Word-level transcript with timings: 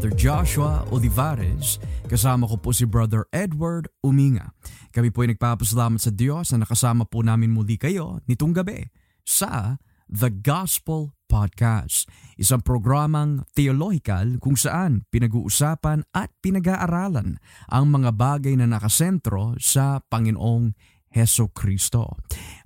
Brother 0.00 0.16
Joshua 0.16 0.80
Olivares, 0.96 1.76
kasama 2.08 2.48
ko 2.48 2.56
po 2.56 2.72
si 2.72 2.88
Brother 2.88 3.28
Edward 3.36 3.84
Uminga. 4.00 4.56
Kami 4.96 5.12
po 5.12 5.28
ay 5.28 5.36
nagpapasalamat 5.36 6.00
sa 6.00 6.08
Diyos 6.08 6.56
na 6.56 6.64
nakasama 6.64 7.04
po 7.04 7.20
namin 7.20 7.52
muli 7.52 7.76
kayo 7.76 8.16
nitong 8.24 8.56
gabi 8.56 8.88
sa 9.28 9.76
The 10.08 10.32
Gospel 10.32 11.12
Podcast, 11.28 12.08
isang 12.40 12.64
programang 12.64 13.44
theological 13.52 14.40
kung 14.40 14.56
saan 14.56 15.04
pinag-uusapan 15.12 16.08
at 16.16 16.32
pinag-aaralan 16.40 17.36
ang 17.68 17.84
mga 17.92 18.16
bagay 18.16 18.56
na 18.56 18.72
nakasentro 18.72 19.60
sa 19.60 20.00
Panginoong 20.00 20.72
Heso 21.10 21.50
Kristo. 21.50 22.14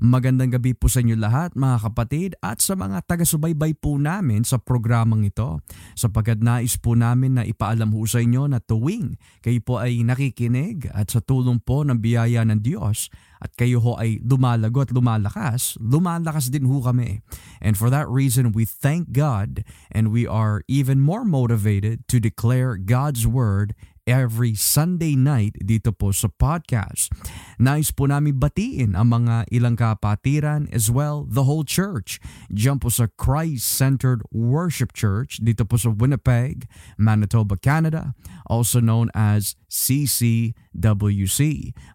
Magandang 0.04 0.52
gabi 0.52 0.76
po 0.76 0.84
sa 0.84 1.00
inyo 1.00 1.16
lahat 1.16 1.56
mga 1.56 1.88
kapatid 1.88 2.30
at 2.44 2.60
sa 2.60 2.76
mga 2.76 3.00
taga-subaybay 3.08 3.72
po 3.72 3.96
namin 3.96 4.44
sa 4.44 4.60
programang 4.60 5.24
ito 5.24 5.64
sapagkat 5.96 6.44
nais 6.44 6.76
po 6.76 6.92
namin 6.92 7.40
na 7.40 7.42
ipaalam 7.48 7.88
ho 7.96 8.04
sa 8.04 8.20
inyo 8.20 8.44
na 8.44 8.60
tuwing 8.60 9.16
kayo 9.40 9.60
po 9.64 9.80
ay 9.80 10.04
nakikinig 10.04 10.92
at 10.92 11.08
sa 11.08 11.24
tulong 11.24 11.56
po 11.56 11.88
ng 11.88 11.96
biyaya 11.96 12.44
ng 12.44 12.60
Diyos 12.60 13.08
at 13.40 13.56
kayo 13.56 13.80
ho 13.80 13.96
ay 13.96 14.20
lumalago 14.20 14.84
at 14.84 14.92
lumalakas, 14.92 15.80
lumalakas 15.80 16.52
din 16.52 16.68
ho 16.68 16.84
kami. 16.84 17.24
And 17.64 17.76
for 17.76 17.92
that 17.92 18.08
reason, 18.08 18.52
we 18.52 18.64
thank 18.68 19.12
God 19.12 19.64
and 19.88 20.12
we 20.12 20.28
are 20.28 20.64
even 20.68 21.00
more 21.00 21.24
motivated 21.24 22.08
to 22.08 22.20
declare 22.20 22.76
God's 22.76 23.24
Word 23.28 23.72
every 24.04 24.52
Sunday 24.56 25.16
night 25.16 25.56
dito 25.60 25.92
po 25.92 26.12
sa 26.12 26.28
podcast. 26.28 27.12
Nais 27.58 27.94
po 27.94 28.10
namin 28.10 28.38
batiin 28.38 28.98
ang 28.98 29.14
mga 29.14 29.46
ilang 29.54 29.78
kapatiran 29.78 30.66
as 30.74 30.90
well 30.90 31.22
the 31.28 31.46
whole 31.46 31.62
church. 31.62 32.18
Diyan 32.50 32.82
po 32.82 32.90
sa 32.90 33.06
Christ-Centered 33.14 34.26
Worship 34.34 34.90
Church 34.90 35.38
dito 35.38 35.62
po 35.62 35.78
sa 35.78 35.94
Winnipeg, 35.94 36.66
Manitoba, 36.98 37.54
Canada, 37.58 38.14
also 38.46 38.82
known 38.82 39.10
as 39.14 39.54
CCWC. 39.70 41.42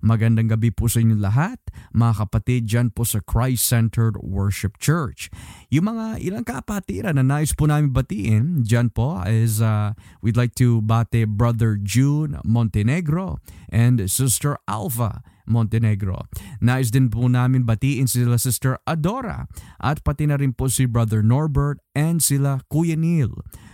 Magandang 0.03 0.51
gabi 0.51 0.71
po 0.71 0.91
sa 0.91 0.99
inyo 0.99 1.15
lahat, 1.15 1.59
mga 1.95 2.27
kapatid 2.27 2.67
dyan 2.67 2.91
po 2.91 3.07
sa 3.07 3.23
Christ-Centered 3.23 4.19
Worship 4.19 4.79
Church. 4.79 5.31
Yung 5.71 5.87
mga 5.91 6.19
ilang 6.23 6.45
kapatiran 6.47 7.15
na 7.15 7.23
nais 7.23 7.55
po 7.55 7.67
namin 7.67 7.95
batiin 7.95 8.67
dyan 8.67 8.91
po 8.91 9.23
is 9.23 9.63
uh, 9.63 9.95
we'd 10.19 10.39
like 10.39 10.55
to 10.55 10.83
bate 10.83 11.27
Brother 11.35 11.79
June 11.79 12.39
Montenegro 12.43 13.39
and 13.71 14.09
Sister 14.11 14.59
Alpha 14.67 15.21
Montenegro. 15.49 16.29
Nais 16.61 16.93
din 16.93 17.09
po 17.09 17.25
namin 17.27 17.65
batiin 17.65 18.05
sila 18.05 18.37
Sister 18.37 18.77
Adora 18.85 19.49
at 19.81 20.05
pati 20.05 20.29
na 20.29 20.37
rin 20.37 20.53
po 20.55 20.69
si 20.69 20.85
Brother 20.85 21.25
Norbert 21.25 21.81
and 21.97 22.21
sila 22.21 22.63
Kuya 22.69 22.95
Neil 22.95 23.33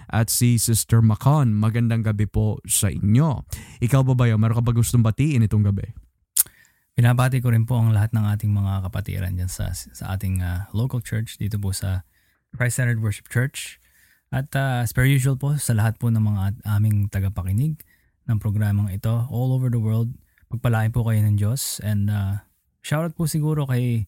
at 0.09 0.31
si 0.31 0.55
Sister 0.55 1.03
Macon. 1.03 1.53
Magandang 1.53 2.07
gabi 2.07 2.25
po 2.25 2.63
sa 2.65 2.87
inyo. 2.87 3.43
Ikaw 3.83 4.01
ba 4.07 4.13
ba 4.15 4.31
meron 4.31 4.57
ka 4.57 4.63
ba 4.63 4.71
gustong 4.71 5.03
batiin 5.03 5.43
itong 5.43 5.67
gabi? 5.67 5.91
Binabati 6.95 7.43
ko 7.43 7.51
rin 7.51 7.67
po 7.67 7.75
ang 7.75 7.91
lahat 7.91 8.15
ng 8.15 8.23
ating 8.23 8.55
mga 8.55 8.87
kapatiran 8.87 9.35
dyan 9.35 9.51
sa, 9.51 9.75
sa 9.75 10.15
ating 10.15 10.39
uh, 10.39 10.71
local 10.71 11.03
church 11.03 11.35
dito 11.35 11.59
po 11.59 11.75
sa 11.75 12.07
Christ-Centered 12.55 13.03
Worship 13.03 13.27
Church. 13.27 13.83
At 14.31 14.55
uh, 14.55 14.87
as 14.87 14.95
per 14.95 15.03
usual 15.03 15.35
po 15.35 15.59
sa 15.59 15.75
lahat 15.75 15.99
po 15.99 16.07
ng 16.07 16.23
mga 16.23 16.63
aming 16.63 17.11
tagapakinig 17.11 17.83
ng 18.31 18.37
programang 18.39 18.87
ito 18.95 19.27
all 19.27 19.51
over 19.51 19.67
the 19.67 19.79
world, 19.79 20.15
pagpalain 20.55 20.91
po 20.91 21.03
kayo 21.03 21.21
ng 21.21 21.35
Diyos. 21.35 21.79
And 21.83 22.09
uh, 22.09 22.43
shoutout 22.81 23.15
po 23.15 23.27
siguro 23.27 23.67
kay 23.67 24.07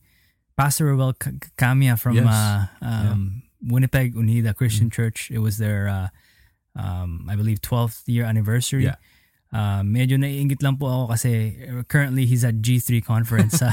Pastor 0.55 0.89
Ruel 0.95 1.13
Camia 1.59 1.99
from 1.99 2.17
yes. 2.17 2.25
uh, 2.25 2.65
um, 2.81 3.43
yeah. 3.61 3.73
Winnipeg 3.73 4.15
Unida 4.15 4.55
Christian 4.55 4.87
mm-hmm. 4.87 4.97
Church. 4.97 5.29
It 5.29 5.39
was 5.39 5.57
their, 5.57 5.87
uh, 5.87 6.09
um, 6.73 7.27
I 7.29 7.35
believe, 7.35 7.61
12th 7.61 8.03
year 8.07 8.25
anniversary. 8.25 8.85
Yeah. 8.85 8.97
Uh, 9.47 9.79
medyo 9.79 10.19
naiingit 10.19 10.59
lang 10.59 10.75
po 10.75 10.91
ako 10.91 11.15
kasi 11.15 11.55
currently 11.87 12.27
he's 12.27 12.43
at 12.43 12.59
G3 12.59 12.99
conference 12.99 13.63
sa, 13.63 13.71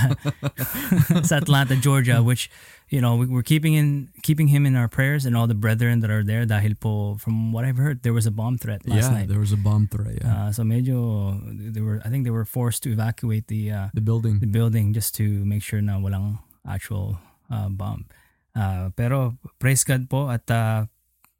sa 1.28 1.34
Atlanta, 1.42 1.74
Georgia, 1.74 2.22
which 2.22 2.46
you 2.94 3.00
know 3.00 3.16
we're 3.16 3.42
keeping 3.42 3.74
in 3.74 4.06
keeping 4.22 4.48
him 4.54 4.66
in 4.66 4.76
our 4.76 4.86
prayers 4.86 5.26
and 5.26 5.34
all 5.34 5.50
the 5.50 5.58
brethren 5.58 5.98
that 5.98 6.14
are 6.14 6.22
there 6.22 6.46
dahil 6.46 6.78
po 6.78 7.18
from 7.18 7.50
what 7.50 7.64
I've 7.64 7.80
heard 7.80 8.06
there 8.06 8.14
was 8.14 8.22
a 8.22 8.30
bomb 8.30 8.54
threat 8.54 8.86
last 8.86 9.10
yeah, 9.10 9.24
night. 9.24 9.28
there 9.28 9.42
was 9.42 9.50
a 9.50 9.58
bomb 9.58 9.90
threat. 9.90 10.22
Yeah. 10.22 10.30
Uh, 10.30 10.50
so 10.54 10.62
medyo 10.62 11.42
they 11.50 11.82
were 11.82 11.98
I 12.04 12.08
think 12.08 12.22
they 12.22 12.30
were 12.30 12.46
forced 12.46 12.86
to 12.86 12.94
evacuate 12.94 13.50
the 13.50 13.72
uh, 13.72 13.88
the 13.94 14.04
building 14.04 14.38
the 14.38 14.46
building 14.46 14.94
just 14.94 15.14
to 15.18 15.26
make 15.42 15.66
sure 15.66 15.82
na 15.82 15.98
walang 15.98 16.38
actual 16.62 17.18
uh, 17.50 17.66
bomb. 17.66 18.06
Uh, 18.54 18.94
pero 18.94 19.34
praise 19.58 19.82
God 19.82 20.06
po 20.06 20.30
at 20.30 20.46
uh, 20.46 20.86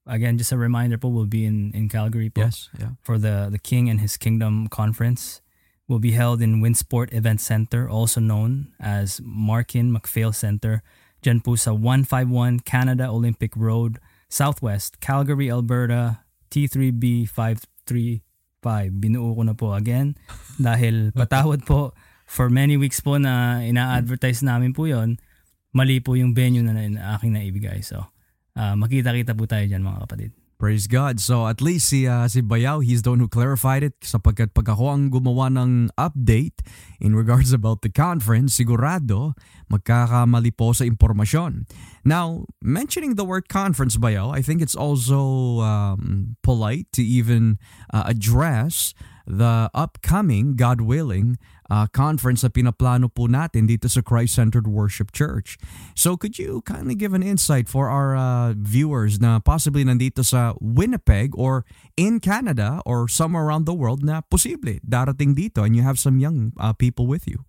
again, 0.07 0.39
just 0.39 0.53
a 0.53 0.57
reminder 0.57 0.99
po, 0.99 1.09
we'll 1.09 1.27
be 1.27 1.45
in, 1.45 1.73
in 1.73 1.89
Calgary 1.89 2.31
po 2.31 2.43
yes, 2.43 2.69
yeah. 2.79 2.97
for 3.03 3.19
the, 3.19 3.49
the 3.51 3.59
King 3.59 3.89
and 3.89 4.01
His 4.01 4.17
Kingdom 4.17 4.69
Conference. 4.69 5.41
Will 5.87 6.01
be 6.01 6.13
held 6.13 6.41
in 6.41 6.65
Winsport 6.65 7.13
Event 7.13 7.43
Center, 7.43 7.85
also 7.85 8.17
known 8.17 8.73
as 8.81 9.21
Markin 9.21 9.93
McPhail 9.93 10.35
Center, 10.35 10.81
dyan 11.21 11.45
po 11.45 11.61
sa 11.61 11.77
151 11.77 12.65
Canada 12.65 13.13
Olympic 13.13 13.53
Road, 13.53 14.01
Southwest, 14.33 15.05
Calgary, 15.05 15.53
Alberta, 15.53 16.25
T3B 16.49 17.29
535. 17.29 18.97
Binuo 18.97 19.37
ko 19.37 19.43
na 19.45 19.53
po 19.53 19.77
again 19.77 20.17
dahil 20.57 21.13
patawad 21.13 21.69
po 21.69 21.93
for 22.25 22.49
many 22.49 22.81
weeks 22.81 23.05
po 23.05 23.21
na 23.21 23.61
ina-advertise 23.61 24.41
namin 24.41 24.73
po 24.73 24.89
yon 24.89 25.21
mali 25.77 26.01
po 26.01 26.17
yung 26.17 26.33
venue 26.33 26.65
na, 26.65 26.73
na 26.73 27.19
aking 27.19 27.37
naibigay. 27.37 27.85
So, 27.85 28.09
uh, 28.59 28.75
makita-kita 28.79 29.35
po 29.35 29.47
tayo 29.47 29.67
dyan 29.67 29.83
mga 29.83 30.09
kapatid. 30.09 30.31
Praise 30.55 30.87
God. 30.87 31.19
So 31.21 31.45
at 31.51 31.61
least 31.61 31.91
si, 31.91 32.07
uh, 32.07 32.25
si 32.31 32.41
Bayaw, 32.41 32.81
he's 32.81 33.03
the 33.03 33.11
one 33.11 33.21
who 33.21 33.29
clarified 33.29 33.83
it 33.83 33.99
sapagkat 34.01 34.55
pag 34.55 34.71
ako 34.71 34.87
ang 34.87 35.11
gumawa 35.11 35.51
ng 35.51 35.91
update 35.99 36.63
in 37.03 37.13
regards 37.19 37.53
about 37.53 37.83
the 37.83 37.91
conference, 37.91 38.57
sigurado 38.57 39.35
magkakamali 39.69 40.55
po 40.55 40.73
sa 40.73 40.87
impormasyon. 40.87 41.67
Now, 42.07 42.47
mentioning 42.63 43.19
the 43.19 43.27
word 43.27 43.51
conference, 43.51 43.99
Bayaw, 43.99 44.31
I 44.31 44.41
think 44.41 44.63
it's 44.63 44.79
also 44.79 45.61
um, 45.61 46.39
polite 46.41 46.87
to 46.95 47.03
even 47.03 47.59
uh, 47.93 48.07
address 48.07 48.95
the 49.27 49.69
upcoming, 49.75 50.55
God 50.55 50.81
willing, 50.81 51.37
uh, 51.71 51.87
conference 51.93 52.43
na 52.43 52.51
pinaplano 52.51 53.09
po 53.09 53.27
natin 53.27 53.67
dito 53.67 53.89
sa 53.89 54.01
Christ-Centered 54.01 54.67
Worship 54.67 55.13
Church. 55.13 55.57
So 55.95 56.17
could 56.17 56.39
you 56.39 56.61
kindly 56.63 56.95
give 56.95 57.15
an 57.15 57.23
insight 57.23 57.69
for 57.69 57.89
our 57.89 58.17
uh, 58.17 58.53
viewers 58.57 59.21
na 59.21 59.39
possibly 59.41 59.85
nandito 59.85 60.25
sa 60.25 60.55
Winnipeg 60.61 61.33
or 61.37 61.65
in 61.97 62.21
Canada 62.21 62.83
or 62.85 63.09
somewhere 63.09 63.45
around 63.45 63.65
the 63.65 63.77
world 63.77 64.05
na 64.05 64.21
posible 64.21 64.81
darating 64.85 65.35
dito 65.35 65.65
and 65.65 65.77
you 65.77 65.83
have 65.83 65.99
some 65.99 66.19
young 66.19 66.53
uh, 66.59 66.73
people 66.73 67.07
with 67.07 67.29
you? 67.29 67.45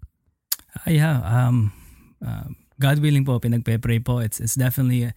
Uh, 0.85 0.91
yeah, 0.91 1.23
um, 1.23 1.71
uh, 2.25 2.51
God 2.79 2.99
willing 2.99 3.23
po, 3.23 3.39
pinagpe-pray 3.39 4.03
po. 4.03 4.19
It's, 4.19 4.39
it's 4.39 4.55
definitely 4.55 5.11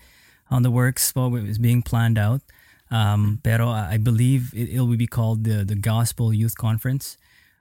on 0.51 0.63
the 0.63 0.71
works 0.71 1.11
po. 1.11 1.35
It's 1.35 1.59
being 1.59 1.83
planned 1.83 2.19
out. 2.19 2.41
Um, 2.91 3.41
pero 3.45 3.69
I 3.69 3.99
believe 3.99 4.55
it, 4.55 4.71
it 4.71 4.81
will 4.81 4.97
be 4.97 5.07
called 5.07 5.45
the, 5.45 5.61
the 5.61 5.77
Gospel 5.77 6.33
Youth 6.33 6.57
Conference. 6.57 7.18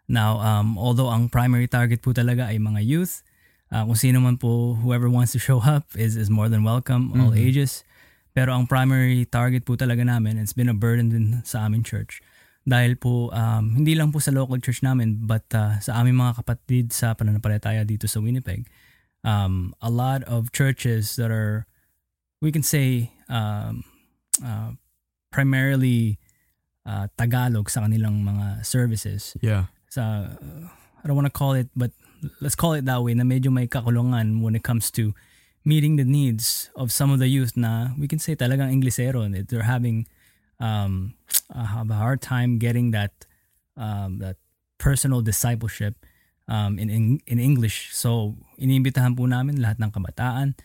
Now, 0.08 0.40
um, 0.40 0.80
although 0.80 1.12
ang 1.12 1.28
primary 1.28 1.68
target 1.68 2.00
po 2.00 2.16
talaga 2.16 2.48
ay 2.48 2.64
mga 2.64 2.80
youth, 2.80 3.28
uh, 3.76 3.84
kung 3.84 4.00
sino 4.00 4.24
man 4.24 4.40
po, 4.40 4.80
whoever 4.80 5.12
wants 5.12 5.36
to 5.36 5.40
show 5.40 5.60
up 5.60 5.92
is, 6.00 6.16
is 6.16 6.32
more 6.32 6.48
than 6.48 6.64
welcome, 6.64 7.12
all 7.12 7.36
mm-hmm. 7.36 7.44
ages. 7.44 7.84
Pero 8.32 8.56
ang 8.56 8.72
primary 8.72 9.28
target 9.28 9.68
po 9.68 9.76
talaga 9.76 10.08
namin, 10.08 10.40
it's 10.40 10.56
been 10.56 10.72
a 10.72 10.78
burden 10.78 11.12
din 11.12 11.44
sa 11.44 11.68
aming 11.68 11.84
church. 11.84 12.24
Dahil 12.68 12.96
po, 13.00 13.32
um, 13.36 13.76
hindi 13.76 13.96
lang 13.96 14.12
po 14.12 14.20
sa 14.24 14.32
local 14.32 14.60
church 14.64 14.80
namin, 14.80 15.28
but 15.28 15.44
uh, 15.52 15.80
sa 15.84 16.00
aming 16.00 16.20
mga 16.20 16.44
kapatid 16.44 16.96
sa 16.96 17.16
pananampalataya 17.16 17.84
dito 17.84 18.08
sa 18.08 18.24
Winnipeg, 18.24 18.68
um, 19.28 19.76
a 19.84 19.92
lot 19.92 20.24
of 20.24 20.52
churches 20.56 21.20
that 21.20 21.32
are, 21.32 21.68
we 22.40 22.52
can 22.52 22.64
say, 22.64 23.12
um, 23.28 23.84
uh, 24.40 24.72
primarily 25.32 26.20
uh, 26.88 27.12
Tagalog 27.20 27.68
sa 27.68 27.84
kanilang 27.84 28.24
mga 28.24 28.64
services. 28.64 29.36
Yeah 29.44 29.68
sa 29.98 30.30
I 31.02 31.04
don't 31.10 31.18
want 31.18 31.26
to 31.26 31.34
call 31.34 31.58
it 31.58 31.74
but 31.74 31.90
let's 32.38 32.54
call 32.54 32.78
it 32.78 32.86
that 32.86 33.02
way 33.02 33.18
na 33.18 33.26
medyo 33.26 33.50
may 33.50 33.66
kakulungan 33.66 34.46
when 34.46 34.54
it 34.54 34.62
comes 34.62 34.94
to 34.94 35.18
meeting 35.66 35.98
the 35.98 36.06
needs 36.06 36.70
of 36.78 36.94
some 36.94 37.10
of 37.10 37.18
the 37.18 37.28
youth 37.28 37.58
na 37.58 37.98
we 37.98 38.06
can 38.06 38.22
say 38.22 38.38
talagang 38.38 38.70
Inglesero 38.70 39.26
they're 39.50 39.66
having 39.66 40.06
um 40.62 41.18
have 41.50 41.90
a 41.90 41.98
hard 41.98 42.22
time 42.22 42.62
getting 42.62 42.94
that 42.94 43.26
um 43.76 44.22
that 44.22 44.38
personal 44.78 45.22
discipleship 45.26 46.06
um 46.48 46.80
in 46.80 46.90
in, 46.90 47.04
in 47.28 47.38
English. 47.42 47.92
So 47.92 48.38
iniimbitahan 48.62 49.18
po 49.18 49.26
namin 49.26 49.58
lahat 49.60 49.82
ng 49.82 49.92
kabataan 49.92 50.56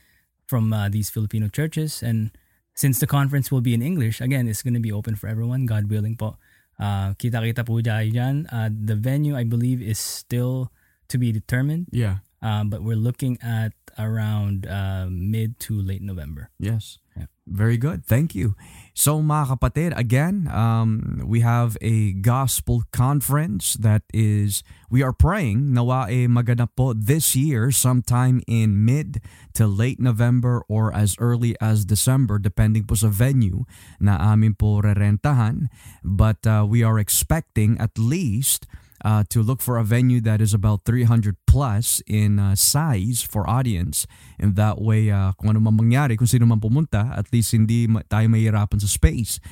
from 0.46 0.72
uh, 0.72 0.88
these 0.88 1.08
Filipino 1.08 1.48
churches 1.48 2.04
and 2.04 2.30
since 2.76 3.00
the 3.00 3.08
conference 3.08 3.50
will 3.52 3.64
be 3.64 3.74
in 3.74 3.80
English 3.80 4.20
again 4.20 4.48
it's 4.48 4.64
going 4.64 4.76
to 4.76 4.82
be 4.82 4.92
open 4.92 5.16
for 5.16 5.28
everyone 5.28 5.64
God 5.68 5.88
willing 5.88 6.16
po 6.16 6.36
Uh, 6.80 7.14
kita-kita 7.18 7.66
po 7.66 7.82
dyan. 7.82 8.46
Uh, 8.48 8.70
the 8.72 8.96
venue, 8.96 9.36
I 9.36 9.44
believe, 9.44 9.82
is 9.82 9.98
still 9.98 10.72
to 11.08 11.18
be 11.18 11.32
determined. 11.32 11.88
Yeah. 11.92 12.24
Um, 12.42 12.70
but 12.70 12.82
we're 12.82 12.98
looking 12.98 13.38
at 13.42 13.72
around 13.98 14.66
uh, 14.66 15.06
mid 15.10 15.60
to 15.68 15.78
late 15.78 16.02
November. 16.02 16.50
Yes. 16.58 16.98
Very 17.46 17.76
good. 17.76 18.06
Thank 18.06 18.38
you. 18.38 18.54
So 18.94 19.18
mga 19.18 19.58
kapatid, 19.58 19.90
again, 19.98 20.46
um, 20.46 21.20
we 21.26 21.40
have 21.40 21.76
a 21.82 22.12
gospel 22.12 22.84
conference 22.92 23.74
that 23.82 24.06
is, 24.14 24.62
we 24.88 25.02
are 25.02 25.12
praying 25.12 25.74
nawa 25.74 26.06
e 26.06 26.30
maganap 26.30 26.76
po 26.76 26.94
this 26.94 27.34
year 27.34 27.74
sometime 27.74 28.40
in 28.46 28.84
mid 28.84 29.18
to 29.58 29.66
late 29.66 29.98
November 29.98 30.62
or 30.68 30.94
as 30.94 31.16
early 31.18 31.58
as 31.58 31.84
December 31.84 32.38
depending 32.38 32.86
po 32.86 32.94
sa 32.94 33.10
venue 33.10 33.66
na 33.98 34.22
amin 34.22 34.54
po 34.54 34.78
rerentahan. 34.78 35.66
But 36.06 36.46
uh, 36.46 36.62
we 36.62 36.86
are 36.86 37.00
expecting 37.00 37.74
at 37.82 37.98
least 37.98 38.70
uh, 39.04 39.22
to 39.28 39.42
look 39.42 39.60
for 39.60 39.78
a 39.78 39.84
venue 39.84 40.22
that 40.22 40.40
is 40.40 40.54
about 40.54 40.86
300 40.86 41.36
plus 41.46 42.00
in 42.06 42.38
uh, 42.38 42.54
size 42.54 43.22
for 43.22 43.48
audience. 43.48 44.06
And 44.38 44.56
that 44.56 44.80
way, 44.80 45.10
uh, 45.10 45.34
kung 45.36 45.50
ano 45.50 45.60
man 45.60 45.76
mangyari, 45.76 46.16
kung 46.16 46.30
sino 46.30 46.46
man 46.46 46.62
pumunta, 46.62 47.10
at 47.14 47.30
least 47.34 47.52
hindi 47.52 47.86
tayo 48.08 48.26
mahirapan 48.30 48.78
sa 48.80 48.88
space. 48.88 49.42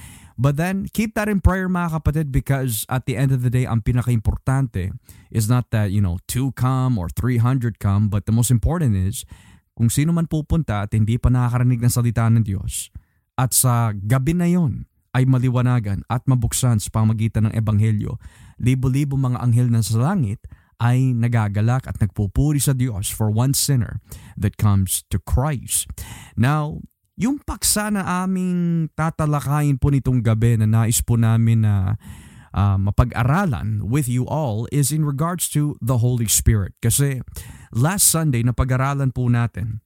But 0.41 0.57
then, 0.57 0.89
keep 0.89 1.13
that 1.21 1.29
in 1.29 1.45
prayer 1.45 1.69
mga 1.69 2.01
kapatid 2.01 2.33
because 2.33 2.89
at 2.89 3.05
the 3.05 3.21
end 3.21 3.29
of 3.29 3.45
the 3.45 3.53
day, 3.53 3.69
ang 3.69 3.85
pinaka-importante 3.85 4.89
is 5.29 5.53
not 5.53 5.69
that, 5.69 5.93
you 5.93 6.01
know, 6.01 6.17
2 6.33 6.57
come 6.57 6.97
or 6.97 7.13
300 7.13 7.77
come, 7.77 8.09
but 8.09 8.25
the 8.25 8.33
most 8.33 8.49
important 8.49 8.97
is, 8.97 9.29
kung 9.77 9.93
sino 9.93 10.17
man 10.17 10.33
pupunta 10.33 10.89
at 10.89 10.97
hindi 10.97 11.21
pa 11.21 11.29
nakakarinig 11.29 11.85
ng 11.85 11.93
salita 11.93 12.25
ng 12.33 12.41
Diyos, 12.41 12.89
at 13.37 13.53
sa 13.53 13.93
gabi 13.93 14.33
na 14.33 14.49
yon 14.49 14.89
ay 15.13 15.27
maliwanagan 15.27 16.07
at 16.09 16.25
mabuksan 16.25 16.79
sa 16.81 16.89
pamagitan 16.89 17.51
ng 17.51 17.55
Ebanghelyo, 17.57 18.17
libo-libo 18.61 19.17
mga 19.17 19.41
anghel 19.41 19.73
na 19.73 19.81
sa 19.81 19.97
langit 19.97 20.45
ay 20.81 21.13
nagagalak 21.13 21.85
at 21.85 21.97
nagpupuri 22.01 22.61
sa 22.61 22.73
Diyos 22.73 23.13
for 23.13 23.29
one 23.29 23.53
sinner 23.53 24.01
that 24.37 24.57
comes 24.57 25.05
to 25.13 25.21
Christ. 25.21 25.89
Now, 26.37 26.81
yung 27.21 27.45
paksa 27.45 27.93
na 27.93 28.25
aming 28.25 28.89
tatalakayin 28.97 29.77
po 29.77 29.93
nitong 29.93 30.25
gabi 30.25 30.57
na 30.57 30.65
nais 30.65 31.05
po 31.05 31.21
namin 31.21 31.69
na 31.69 32.01
uh, 32.57 32.81
mapag-aralan 32.81 33.85
with 33.85 34.09
you 34.09 34.25
all 34.25 34.65
is 34.73 34.89
in 34.89 35.05
regards 35.05 35.53
to 35.53 35.77
the 35.85 36.01
Holy 36.01 36.25
Spirit. 36.25 36.73
Kasi 36.81 37.21
last 37.77 38.09
Sunday 38.09 38.41
na 38.41 38.57
pag-aralan 38.57 39.13
po 39.13 39.29
natin 39.29 39.85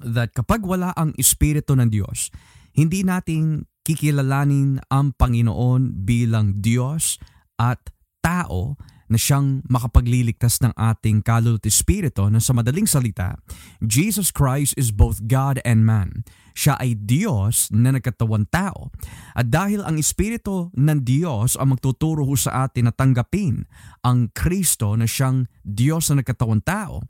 that 0.00 0.32
kapag 0.32 0.64
wala 0.64 0.96
ang 0.96 1.12
Espiritu 1.20 1.76
ng 1.76 1.92
Diyos, 1.92 2.32
hindi 2.72 3.04
natin 3.04 3.68
kikilalanin 3.84 4.80
ang 4.88 5.12
Panginoon 5.12 6.08
bilang 6.08 6.64
Diyos 6.64 7.20
at 7.60 7.80
tao 8.24 8.76
na 9.06 9.14
siyang 9.14 9.62
makapagliligtas 9.70 10.58
ng 10.62 10.74
ating 10.74 11.22
kaluluwa 11.22 11.62
at 11.62 11.70
espiritu 11.70 12.26
na 12.26 12.42
sa 12.42 12.50
madaling 12.50 12.90
salita, 12.90 13.38
Jesus 13.78 14.34
Christ 14.34 14.74
is 14.74 14.90
both 14.90 15.30
God 15.30 15.62
and 15.62 15.86
man. 15.86 16.26
Siya 16.56 16.74
ay 16.80 16.96
Diyos 16.96 17.68
na 17.70 17.92
nagkatawan 17.94 18.48
tao. 18.48 18.90
At 19.36 19.52
dahil 19.52 19.84
ang 19.84 20.00
espiritu 20.00 20.72
ng 20.74 21.04
Diyos 21.04 21.54
ang 21.54 21.76
magtuturo 21.76 22.24
sa 22.34 22.66
atin 22.66 22.90
na 22.90 22.94
tanggapin 22.96 23.68
ang 24.02 24.32
Kristo 24.32 24.96
na 24.96 25.04
siyang 25.04 25.46
Diyos 25.62 26.08
na 26.10 26.24
nagkatawan 26.24 26.64
tao, 26.64 27.04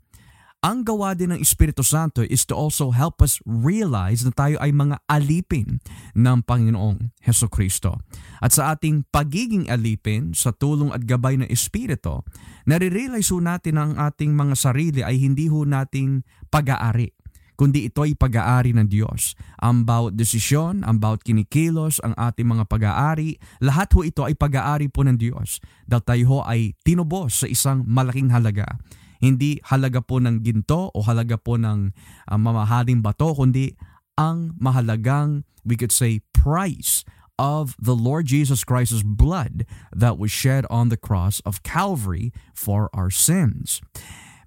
ang 0.65 0.81
gawa 0.81 1.13
din 1.13 1.29
ng 1.29 1.41
Espiritu 1.41 1.85
Santo 1.85 2.25
is 2.25 2.41
to 2.49 2.57
also 2.57 2.89
help 2.89 3.21
us 3.21 3.37
realize 3.45 4.25
na 4.25 4.33
tayo 4.33 4.57
ay 4.57 4.73
mga 4.73 4.97
alipin 5.05 5.77
ng 6.17 6.37
Panginoong 6.41 7.13
Heso 7.21 7.45
Kristo. 7.45 8.01
At 8.41 8.57
sa 8.57 8.73
ating 8.73 9.05
pagiging 9.13 9.69
alipin 9.69 10.33
sa 10.33 10.49
tulong 10.49 10.89
at 10.89 11.05
gabay 11.05 11.37
ng 11.37 11.49
Espiritu, 11.53 12.25
nare-realize 12.65 13.29
ho 13.29 13.37
natin 13.37 13.77
na 13.77 13.83
ang 13.85 13.95
ating 14.01 14.33
mga 14.33 14.55
sarili 14.57 15.01
ay 15.05 15.21
hindi 15.21 15.45
ho 15.45 15.61
nating 15.61 16.25
pag-aari 16.49 17.13
kundi 17.57 17.89
ito 17.89 18.05
ay 18.05 18.13
pag-aari 18.13 18.69
ng 18.77 18.85
Diyos. 18.85 19.33
Ang 19.65 19.81
bawat 19.81 20.13
desisyon, 20.13 20.85
ang 20.85 21.01
bawat 21.01 21.25
kinikilos, 21.25 21.97
ang 22.05 22.13
ating 22.13 22.45
mga 22.45 22.69
pag-aari, 22.69 23.41
lahat 23.65 23.89
ho 23.97 24.05
ito 24.05 24.21
ay 24.21 24.37
pag-aari 24.37 24.93
po 24.93 25.01
ng 25.01 25.17
Diyos 25.17 25.57
dahil 25.89 26.05
tayo 26.05 26.23
ho 26.29 26.39
ay 26.45 26.77
tinubos 26.85 27.41
sa 27.41 27.49
isang 27.49 27.81
malaking 27.89 28.29
halaga. 28.29 28.77
Hindi 29.17 29.61
halaga 29.67 30.01
po 30.03 30.21
ng 30.21 30.41
ginto 30.45 30.93
o 30.93 30.97
halaga 31.03 31.37
po 31.37 31.57
ng 31.57 31.93
uh, 32.29 32.37
mamahaling 32.37 33.01
bato, 33.01 33.33
kundi 33.33 33.73
ang 34.17 34.57
mahalagang, 34.57 35.45
we 35.65 35.77
could 35.77 35.93
say, 35.93 36.21
price 36.33 37.05
of 37.37 37.77
the 37.77 37.93
Lord 37.95 38.25
Jesus 38.25 38.63
Christ's 38.63 39.05
blood 39.05 39.65
that 39.93 40.17
was 40.17 40.31
shed 40.31 40.65
on 40.69 40.89
the 40.89 40.97
cross 40.97 41.39
of 41.45 41.61
Calvary 41.61 42.33
for 42.53 42.89
our 42.93 43.13
sins. 43.13 43.81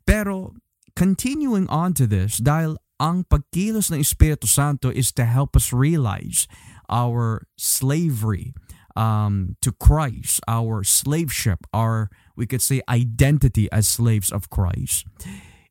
Pero 0.06 0.58
continuing 0.98 1.70
on 1.70 1.94
to 1.94 2.06
this, 2.06 2.42
dahil 2.42 2.76
ang 2.98 3.24
pagkilos 3.24 3.88
ng 3.88 4.02
Espiritu 4.02 4.44
Santo 4.50 4.90
is 4.90 5.14
to 5.14 5.24
help 5.24 5.56
us 5.56 5.72
realize 5.72 6.50
our 6.90 7.46
slavery 7.56 8.52
um, 8.98 9.56
to 9.62 9.72
Christ, 9.72 10.42
our 10.50 10.82
slaveship, 10.82 11.64
our 11.72 12.10
we 12.40 12.48
could 12.48 12.64
say 12.64 12.80
identity 12.88 13.68
as 13.68 13.84
slaves 13.84 14.32
of 14.32 14.48
Christ. 14.48 15.04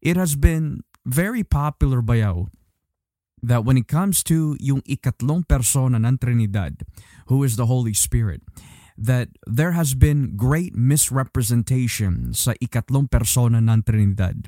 It 0.05 0.13
has 0.13 0.37
been 0.37 0.85
very 1.01 1.41
popular 1.41 2.05
bayaw 2.05 2.53
that 3.41 3.65
when 3.65 3.73
it 3.73 3.89
comes 3.89 4.21
to 4.29 4.53
yung 4.61 4.85
ikatlong 4.85 5.49
persona 5.49 5.97
ng 5.97 6.21
Trinidad, 6.21 6.85
who 7.25 7.41
is 7.41 7.57
the 7.57 7.65
Holy 7.65 7.97
Spirit, 7.97 8.45
that 8.93 9.33
there 9.49 9.73
has 9.73 9.97
been 9.97 10.37
great 10.37 10.77
misrepresentation 10.77 12.37
sa 12.37 12.53
ikatlong 12.61 13.09
persona 13.09 13.57
ng 13.57 13.81
Trinidad. 13.81 14.45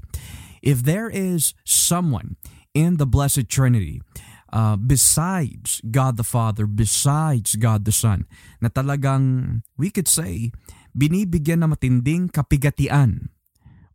If 0.61 0.85
there 0.85 1.09
is 1.09 1.57
someone 1.65 2.37
in 2.77 3.01
the 3.01 3.09
Blessed 3.09 3.49
Trinity 3.49 4.05
uh, 4.51 4.75
besides 4.75 5.81
God 5.89 6.17
the 6.19 6.27
Father, 6.27 6.67
besides 6.67 7.55
God 7.55 7.87
the 7.87 7.95
Son, 7.95 8.27
na 8.59 8.67
talagang, 8.69 9.63
we 9.79 9.89
could 9.89 10.07
say, 10.07 10.51
binibigyan 10.91 11.63
ng 11.63 11.75
matinding 11.75 12.31
kapigatian. 12.31 13.31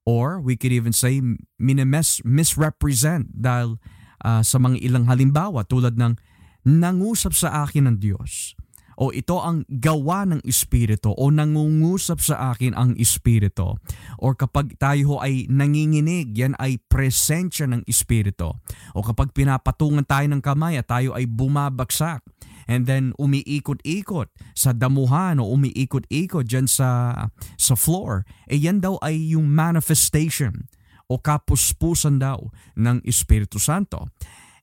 Or 0.07 0.39
we 0.39 0.55
could 0.55 0.71
even 0.71 0.95
say 0.95 1.19
minimes, 1.59 2.23
misrepresent 2.23 3.35
dahil 3.35 3.83
uh, 4.23 4.43
sa 4.47 4.57
mga 4.63 4.79
ilang 4.79 5.11
halimbawa 5.11 5.67
tulad 5.67 5.99
ng 5.99 6.15
nangusap 6.63 7.35
sa 7.35 7.67
akin 7.67 7.91
ng 7.91 7.97
Diyos. 7.99 8.55
O 8.97 9.13
ito 9.13 9.37
ang 9.37 9.69
gawa 9.69 10.25
ng 10.25 10.41
Espiritu. 10.49 11.13
O 11.13 11.29
nangungusap 11.29 12.17
sa 12.17 12.57
akin 12.57 12.73
ang 12.73 12.97
Espiritu. 12.97 13.77
O 14.17 14.33
kapag 14.33 14.73
tayo 14.81 15.21
ay 15.21 15.45
nanginginig, 15.53 16.33
yan 16.33 16.57
ay 16.57 16.81
presensya 16.89 17.69
ng 17.69 17.85
Espiritu. 17.85 18.57
O 18.97 19.05
kapag 19.05 19.37
pinapatungan 19.37 20.09
tayo 20.09 20.25
ng 20.33 20.41
kamay 20.41 20.81
at 20.81 20.89
tayo 20.89 21.13
ay 21.13 21.29
bumabagsak 21.29 22.25
and 22.67 22.85
then 22.85 23.15
umiikot-ikot 23.17 24.29
sa 24.53 24.71
damuhan 24.75 25.39
o 25.39 25.51
umiikot-ikot 25.55 26.47
dyan 26.47 26.67
sa, 26.67 27.15
sa 27.57 27.75
floor, 27.79 28.27
eh 28.51 28.59
yan 28.59 28.83
daw 28.83 28.99
ay 29.01 29.35
yung 29.35 29.47
manifestation 29.51 30.67
o 31.07 31.19
kapuspusan 31.19 32.19
daw 32.19 32.51
ng 32.75 33.03
Espiritu 33.07 33.63
Santo. 33.63 34.11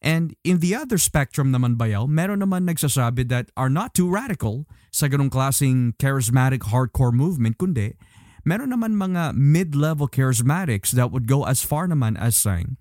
And 0.03 0.35
in 0.43 0.59
the 0.59 0.75
other 0.75 0.99
spectrum 0.99 1.55
naman 1.55 1.79
bayaw, 1.79 2.11
meron 2.11 2.43
naman 2.43 2.67
nagsasabi 2.67 3.31
that 3.31 3.47
are 3.55 3.71
not 3.71 3.95
too 3.95 4.11
radical 4.11 4.67
sa 4.91 5.07
ganong 5.07 5.31
klaseng 5.31 5.95
charismatic 5.95 6.67
hardcore 6.67 7.15
movement, 7.15 7.55
kundi 7.55 7.95
meron 8.43 8.75
naman 8.75 8.99
mga 8.99 9.31
mid-level 9.31 10.11
charismatics 10.11 10.91
that 10.91 11.09
would 11.15 11.23
go 11.23 11.47
as 11.47 11.63
far 11.63 11.87
naman 11.87 12.19
as 12.19 12.35
saying 12.35 12.75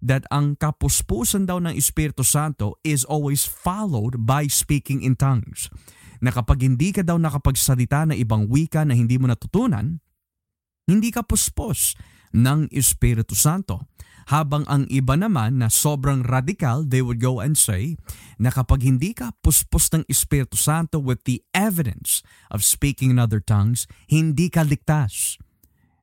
that 0.00 0.24
ang 0.32 0.56
kapuspusan 0.56 1.44
daw 1.44 1.60
ng 1.60 1.76
Espiritu 1.76 2.24
Santo 2.24 2.80
is 2.84 3.04
always 3.04 3.44
followed 3.44 4.24
by 4.24 4.48
speaking 4.48 5.04
in 5.04 5.16
tongues. 5.16 5.68
Na 6.20 6.32
kapag 6.32 6.64
hindi 6.64 6.92
ka 6.92 7.04
daw 7.04 7.16
nakapagsalita 7.16 8.08
na 8.08 8.16
ibang 8.16 8.48
wika 8.48 8.84
na 8.84 8.96
hindi 8.96 9.16
mo 9.16 9.28
natutunan, 9.28 10.00
hindi 10.88 11.08
ka 11.12 11.24
puspos 11.24 11.96
ng 12.34 12.68
Espiritu 12.72 13.36
Santo. 13.36 13.88
Habang 14.30 14.62
ang 14.70 14.86
iba 14.86 15.18
naman 15.18 15.58
na 15.58 15.66
sobrang 15.66 16.22
radikal, 16.22 16.86
they 16.86 17.02
would 17.02 17.18
go 17.18 17.42
and 17.42 17.58
say 17.58 17.98
na 18.38 18.54
kapag 18.54 18.86
hindi 18.86 19.10
ka 19.10 19.34
puspos 19.42 19.90
ng 19.90 20.06
Espiritu 20.06 20.54
Santo 20.54 21.02
with 21.02 21.26
the 21.26 21.42
evidence 21.50 22.22
of 22.46 22.62
speaking 22.62 23.10
in 23.10 23.18
other 23.18 23.42
tongues, 23.42 23.90
hindi 24.06 24.46
ka 24.46 24.62
ligtas. 24.62 25.34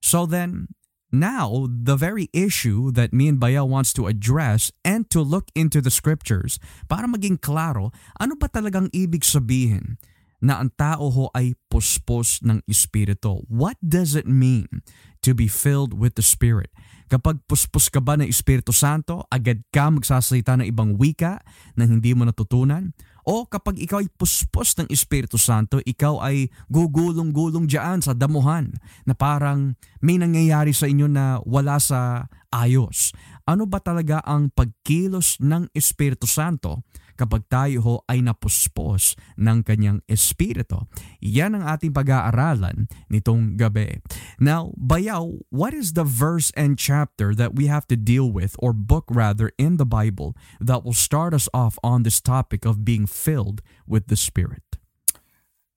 So 0.03 0.27
then, 0.27 0.75
now 1.11 1.67
the 1.69 1.95
very 1.95 2.27
issue 2.33 2.91
that 2.91 3.15
me 3.15 3.27
and 3.27 3.39
Baya 3.39 3.63
wants 3.63 3.93
to 3.95 4.07
address 4.07 4.71
and 4.83 5.09
to 5.11 5.23
look 5.23 5.47
into 5.55 5.79
the 5.79 5.91
scriptures 5.91 6.59
para 6.91 7.07
maging 7.07 7.39
klaro 7.39 7.95
ano 8.19 8.35
ba 8.35 8.51
talagang 8.51 8.91
ibig 8.91 9.23
sabihin 9.23 9.95
na 10.37 10.61
ang 10.61 10.69
tao 10.77 11.09
ho 11.09 11.25
ay 11.33 11.57
puspos 11.69 12.45
ng 12.45 12.61
Espiritu. 12.69 13.41
What 13.49 13.77
does 13.81 14.13
it 14.13 14.29
mean 14.29 14.85
to 15.25 15.33
be 15.33 15.49
filled 15.49 15.97
with 15.97 16.13
the 16.13 16.25
Spirit? 16.25 16.69
Kapag 17.07 17.41
puspos 17.47 17.87
ka 17.87 18.03
ba 18.03 18.19
ng 18.19 18.27
Espiritu 18.27 18.75
Santo, 18.75 19.23
agad 19.31 19.63
ka 19.71 19.87
magsasalita 19.89 20.59
ng 20.59 20.67
ibang 20.67 20.99
wika 20.99 21.39
na 21.73 21.87
hindi 21.87 22.11
mo 22.11 22.27
natutunan? 22.27 22.91
O 23.27 23.43
kapag 23.43 23.75
ikaw 23.75 23.99
ay 23.99 24.07
puspos 24.15 24.71
ng 24.79 24.87
Espiritu 24.87 25.35
Santo, 25.35 25.83
ikaw 25.83 26.23
ay 26.23 26.47
gugulong-gulong 26.71 27.67
dyan 27.67 27.99
sa 27.99 28.15
damuhan 28.15 28.71
na 29.03 29.11
parang 29.11 29.75
may 29.99 30.15
nangyayari 30.15 30.71
sa 30.71 30.87
inyo 30.87 31.11
na 31.11 31.43
wala 31.43 31.75
sa 31.75 32.31
ayos. 32.55 33.11
ano 33.43 33.67
ba 33.67 33.83
talaga 33.83 34.23
ang 34.23 34.47
pagkilos 34.47 35.43
ng 35.43 35.67
Espiritu 35.75 36.23
Santo 36.23 36.87
kapag 37.17 37.49
tayo 37.49 37.81
ho 37.81 37.95
ay 38.05 38.21
napuspos 38.21 39.17
ng 39.35 39.65
kanyang 39.65 40.05
Espiritu. 40.05 40.85
Yan 41.19 41.57
ang 41.57 41.65
ating 41.65 41.91
pag-aaralan 41.91 42.85
nitong 43.09 43.57
gabi. 43.57 43.97
Now, 44.37 44.71
Bayaw, 44.77 45.41
what 45.49 45.73
is 45.73 45.97
the 45.97 46.05
verse 46.05 46.53
and 46.53 46.77
chapter 46.77 47.33
that 47.33 47.57
we 47.57 47.65
have 47.67 47.89
to 47.89 47.97
deal 47.97 48.29
with 48.29 48.53
or 48.61 48.71
book 48.71 49.09
rather 49.09 49.49
in 49.57 49.81
the 49.81 49.89
Bible 49.89 50.37
that 50.61 50.85
will 50.85 50.95
start 50.95 51.33
us 51.33 51.49
off 51.51 51.81
on 51.81 52.05
this 52.05 52.21
topic 52.21 52.63
of 52.63 52.85
being 52.85 53.09
filled 53.09 53.65
with 53.89 54.07
the 54.07 54.15
Spirit? 54.15 54.77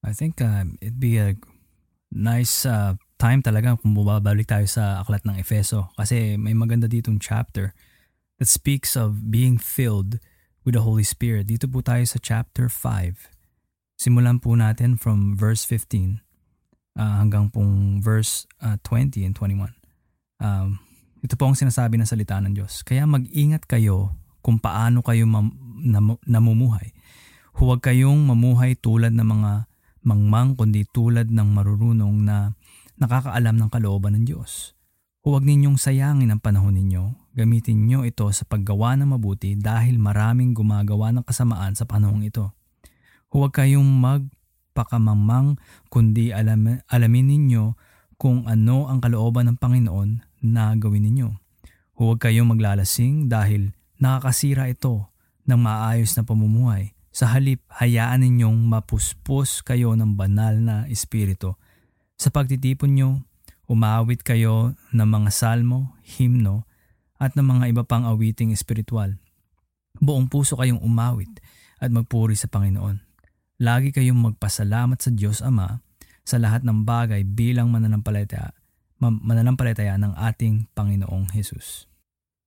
I 0.04 0.12
think 0.12 0.40
uh, 0.40 0.64
it'd 0.80 1.00
be 1.00 1.16
a 1.16 1.36
nice 2.12 2.64
uh, 2.64 2.96
time 3.20 3.44
talaga 3.44 3.76
kung 3.76 3.92
bumabalik 3.92 4.48
tayo 4.48 4.64
sa 4.64 5.04
aklat 5.04 5.22
ng 5.28 5.36
Efeso 5.36 5.92
kasi 5.94 6.40
may 6.40 6.56
maganda 6.56 6.88
ditong 6.88 7.20
chapter 7.20 7.76
that 8.40 8.48
speaks 8.48 8.96
of 8.96 9.28
being 9.28 9.60
filled 9.60 10.16
with 10.64 10.76
the 10.76 10.84
Holy 10.84 11.04
Spirit. 11.06 11.48
Dito 11.48 11.66
po 11.66 11.80
tayo 11.80 12.04
sa 12.04 12.20
chapter 12.20 12.68
5. 12.68 13.32
Simulan 14.00 14.40
po 14.40 14.56
natin 14.56 14.96
from 14.96 15.36
verse 15.36 15.64
15 15.68 16.20
uh, 16.96 17.14
hanggang 17.20 17.52
pong 17.52 18.00
verse 18.00 18.48
uh, 18.64 18.80
20 18.84 19.24
and 19.28 19.36
21. 19.36 19.76
Um, 20.40 20.80
ito 21.20 21.36
po 21.36 21.52
ang 21.52 21.56
sinasabi 21.56 22.00
ng 22.00 22.08
salita 22.08 22.40
ng 22.40 22.56
Diyos. 22.56 22.80
Kaya 22.80 23.04
mag-ingat 23.04 23.68
kayo 23.68 24.16
kung 24.40 24.56
paano 24.56 25.04
kayo 25.04 25.28
mam- 25.28 25.52
nam- 25.84 26.22
namumuhay. 26.24 26.96
Huwag 27.60 27.84
kayong 27.84 28.24
mamuhay 28.24 28.72
tulad 28.78 29.12
ng 29.12 29.26
mga 29.26 29.52
mangmang 30.00 30.56
kundi 30.56 30.88
tulad 30.88 31.28
ng 31.28 31.48
marurunong 31.52 32.24
na 32.24 32.56
nakakaalam 32.96 33.56
ng 33.60 33.68
kalooban 33.68 34.16
ng 34.16 34.24
Diyos. 34.24 34.72
Huwag 35.20 35.44
ninyong 35.44 35.76
sayangin 35.76 36.32
ang 36.32 36.40
panahon 36.40 36.72
ninyo. 36.72 37.19
Gamitin 37.34 37.86
nyo 37.86 38.02
ito 38.02 38.26
sa 38.34 38.42
paggawa 38.42 38.98
ng 38.98 39.14
mabuti 39.14 39.54
dahil 39.54 40.02
maraming 40.02 40.54
gumagawa 40.54 41.14
ng 41.14 41.24
kasamaan 41.24 41.78
sa 41.78 41.86
panahong 41.86 42.26
ito. 42.26 42.50
Huwag 43.30 43.54
kayong 43.54 43.86
magpakamamang 43.86 45.58
kundi 45.86 46.34
alam, 46.34 46.82
alamin 46.90 47.26
ninyo 47.30 47.64
kung 48.18 48.50
ano 48.50 48.90
ang 48.90 48.98
kalooban 48.98 49.46
ng 49.54 49.56
Panginoon 49.62 50.10
na 50.42 50.74
gawin 50.74 51.06
ninyo. 51.06 51.28
Huwag 51.96 52.18
kayong 52.18 52.50
maglalasing 52.50 53.30
dahil 53.30 53.70
nakakasira 54.02 54.66
ito 54.66 55.10
ng 55.46 55.60
maayos 55.60 56.16
na 56.18 56.26
pamumuhay 56.26 56.96
sa 57.10 57.34
halip, 57.34 57.66
hayaan 57.66 58.22
ninyong 58.22 58.70
mapuspos 58.70 59.66
kayo 59.66 59.98
ng 59.98 60.14
banal 60.14 60.54
na 60.62 60.86
espiritu. 60.86 61.58
Sa 62.14 62.30
pagtitipon 62.30 62.94
nyo, 62.94 63.26
umawit 63.66 64.22
kayo 64.22 64.78
ng 64.94 65.08
mga 65.10 65.30
salmo, 65.34 65.98
himno, 66.06 66.69
at 67.20 67.36
ng 67.36 67.44
mga 67.44 67.64
iba 67.76 67.84
pang 67.84 68.08
awiting 68.08 68.50
espiritual. 68.50 69.20
Buong 70.00 70.32
puso 70.32 70.56
kayong 70.56 70.80
umawit 70.80 71.30
at 71.78 71.92
magpuri 71.92 72.34
sa 72.34 72.48
Panginoon. 72.48 73.04
Lagi 73.60 73.92
kayong 73.92 74.32
magpasalamat 74.32 74.96
sa 74.96 75.12
Diyos 75.12 75.44
Ama 75.44 75.84
sa 76.24 76.40
lahat 76.40 76.64
ng 76.64 76.88
bagay 76.88 77.28
bilang 77.28 77.68
mananampalataya, 77.68 78.56
mananampalataya 78.98 80.00
ng 80.00 80.16
ating 80.16 80.72
Panginoong 80.72 81.36
Hesus. 81.36 81.90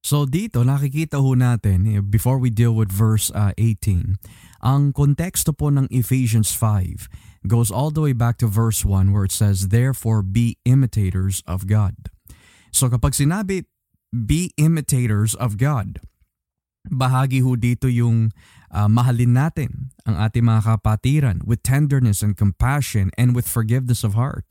So 0.04 0.28
dito 0.28 0.68
nakikita 0.68 1.24
ho 1.24 1.32
natin 1.32 1.88
eh, 1.88 2.04
before 2.04 2.36
we 2.36 2.52
deal 2.52 2.76
with 2.76 2.92
verse 2.92 3.32
uh, 3.32 3.56
18, 3.56 4.20
ang 4.60 4.92
konteksto 4.92 5.56
po 5.56 5.72
ng 5.72 5.88
Ephesians 5.88 6.52
5 6.52 7.48
goes 7.48 7.72
all 7.72 7.88
the 7.88 8.04
way 8.04 8.12
back 8.12 8.36
to 8.40 8.48
verse 8.48 8.84
1 8.84 9.16
where 9.16 9.24
it 9.24 9.32
says, 9.32 9.72
Therefore 9.72 10.20
be 10.20 10.60
imitators 10.68 11.40
of 11.48 11.72
God. 11.72 12.12
So 12.76 12.92
kapag 12.92 13.16
sinabi, 13.16 13.64
be 14.14 14.54
imitators 14.62 15.34
of 15.34 15.58
God, 15.58 15.98
bahagi 16.86 17.42
ho 17.42 17.58
dito 17.58 17.90
yung 17.90 18.30
uh, 18.70 18.86
mahalin 18.86 19.34
natin 19.34 19.90
ang 20.06 20.22
ating 20.22 20.46
mga 20.46 20.62
kapatiran 20.70 21.42
with 21.42 21.66
tenderness 21.66 22.22
and 22.22 22.38
compassion 22.38 23.10
and 23.18 23.34
with 23.34 23.50
forgiveness 23.50 24.06
of 24.06 24.14
heart. 24.14 24.46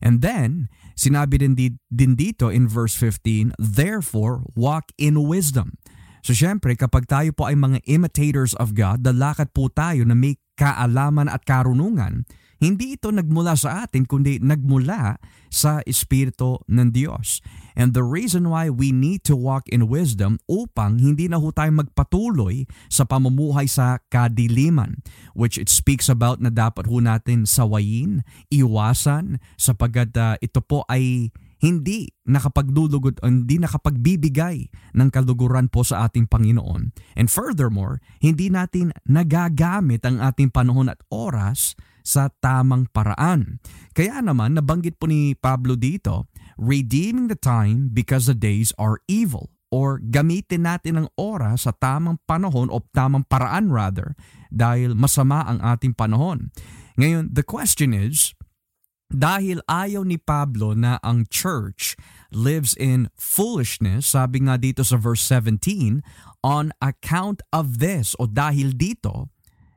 And 0.00 0.24
then, 0.24 0.72
Sinabi 1.00 1.40
din, 1.40 1.56
di, 1.56 1.80
din 1.88 2.12
dito 2.12 2.52
in 2.52 2.68
verse 2.68 2.92
15, 2.92 3.56
Therefore, 3.56 4.44
walk 4.52 4.92
in 5.00 5.16
wisdom. 5.24 5.80
So 6.20 6.36
syempre, 6.36 6.76
kapag 6.76 7.08
tayo 7.08 7.32
po 7.32 7.48
ay 7.48 7.56
mga 7.56 7.80
imitators 7.88 8.52
of 8.60 8.76
God, 8.76 9.00
dalakad 9.00 9.56
po 9.56 9.72
tayo 9.72 10.04
na 10.04 10.12
may 10.12 10.36
kaalaman 10.60 11.32
at 11.32 11.48
karunungan, 11.48 12.28
hindi 12.60 13.00
ito 13.00 13.08
nagmula 13.08 13.56
sa 13.56 13.88
atin 13.88 14.04
kundi 14.04 14.36
nagmula 14.36 15.16
sa 15.48 15.80
Espiritu 15.88 16.60
ng 16.68 16.92
Diyos. 16.92 17.40
And 17.74 17.96
the 17.96 18.04
reason 18.04 18.52
why 18.52 18.68
we 18.68 18.92
need 18.92 19.24
to 19.26 19.34
walk 19.34 19.66
in 19.72 19.88
wisdom 19.88 20.36
upang 20.44 21.00
hindi 21.00 21.26
na 21.26 21.40
ho 21.40 21.48
tayo 21.50 21.72
magpatuloy 21.72 22.68
sa 22.92 23.08
pamumuhay 23.08 23.64
sa 23.64 23.98
kadiliman 24.12 25.00
which 25.32 25.56
it 25.56 25.72
speaks 25.72 26.12
about 26.12 26.38
na 26.38 26.52
dapat 26.52 26.84
ho 26.86 27.00
natin 27.00 27.48
sawayin, 27.48 28.20
iwasan 28.52 29.40
sapagkat 29.56 30.12
uh, 30.20 30.36
ito 30.44 30.60
po 30.60 30.84
ay 30.92 31.32
hindi 31.60 32.08
nakapaglulugod 32.24 33.20
hindi 33.20 33.60
nakapagbibigay 33.60 34.72
ng 34.96 35.08
kaluguran 35.12 35.68
po 35.68 35.84
sa 35.84 36.08
ating 36.08 36.24
Panginoon. 36.24 36.92
And 37.16 37.28
furthermore, 37.28 38.00
hindi 38.24 38.48
natin 38.48 38.96
nagagamit 39.04 40.04
ang 40.08 40.24
ating 40.24 40.52
panahon 40.52 40.88
at 40.88 41.04
oras 41.12 41.76
sa 42.02 42.32
tamang 42.40 42.88
paraan. 42.90 43.60
Kaya 43.92 44.20
naman 44.24 44.56
nabanggit 44.56 44.96
po 45.00 45.06
ni 45.06 45.36
Pablo 45.36 45.76
dito, 45.76 46.28
redeeming 46.60 47.28
the 47.28 47.38
time 47.38 47.88
because 47.92 48.28
the 48.28 48.36
days 48.36 48.70
are 48.76 49.00
evil 49.08 49.52
or 49.70 50.02
gamitin 50.02 50.66
natin 50.66 51.06
ang 51.06 51.08
oras 51.14 51.64
sa 51.64 51.72
tamang 51.72 52.18
panahon 52.26 52.68
o 52.68 52.82
tamang 52.90 53.22
paraan 53.24 53.70
rather 53.70 54.18
dahil 54.50 54.98
masama 54.98 55.46
ang 55.46 55.62
ating 55.62 55.94
panahon. 55.94 56.50
Ngayon, 56.98 57.30
the 57.30 57.46
question 57.46 57.94
is, 57.94 58.34
dahil 59.10 59.58
ayaw 59.66 60.06
ni 60.06 60.18
Pablo 60.18 60.74
na 60.74 60.98
ang 61.02 61.26
church 61.26 61.98
lives 62.30 62.78
in 62.78 63.10
foolishness, 63.18 64.14
sabi 64.14 64.46
nga 64.46 64.54
dito 64.54 64.86
sa 64.86 64.98
verse 64.98 65.22
17, 65.26 66.02
on 66.46 66.70
account 66.78 67.42
of 67.50 67.82
this 67.82 68.14
o 68.22 68.26
dahil 68.30 68.74
dito, 68.74 69.30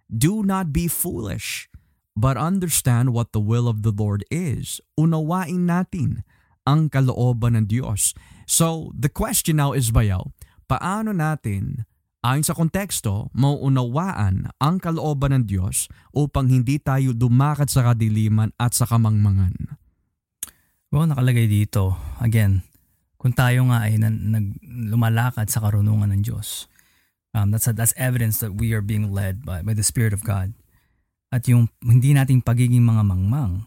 do 0.06 0.46
not 0.46 0.70
be 0.70 0.86
foolish 0.86 1.73
but 2.14 2.38
understand 2.38 3.14
what 3.14 3.34
the 3.34 3.42
will 3.42 3.66
of 3.66 3.82
the 3.82 3.94
Lord 3.94 4.22
is. 4.30 4.78
Unawain 4.98 5.66
natin 5.66 6.22
ang 6.64 6.88
kalooban 6.88 7.58
ng 7.58 7.66
Diyos. 7.68 8.14
So, 8.46 8.94
the 8.96 9.10
question 9.10 9.60
now 9.60 9.74
is 9.74 9.92
bayaw, 9.92 10.32
paano 10.70 11.12
natin 11.12 11.90
ayon 12.24 12.46
sa 12.46 12.56
konteksto, 12.56 13.34
mauunawaan 13.36 14.54
ang 14.62 14.76
kalooban 14.80 15.36
ng 15.36 15.44
Diyos 15.44 15.92
upang 16.16 16.48
hindi 16.48 16.80
tayo 16.80 17.12
dumakad 17.12 17.68
sa 17.68 17.92
kadiliman 17.92 18.56
at 18.56 18.72
sa 18.78 18.88
kamangmangan? 18.88 19.76
Well, 20.94 21.10
nakalagay 21.10 21.50
dito, 21.50 21.98
again, 22.22 22.64
kung 23.18 23.34
tayo 23.34 23.68
nga 23.74 23.90
ay 23.90 23.98
nag, 23.98 24.14
nag, 24.14 24.46
lumalakad 24.94 25.50
sa 25.50 25.60
karunungan 25.66 26.14
ng 26.16 26.22
Diyos, 26.24 26.70
um, 27.34 27.50
that's, 27.52 27.68
that's 27.74 27.98
evidence 27.98 28.40
that 28.40 28.56
we 28.56 28.72
are 28.72 28.84
being 28.84 29.12
led 29.12 29.44
by, 29.44 29.66
by 29.66 29.74
the 29.74 29.84
Spirit 29.84 30.14
of 30.14 30.24
God 30.24 30.54
at 31.34 31.50
yung 31.50 31.66
hindi 31.82 32.14
nating 32.14 32.46
pagiging 32.46 32.86
mga 32.86 33.02
mangmang, 33.02 33.66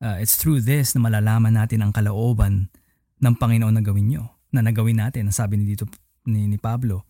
uh, 0.00 0.16
it's 0.16 0.40
through 0.40 0.64
this 0.64 0.96
na 0.96 1.04
malalaman 1.04 1.52
natin 1.52 1.84
ang 1.84 1.92
kalooban 1.92 2.72
ng 3.20 3.34
Panginoon 3.36 3.76
na 3.76 3.84
gawin 3.84 4.08
nyo, 4.08 4.24
na 4.48 4.64
nagawin 4.64 4.96
natin, 4.96 5.28
sabi 5.28 5.60
ni 5.60 5.76
dito 5.76 5.84
ni, 6.24 6.48
ni 6.48 6.56
Pablo. 6.56 7.04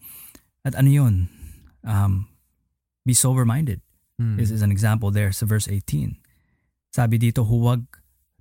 At 0.66 0.74
ano 0.74 0.90
yun? 0.90 1.14
Um, 1.86 2.26
be 3.06 3.14
sober-minded. 3.14 3.78
Hmm. 4.18 4.34
This 4.34 4.50
is 4.50 4.66
an 4.66 4.74
example 4.74 5.14
there 5.14 5.30
sa 5.30 5.46
verse 5.46 5.70
18. 5.70 6.18
Sabi 6.90 7.22
dito, 7.22 7.46
huwag 7.46 7.86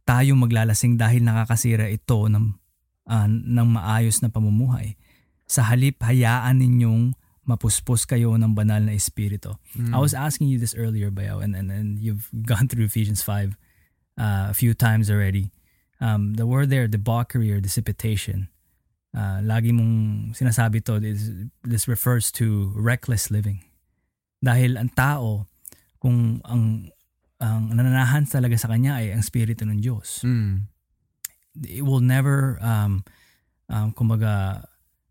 tayong 0.09 0.41
maglalasing 0.41 0.97
dahil 0.97 1.21
nakakasira 1.21 1.85
ito 1.93 2.25
ng, 2.25 2.57
uh, 3.05 3.29
ng 3.29 3.67
maayos 3.69 4.25
na 4.25 4.33
pamumuhay. 4.33 4.97
Sa 5.45 5.61
halip, 5.61 6.01
hayaan 6.01 6.57
ninyong 6.57 7.13
mapuspos 7.45 8.05
kayo 8.09 8.33
ng 8.33 8.53
banal 8.57 8.81
na 8.81 8.97
espiritu. 8.97 9.53
Mm. 9.77 9.93
I 9.93 9.99
was 10.01 10.13
asking 10.13 10.49
you 10.49 10.57
this 10.57 10.73
earlier, 10.73 11.13
Bayaw, 11.13 11.43
and, 11.43 11.55
and, 11.55 11.69
and 11.69 11.99
you've 12.01 12.29
gone 12.49 12.67
through 12.67 12.85
Ephesians 12.85 13.21
5 13.21 13.57
uh, 14.17 14.49
a 14.49 14.55
few 14.57 14.73
times 14.73 15.09
already. 15.09 15.53
Um, 16.01 16.35
the 16.35 16.45
word 16.45 16.69
there, 16.69 16.87
debauchery 16.87 17.53
or 17.53 17.61
dissipation, 17.61 18.49
uh, 19.15 19.39
lagi 19.39 19.71
mong 19.71 20.35
sinasabi 20.35 20.83
to, 20.85 20.99
this, 20.99 21.31
this 21.63 21.87
refers 21.87 22.31
to 22.35 22.73
reckless 22.75 23.31
living. 23.31 23.63
Dahil 24.43 24.77
ang 24.77 24.89
tao, 24.91 25.47
kung 26.05 26.37
ang 26.45 26.93
ang 27.41 27.73
nananahan 27.73 28.29
talaga 28.29 28.55
sa 28.61 28.69
kanya 28.69 29.01
ay 29.01 29.09
ang 29.09 29.25
spirito 29.25 29.65
ng 29.65 29.81
Diyos. 29.81 30.21
Mm. 30.21 30.69
It 31.65 31.81
will 31.81 32.03
never 32.03 32.61
um 32.61 33.01
um 33.67 33.89
kumbaga 33.91 34.63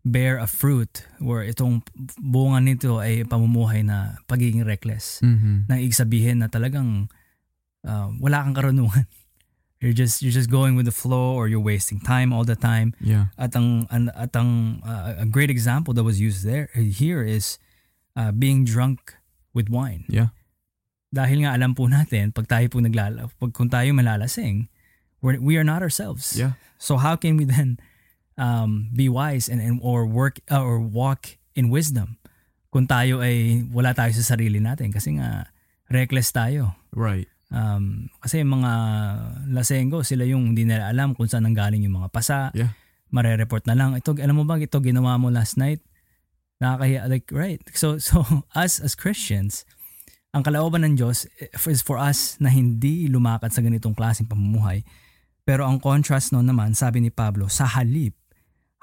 bear 0.05 0.37
a 0.37 0.45
fruit 0.45 1.09
where 1.17 1.41
itong 1.41 1.81
bunga 2.21 2.61
nito 2.61 3.01
ay 3.01 3.25
pamumuhay 3.25 3.81
na 3.81 4.21
pagiging 4.29 4.61
reckless. 4.61 5.17
Mm-hmm. 5.25 5.65
Nang 5.65 5.79
ibig 5.81 5.97
sabihin 5.97 6.45
na 6.45 6.47
talagang 6.47 7.09
uh, 7.81 8.13
wala 8.21 8.45
kang 8.45 8.53
karunungan. 8.53 9.09
You're 9.83 9.93
just 9.93 10.23
you're 10.23 10.33
just 10.33 10.49
going 10.49 10.73
with 10.79 10.87
the 10.87 10.95
flow 10.95 11.35
or 11.35 11.45
you're 11.51 11.61
wasting 11.61 11.99
time 11.99 12.31
all 12.31 12.47
the 12.47 12.55
time. 12.55 12.95
Yeah. 12.97 13.29
At 13.37 13.53
ang, 13.53 13.85
an, 13.91 14.09
at 14.17 14.33
ang 14.33 14.81
uh, 14.81 15.19
a 15.19 15.27
great 15.27 15.51
example 15.51 15.93
that 15.93 16.01
was 16.01 16.17
used 16.17 16.47
there 16.47 16.71
here 16.73 17.21
is 17.21 17.59
uh, 18.15 18.31
being 18.31 18.63
drunk 18.63 19.13
with 19.53 19.69
wine. 19.69 20.07
Yeah. 20.09 20.33
Dahil 21.13 21.45
nga 21.45 21.53
alam 21.53 21.75
po 21.75 21.85
natin 21.85 22.33
pag 22.33 22.47
tayo 22.49 22.65
po 22.71 22.81
naglala 22.81 23.29
pag 23.37 23.51
kung 23.53 23.69
tayo 23.69 23.91
malalasing, 23.93 24.71
we're, 25.21 25.37
we 25.43 25.53
are 25.59 25.67
not 25.67 25.83
ourselves. 25.83 26.33
Yeah. 26.33 26.57
So 26.79 26.97
how 26.97 27.19
can 27.19 27.37
we 27.37 27.45
then 27.45 27.77
um, 28.37 28.91
be 28.91 29.07
wise 29.07 29.47
and, 29.47 29.59
and 29.59 29.79
or 29.83 30.05
work 30.05 30.39
uh, 30.51 30.61
or 30.61 30.79
walk 30.79 31.39
in 31.55 31.71
wisdom 31.71 32.19
kung 32.75 32.91
tayo 32.91 33.23
ay 33.23 33.63
wala 33.71 33.95
tayo 33.95 34.11
sa 34.11 34.35
sarili 34.35 34.59
natin 34.59 34.91
kasi 34.91 35.15
nga 35.15 35.47
reckless 35.87 36.35
tayo. 36.35 36.75
Right. 36.91 37.31
Um, 37.47 38.11
kasi 38.19 38.43
yung 38.43 38.59
mga 38.59 38.71
lasenggo, 39.47 40.03
sila 40.03 40.27
yung 40.27 40.51
hindi 40.51 40.67
nila 40.67 40.91
alam 40.91 41.15
kung 41.15 41.29
saan 41.29 41.47
nanggaling 41.47 41.87
yung 41.87 42.03
mga 42.03 42.11
pasa. 42.11 42.51
Yeah. 42.51 42.75
Mare-report 43.15 43.63
na 43.69 43.79
lang. 43.79 43.95
Ito, 43.95 44.17
alam 44.19 44.35
mo 44.35 44.43
ba, 44.43 44.59
ito 44.59 44.75
ginawa 44.83 45.15
mo 45.15 45.31
last 45.31 45.55
night? 45.55 45.79
Nakakahiya. 46.59 47.07
Like, 47.07 47.31
right. 47.31 47.63
So, 47.71 47.95
so 48.03 48.43
us 48.51 48.83
as 48.83 48.91
Christians, 48.91 49.63
ang 50.35 50.43
kalooban 50.43 50.83
ng 50.83 50.99
Diyos 50.99 51.31
is 51.55 51.79
for 51.79 51.95
us 51.95 52.35
na 52.43 52.51
hindi 52.51 53.07
lumakad 53.07 53.55
sa 53.55 53.63
ganitong 53.63 53.95
klaseng 53.95 54.27
pamumuhay. 54.27 54.83
Pero 55.47 55.63
ang 55.63 55.79
contrast 55.79 56.35
no 56.35 56.43
naman, 56.43 56.75
sabi 56.75 56.99
ni 56.99 57.13
Pablo, 57.13 57.47
sa 57.47 57.63
halip, 57.69 58.17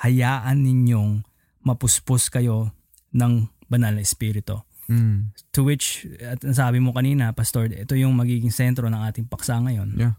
hayaan 0.03 0.67
ninyong 0.67 1.23
mapuspos 1.63 2.27
kayo 2.27 2.75
ng 3.15 3.47
banal 3.71 3.95
na 3.95 4.03
espiritu. 4.03 4.59
Mm. 4.91 5.31
To 5.55 5.63
which, 5.63 6.05
at 6.19 6.43
sabi 6.43 6.83
mo 6.83 6.91
kanina, 6.93 7.31
Pastor, 7.33 7.71
ito 7.71 7.95
yung 7.95 8.19
magiging 8.19 8.51
sentro 8.51 8.91
ng 8.91 8.99
ating 8.99 9.31
paksa 9.31 9.63
ngayon. 9.63 9.95
Yeah. 9.95 10.15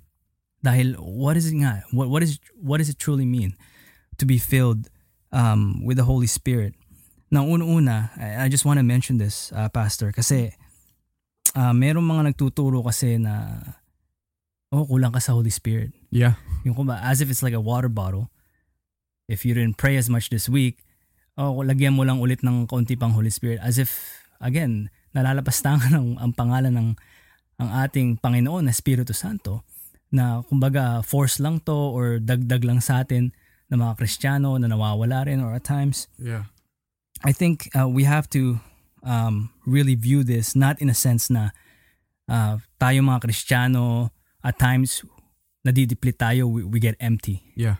Dahil 0.63 0.96
what 0.98 1.36
is 1.36 1.52
it 1.52 1.60
nga? 1.60 1.84
What, 1.92 2.08
what, 2.08 2.24
is, 2.24 2.40
what 2.56 2.80
does 2.80 2.88
it 2.88 2.98
truly 2.98 3.28
mean 3.28 3.60
to 4.18 4.24
be 4.24 4.40
filled 4.40 4.88
um, 5.36 5.84
with 5.84 6.00
the 6.00 6.08
Holy 6.08 6.32
Spirit? 6.32 6.74
Na 7.28 7.44
una-una, 7.44 8.16
I, 8.16 8.46
I 8.46 8.50
just 8.50 8.63
want 8.63 8.80
to 8.80 8.86
mention 8.88 9.20
this, 9.20 9.52
uh, 9.52 9.68
Pastor, 9.68 10.16
kasi 10.16 10.56
uh, 11.54 11.75
merong 11.75 12.08
mga 12.08 12.34
nagtuturo 12.34 12.82
kasi 12.88 13.20
na 13.20 13.60
oh, 14.74 14.88
kulang 14.88 15.13
ka 15.13 15.20
sa 15.20 15.36
Holy 15.38 15.52
Spirit. 15.52 15.94
Yeah. 16.10 16.40
Yung 16.63 16.74
kumba, 16.74 17.04
as 17.04 17.22
if 17.22 17.30
it's 17.30 17.44
like 17.44 17.54
a 17.54 17.62
water 17.62 17.92
bottle. 17.92 18.33
If 19.27 19.48
you 19.48 19.56
didn't 19.56 19.80
pray 19.80 19.96
as 19.96 20.12
much 20.12 20.30
this 20.30 20.51
week, 20.51 20.84
oh, 21.38 21.63
lagyan 21.63 21.96
mo 21.96 22.03
lang 22.03 22.20
ulit 22.20 22.44
ng 22.44 22.68
kaunti 22.68 23.00
pang 23.00 23.15
Holy 23.15 23.32
Spirit. 23.32 23.63
As 23.63 23.80
if, 23.80 24.20
again, 24.44 24.92
nalalapastangan 25.15 25.94
ng 25.98 26.10
ang 26.20 26.32
pangalan 26.36 26.74
ng 26.75 26.89
ang 27.62 27.70
ating 27.86 28.18
Panginoon 28.20 28.65
na 28.68 28.74
Espiritu 28.74 29.13
Santo 29.13 29.63
na 30.13 30.42
kumbaga 30.46 31.01
force 31.06 31.42
lang 31.42 31.62
to 31.62 31.74
or 31.74 32.18
dagdag 32.22 32.65
lang 32.65 32.82
sa 32.82 33.02
atin 33.02 33.34
ng 33.69 33.80
mga 33.80 33.98
Kristiyano 33.98 34.58
na 34.62 34.69
nawawala 34.69 35.26
rin 35.26 35.41
or 35.41 35.58
at 35.58 35.65
times. 35.65 36.06
Yeah. 36.21 36.50
I 37.24 37.32
think 37.32 37.69
uh, 37.74 37.88
we 37.88 38.04
have 38.04 38.30
to 38.36 38.60
um, 39.02 39.50
really 39.65 39.95
view 39.95 40.21
this 40.21 40.54
not 40.54 40.78
in 40.82 40.89
a 40.89 40.98
sense 40.98 41.34
na 41.34 41.56
uh, 42.28 42.62
tayo 42.78 43.02
mga 43.02 43.26
Kristiyano 43.26 44.12
at 44.43 44.60
times 44.60 45.02
nadidiplit 45.63 46.19
tayo, 46.19 46.45
we, 46.52 46.62
we 46.67 46.78
get 46.78 47.00
empty. 47.00 47.41
Yeah. 47.56 47.80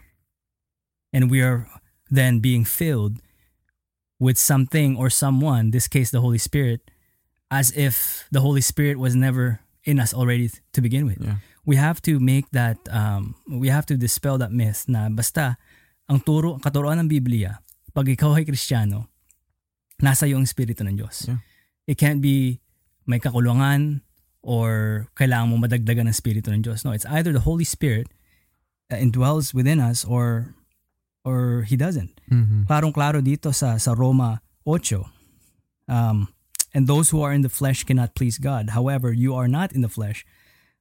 And 1.14 1.30
we 1.30 1.42
are 1.42 1.70
then 2.10 2.42
being 2.42 2.66
filled 2.66 3.22
with 4.20 4.38
something 4.38 4.98
or 4.98 5.10
someone, 5.10 5.72
this 5.72 5.88
case 5.88 6.10
the 6.10 6.22
Holy 6.22 6.42
Spirit, 6.42 6.90
as 7.52 7.70
if 7.78 8.26
the 8.32 8.42
Holy 8.42 8.62
Spirit 8.62 8.98
was 8.98 9.16
never 9.16 9.62
in 9.84 10.00
us 10.00 10.14
already 10.14 10.50
to 10.74 10.82
begin 10.82 11.06
with. 11.06 11.22
Yeah. 11.22 11.38
We 11.66 11.76
have 11.78 12.02
to 12.04 12.20
make 12.20 12.50
that, 12.52 12.78
um, 12.90 13.36
we 13.48 13.70
have 13.70 13.86
to 13.88 13.96
dispel 13.96 14.38
that 14.40 14.52
myth 14.52 14.86
na 14.88 15.08
basta 15.10 15.58
ang 16.10 16.20
turo, 16.20 16.60
katuroan 16.60 17.00
ng 17.00 17.08
Biblia, 17.08 17.60
pag 17.94 18.10
ikaw 18.10 18.36
ay 18.36 18.44
Kristiyano, 18.44 19.08
nasa 20.02 20.26
iyo 20.28 20.42
ang 20.42 20.48
Espiritu 20.48 20.84
ng 20.84 20.98
Diyos. 20.98 21.30
Yeah. 21.30 21.40
It 21.88 21.96
can't 22.00 22.20
be 22.20 22.60
may 23.06 23.20
kakulungan 23.20 24.02
or 24.44 25.08
kailangan 25.16 25.52
mo 25.52 25.56
madagdagan 25.60 26.08
ng 26.08 26.16
Espiritu 26.16 26.52
ng 26.52 26.64
Diyos. 26.64 26.84
No, 26.84 26.92
it's 26.92 27.08
either 27.08 27.32
the 27.32 27.44
Holy 27.48 27.68
Spirit 27.68 28.08
uh, 28.92 29.00
indwells 29.00 29.54
within 29.54 29.80
us 29.80 30.04
or 30.04 30.56
or 31.24 31.64
He 31.64 31.76
doesn't. 31.76 32.20
Mm-hmm. 32.32 32.64
Klarong-klaro 32.68 33.24
dito 33.24 33.54
sa, 33.56 33.78
sa 33.78 33.92
Roma 33.96 34.42
8. 34.68 35.04
Um, 35.88 36.32
and 36.74 36.88
those 36.88 37.10
who 37.10 37.22
are 37.22 37.34
in 37.34 37.42
the 37.42 37.52
flesh 37.52 37.84
cannot 37.84 38.16
please 38.16 38.38
God. 38.38 38.72
However, 38.72 39.12
you 39.12 39.36
are 39.36 39.48
not 39.48 39.72
in 39.72 39.82
the 39.82 39.92
flesh, 39.92 40.26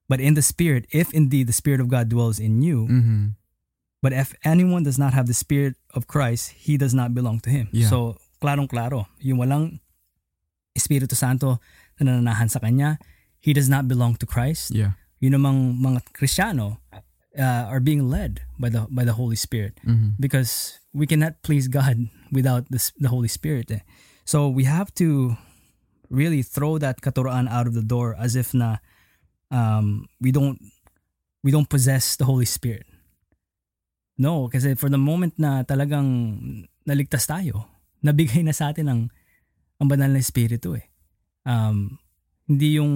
but 0.09 0.21
in 0.21 0.35
the 0.35 0.43
Spirit, 0.43 0.87
if 0.91 1.13
indeed 1.13 1.47
the 1.47 1.57
Spirit 1.57 1.81
of 1.81 1.89
God 1.89 2.09
dwells 2.09 2.39
in 2.39 2.63
you. 2.63 2.87
Mm-hmm. 2.87 3.27
But 4.03 4.13
if 4.13 4.35
anyone 4.43 4.83
does 4.83 4.99
not 4.99 5.15
have 5.15 5.31
the 5.31 5.35
Spirit 5.35 5.79
of 5.95 6.11
Christ, 6.11 6.51
he 6.59 6.77
does 6.77 6.93
not 6.93 7.15
belong 7.15 7.39
to 7.47 7.51
Him. 7.51 7.71
Yeah. 7.71 7.87
So, 7.87 8.19
klarong-klaro. 8.43 9.07
Yung 9.23 9.39
walang 9.39 9.79
Espiritu 10.75 11.15
Santo 11.15 11.63
na 12.01 12.11
nananahan 12.11 12.51
sa 12.51 12.59
Kanya, 12.59 12.99
he 13.39 13.55
does 13.55 13.71
not 13.71 13.87
belong 13.87 14.19
to 14.19 14.27
Christ. 14.27 14.75
Yeah. 14.75 14.99
Yun 15.23 15.39
namang 15.39 15.79
mga 15.79 16.03
Kristiyano 16.11 16.83
uh, 17.39 17.69
are 17.69 17.81
being 17.81 18.09
led 18.09 18.45
by 18.59 18.69
the 18.69 18.87
by 18.91 19.05
the 19.05 19.15
Holy 19.15 19.37
Spirit 19.37 19.79
Mm-hmm. 19.87 20.21
because 20.21 20.79
we 20.93 21.07
cannot 21.07 21.41
please 21.43 21.69
God 21.69 22.09
without 22.33 22.69
this, 22.71 22.93
the 23.01 23.09
Holy 23.09 23.29
Spirit. 23.29 23.71
eh. 23.71 23.83
So 24.25 24.49
we 24.49 24.65
have 24.65 24.93
to 25.03 25.37
really 26.13 26.45
throw 26.45 26.77
that 26.79 27.01
katuroan 27.01 27.49
out 27.49 27.67
of 27.67 27.73
the 27.75 27.83
door 27.83 28.13
as 28.21 28.37
if 28.37 28.53
na 28.53 28.79
um, 29.51 30.07
we 30.21 30.31
don't 30.31 30.61
we 31.43 31.51
don't 31.51 31.69
possess 31.69 32.15
the 32.17 32.25
Holy 32.29 32.45
Spirit. 32.47 32.87
No, 34.21 34.47
kasi 34.53 34.77
for 34.77 34.93
the 34.93 35.01
moment 35.01 35.35
na 35.41 35.65
talagang 35.65 36.07
naligtas 36.87 37.27
tayo, 37.27 37.67
nabigay 38.07 38.45
na 38.45 38.53
sa 38.53 38.71
atin 38.71 38.87
ang 38.93 39.01
ang 39.81 39.89
banal 39.91 40.13
na 40.13 40.21
espiritu 40.23 40.79
eh. 40.79 40.87
Um, 41.43 41.99
hindi 42.47 42.77
yung 42.79 42.93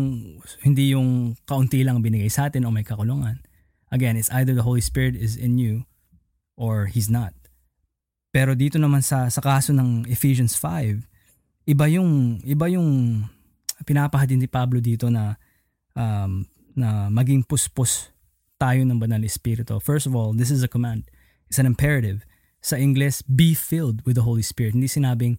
hindi 0.62 0.92
yung 0.94 1.34
kaunti 1.48 1.82
lang 1.82 2.04
binigay 2.04 2.28
sa 2.30 2.46
atin 2.46 2.68
o 2.68 2.70
may 2.70 2.84
kakulungan. 2.86 3.42
Again, 3.90 4.18
it's 4.18 4.30
either 4.34 4.54
the 4.54 4.66
Holy 4.66 4.82
Spirit 4.82 5.14
is 5.14 5.38
in 5.38 5.58
you 5.58 5.86
or 6.58 6.90
he's 6.90 7.06
not. 7.06 7.32
Pero 8.34 8.52
dito 8.52 8.76
naman 8.76 9.00
sa 9.00 9.30
sa 9.30 9.40
kaso 9.40 9.72
ng 9.72 10.04
Ephesians 10.10 10.58
5, 10.58 11.06
iba 11.70 11.86
yung 11.88 12.42
iba 12.42 12.66
yung 12.68 13.22
pinapahadin 13.86 14.42
ni 14.42 14.48
Pablo 14.50 14.82
dito 14.82 15.08
na 15.08 15.38
um, 15.94 16.44
na 16.76 17.08
maging 17.08 17.46
puspos 17.46 18.12
tayo 18.60 18.84
ng 18.84 18.98
banal 19.00 19.20
na 19.20 19.28
espiritu. 19.28 19.76
First 19.80 20.08
of 20.08 20.16
all, 20.16 20.32
this 20.32 20.52
is 20.52 20.64
a 20.64 20.70
command. 20.70 21.08
It's 21.48 21.60
an 21.60 21.68
imperative. 21.68 22.24
Sa 22.60 22.74
English, 22.76 23.22
be 23.24 23.54
filled 23.54 24.02
with 24.04 24.18
the 24.18 24.26
Holy 24.26 24.42
Spirit. 24.42 24.74
Hindi 24.74 24.88
sinabing 24.88 25.38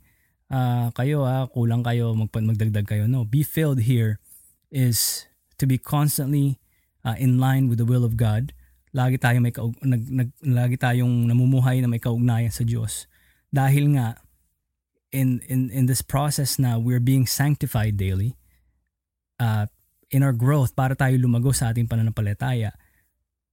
ah, 0.49 0.93
kayo 0.93 1.25
ah, 1.25 1.49
kulang 1.49 1.83
kayo, 1.83 2.13
mag 2.13 2.31
magdagdag 2.31 2.87
kayo. 2.87 3.03
No, 3.09 3.25
be 3.25 3.41
filled 3.41 3.85
here 3.85 4.21
is 4.71 5.25
to 5.57 5.65
be 5.65 5.77
constantly 5.77 6.61
uh, 7.07 7.15
in 7.15 7.39
line 7.39 7.71
with 7.71 7.79
the 7.79 7.87
will 7.87 8.03
of 8.03 8.19
God. 8.19 8.51
Lagi 8.91 9.15
tayo 9.15 9.39
may 9.39 9.55
kaug- 9.55 9.79
nag, 9.79 10.03
nag, 10.11 10.29
lagi 10.43 10.75
tayong 10.75 11.31
namumuhay 11.31 11.79
na 11.79 11.87
may 11.87 12.03
kaugnayan 12.03 12.51
sa 12.51 12.67
Diyos. 12.67 13.07
Dahil 13.47 13.95
nga 13.95 14.19
in 15.15 15.39
in 15.47 15.71
in 15.71 15.87
this 15.87 16.03
process 16.03 16.59
na 16.59 16.75
we're 16.75 17.03
being 17.03 17.23
sanctified 17.23 17.95
daily, 17.95 18.35
uh, 19.39 19.71
in 20.11 20.23
our 20.23 20.35
growth 20.35 20.75
para 20.75 20.95
tayo 20.95 21.15
lumago 21.19 21.55
sa 21.55 21.71
ating 21.71 21.87
pananampalataya 21.87 22.75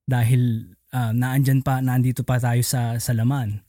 dahil 0.06 0.74
uh, 0.92 1.10
naandyan 1.10 1.64
pa 1.64 1.80
naandito 1.80 2.22
pa 2.22 2.38
tayo 2.38 2.60
sa 2.62 2.98
sa 3.00 3.12
laman. 3.14 3.64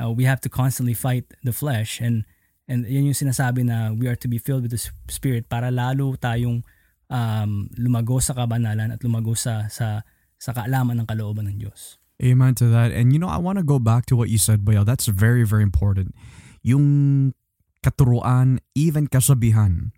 Uh, 0.00 0.10
we 0.12 0.24
have 0.24 0.40
to 0.40 0.48
constantly 0.48 0.96
fight 0.96 1.28
the 1.44 1.52
flesh 1.52 2.00
and 2.00 2.24
and 2.70 2.88
yun 2.88 3.10
yung 3.10 3.18
sinasabi 3.18 3.66
na 3.66 3.92
we 3.92 4.08
are 4.08 4.16
to 4.16 4.28
be 4.28 4.40
filled 4.40 4.64
with 4.64 4.72
the 4.72 4.82
spirit 5.12 5.48
para 5.48 5.68
lalo 5.68 6.16
tayong 6.16 6.64
um, 7.10 7.66
lumago 7.76 8.22
sa 8.22 8.32
kabanalan 8.32 8.94
at 8.94 9.00
lumago 9.02 9.34
sa 9.34 9.66
sa 9.68 10.06
sa 10.40 10.50
kaalaman 10.56 11.02
ng 11.02 11.06
kalooban 11.10 11.50
ng 11.50 11.58
Diyos. 11.60 12.00
Amen 12.20 12.56
to 12.56 12.68
that. 12.72 12.92
And 12.92 13.12
you 13.12 13.18
know, 13.20 13.28
I 13.28 13.36
want 13.36 13.60
to 13.60 13.66
go 13.66 13.76
back 13.76 14.06
to 14.08 14.16
what 14.16 14.32
you 14.32 14.38
said, 14.40 14.64
Bayo. 14.64 14.84
That's 14.84 15.08
very, 15.08 15.44
very 15.44 15.64
important. 15.64 16.16
Yung 16.60 17.32
katuruan, 17.80 18.60
even 18.76 19.08
kasabihan, 19.08 19.92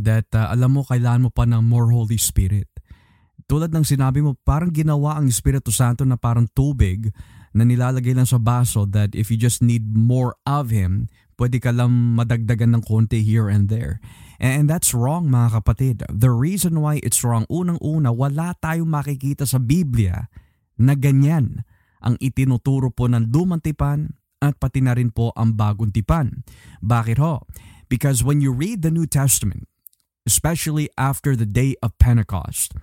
that 0.00 0.28
uh, 0.32 0.52
alam 0.52 0.76
mo, 0.76 0.84
kailangan 0.84 1.28
mo 1.28 1.30
pa 1.32 1.44
ng 1.44 1.64
more 1.64 1.92
Holy 1.92 2.16
Spirit. 2.20 2.68
Tulad 3.44 3.72
ng 3.72 3.84
sinabi 3.84 4.24
mo, 4.24 4.36
parang 4.44 4.72
ginawa 4.72 5.20
ang 5.20 5.28
Espiritu 5.28 5.68
Santo 5.68 6.02
na 6.04 6.16
parang 6.16 6.48
tubig 6.50 7.12
na 7.56 7.64
nilalagay 7.64 8.12
lang 8.12 8.28
sa 8.28 8.36
baso 8.40 8.84
that 8.88 9.12
if 9.16 9.32
you 9.32 9.36
just 9.36 9.60
need 9.64 9.96
more 9.96 10.36
of 10.44 10.72
Him, 10.72 11.08
pwede 11.36 11.60
ka 11.60 11.72
lang 11.72 11.92
madagdagan 12.16 12.76
ng 12.76 12.82
konti 12.84 13.20
here 13.20 13.48
and 13.48 13.68
there. 13.68 14.00
And 14.36 14.68
that's 14.68 14.92
wrong 14.92 15.32
mga 15.32 15.62
kapatid. 15.62 15.96
The 16.12 16.32
reason 16.32 16.80
why 16.84 17.00
it's 17.00 17.24
wrong, 17.24 17.48
unang-una, 17.48 18.12
wala 18.12 18.52
tayong 18.60 18.88
makikita 18.88 19.48
sa 19.48 19.56
Biblia 19.56 20.28
na 20.76 20.92
ganyan 20.92 21.64
ang 22.04 22.20
itinuturo 22.20 22.92
po 22.92 23.08
ng 23.08 23.32
lumang 23.32 23.64
tipan 23.64 24.12
at 24.44 24.60
pati 24.60 24.84
na 24.84 24.92
rin 24.92 25.08
po 25.08 25.32
ang 25.32 25.56
bagong 25.56 25.90
tipan. 25.90 26.44
Bakit 26.84 27.16
ho? 27.16 27.48
Because 27.88 28.20
when 28.20 28.44
you 28.44 28.52
read 28.52 28.84
the 28.84 28.92
New 28.92 29.08
Testament, 29.08 29.64
especially 30.28 30.92
after 30.98 31.32
the 31.34 31.48
day 31.48 31.78
of 31.80 31.96
Pentecost, 31.96 32.76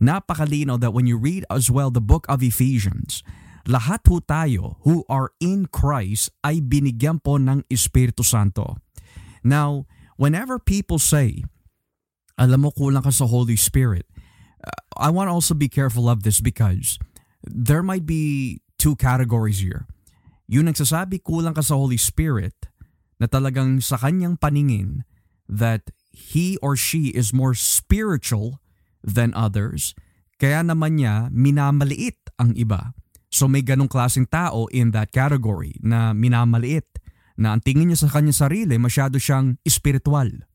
napakalinaw 0.00 0.80
that 0.80 0.94
when 0.96 1.04
you 1.04 1.18
read 1.18 1.44
as 1.50 1.68
well 1.68 1.90
the 1.90 2.02
book 2.02 2.24
of 2.30 2.40
Ephesians, 2.40 3.20
lahat 3.68 4.00
ho 4.08 4.22
tayo 4.24 4.80
who 4.88 5.04
are 5.10 5.34
in 5.42 5.68
Christ 5.68 6.32
ay 6.46 6.64
binigyan 6.64 7.20
po 7.20 7.36
ng 7.36 7.66
Espiritu 7.68 8.24
Santo. 8.24 8.80
Now, 9.44 9.84
whenever 10.16 10.58
people 10.58 10.98
say, 10.98 11.44
alam 12.38 12.66
mo 12.66 12.70
kulang 12.74 13.02
ka 13.02 13.10
sa 13.14 13.26
Holy 13.26 13.56
Spirit, 13.56 14.06
uh, 14.62 14.82
I 14.98 15.10
want 15.10 15.30
to 15.30 15.34
also 15.34 15.54
be 15.54 15.70
careful 15.70 16.10
of 16.10 16.22
this 16.22 16.42
because 16.42 16.98
there 17.42 17.82
might 17.82 18.06
be 18.06 18.60
two 18.78 18.96
categories 18.96 19.62
here. 19.62 19.86
Yung 20.50 20.68
nagsasabi 20.68 21.22
kulang 21.22 21.54
ka 21.54 21.62
sa 21.62 21.78
Holy 21.78 21.98
Spirit 21.98 22.68
na 23.22 23.30
talagang 23.30 23.80
sa 23.80 23.96
kanyang 23.96 24.36
paningin 24.36 25.06
that 25.46 25.88
he 26.10 26.58
or 26.60 26.74
she 26.74 27.14
is 27.14 27.34
more 27.34 27.54
spiritual 27.54 28.60
than 29.04 29.30
others, 29.36 29.94
kaya 30.40 30.62
naman 30.64 30.98
niya 30.98 31.30
minamaliit 31.30 32.18
ang 32.40 32.56
iba. 32.58 32.92
So 33.34 33.50
may 33.50 33.66
ganong 33.66 33.90
klaseng 33.90 34.30
tao 34.30 34.70
in 34.70 34.94
that 34.94 35.10
category 35.10 35.74
na 35.82 36.14
minamaliit 36.14 36.86
na 37.34 37.54
ang 37.56 37.62
tingin 37.62 37.90
niya 37.90 38.06
sa 38.06 38.12
kanyang 38.12 38.36
sarili 38.46 38.76
masyado 38.78 39.18
siyang 39.18 39.58
spiritual. 39.66 40.46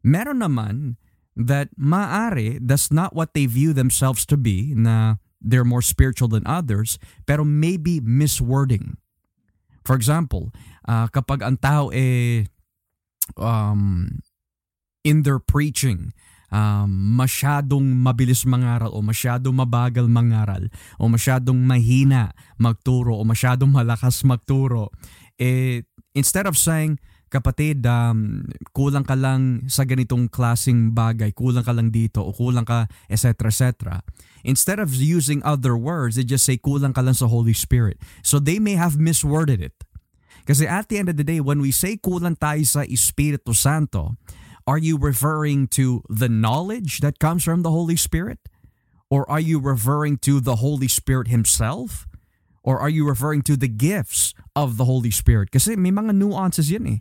Meron 0.00 0.40
naman 0.40 0.96
that 1.38 1.70
maari 1.78 2.58
that's 2.58 2.90
not 2.90 3.14
what 3.14 3.36
they 3.36 3.46
view 3.46 3.70
themselves 3.76 4.26
to 4.26 4.34
be 4.34 4.74
na 4.74 5.22
they're 5.38 5.68
more 5.68 5.84
spiritual 5.84 6.26
than 6.26 6.42
others 6.48 6.98
pero 7.28 7.46
maybe 7.46 8.02
miswording. 8.02 8.98
For 9.86 9.94
example, 9.96 10.52
uh, 10.84 11.08
kapag 11.08 11.40
ang 11.40 11.56
tao 11.62 11.88
eh 11.94 12.48
um, 13.38 14.18
in 15.04 15.22
their 15.22 15.38
preaching 15.38 16.12
um, 16.52 17.16
masyadong 17.16 17.84
mabilis 17.84 18.44
mangaral 18.48 18.92
o 18.92 19.00
masyadong 19.04 19.54
mabagal 19.54 20.08
mangaral 20.08 20.68
o 20.96 21.08
masyadong 21.08 21.60
mahina 21.60 22.32
magturo 22.56 23.16
o 23.16 23.22
masyadong 23.24 23.70
malakas 23.72 24.24
magturo 24.24 24.90
eh 25.38 25.84
instead 26.18 26.50
of 26.50 26.58
saying 26.58 26.98
kapatid, 27.28 27.84
um, 27.84 28.48
kulang 28.72 29.04
ka 29.04 29.14
lang 29.14 29.68
sa 29.68 29.84
ganitong 29.84 30.32
klasing 30.32 30.96
bagay, 30.96 31.30
kulang 31.30 31.64
ka 31.64 31.76
lang 31.76 31.92
dito, 31.92 32.24
o 32.24 32.32
kulang 32.32 32.64
ka, 32.64 32.88
etc. 33.06 33.52
etc. 33.52 33.70
Instead 34.42 34.80
of 34.80 34.96
using 34.96 35.44
other 35.44 35.76
words, 35.76 36.16
they 36.16 36.24
just 36.24 36.44
say 36.44 36.56
kulang 36.56 36.96
ka 36.96 37.04
lang 37.04 37.14
sa 37.14 37.28
Holy 37.28 37.52
Spirit. 37.52 38.00
So 38.24 38.40
they 38.40 38.58
may 38.58 38.74
have 38.80 38.96
misworded 38.96 39.60
it. 39.60 39.76
Kasi 40.48 40.64
at 40.64 40.88
the 40.88 40.96
end 40.96 41.12
of 41.12 41.20
the 41.20 41.26
day, 41.26 41.44
when 41.44 41.60
we 41.60 41.68
say 41.68 42.00
kulang 42.00 42.40
tayo 42.40 42.64
sa 42.64 42.80
Espiritu 42.88 43.52
Santo, 43.52 44.16
are 44.64 44.80
you 44.80 44.96
referring 44.96 45.68
to 45.76 46.00
the 46.08 46.28
knowledge 46.28 47.04
that 47.04 47.20
comes 47.20 47.44
from 47.44 47.60
the 47.60 47.72
Holy 47.72 47.96
Spirit? 47.96 48.40
Or 49.08 49.28
are 49.28 49.40
you 49.40 49.60
referring 49.60 50.20
to 50.28 50.40
the 50.40 50.60
Holy 50.60 50.88
Spirit 50.88 51.28
Himself? 51.28 52.08
Or 52.68 52.76
are 52.76 52.92
you 52.92 53.08
referring 53.08 53.40
to 53.48 53.56
the 53.56 53.72
gifts 53.72 54.36
of 54.52 54.76
the 54.76 54.84
Holy 54.84 55.08
Spirit? 55.08 55.48
Kasi 55.48 55.72
may 55.72 55.88
mga 55.88 56.12
nuances 56.12 56.68
yan 56.68 56.84
eh. 56.84 56.98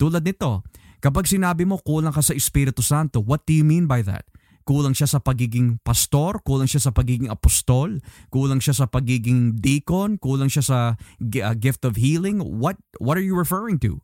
Tulad 0.00 0.24
nito, 0.24 0.64
kapag 1.04 1.28
sinabi 1.28 1.68
mo 1.68 1.76
kulang 1.84 2.16
ka 2.16 2.24
sa 2.24 2.32
Espiritu 2.32 2.80
Santo, 2.80 3.20
what 3.20 3.44
do 3.44 3.52
you 3.52 3.60
mean 3.60 3.84
by 3.84 4.00
that? 4.00 4.24
Kulang 4.64 4.96
siya 4.96 5.12
sa 5.12 5.20
pagiging 5.20 5.76
pastor, 5.84 6.40
kulang 6.40 6.64
siya 6.64 6.88
sa 6.88 6.92
pagiging 6.96 7.28
apostol, 7.28 8.00
kulang 8.32 8.64
siya 8.64 8.72
sa 8.72 8.86
pagiging 8.88 9.60
deacon, 9.60 10.16
kulang 10.16 10.48
siya 10.48 10.64
sa 10.64 10.78
uh, 10.96 11.52
gift 11.52 11.84
of 11.84 12.00
healing. 12.00 12.40
What 12.40 12.80
what 12.96 13.20
are 13.20 13.24
you 13.24 13.36
referring 13.36 13.76
to? 13.84 14.00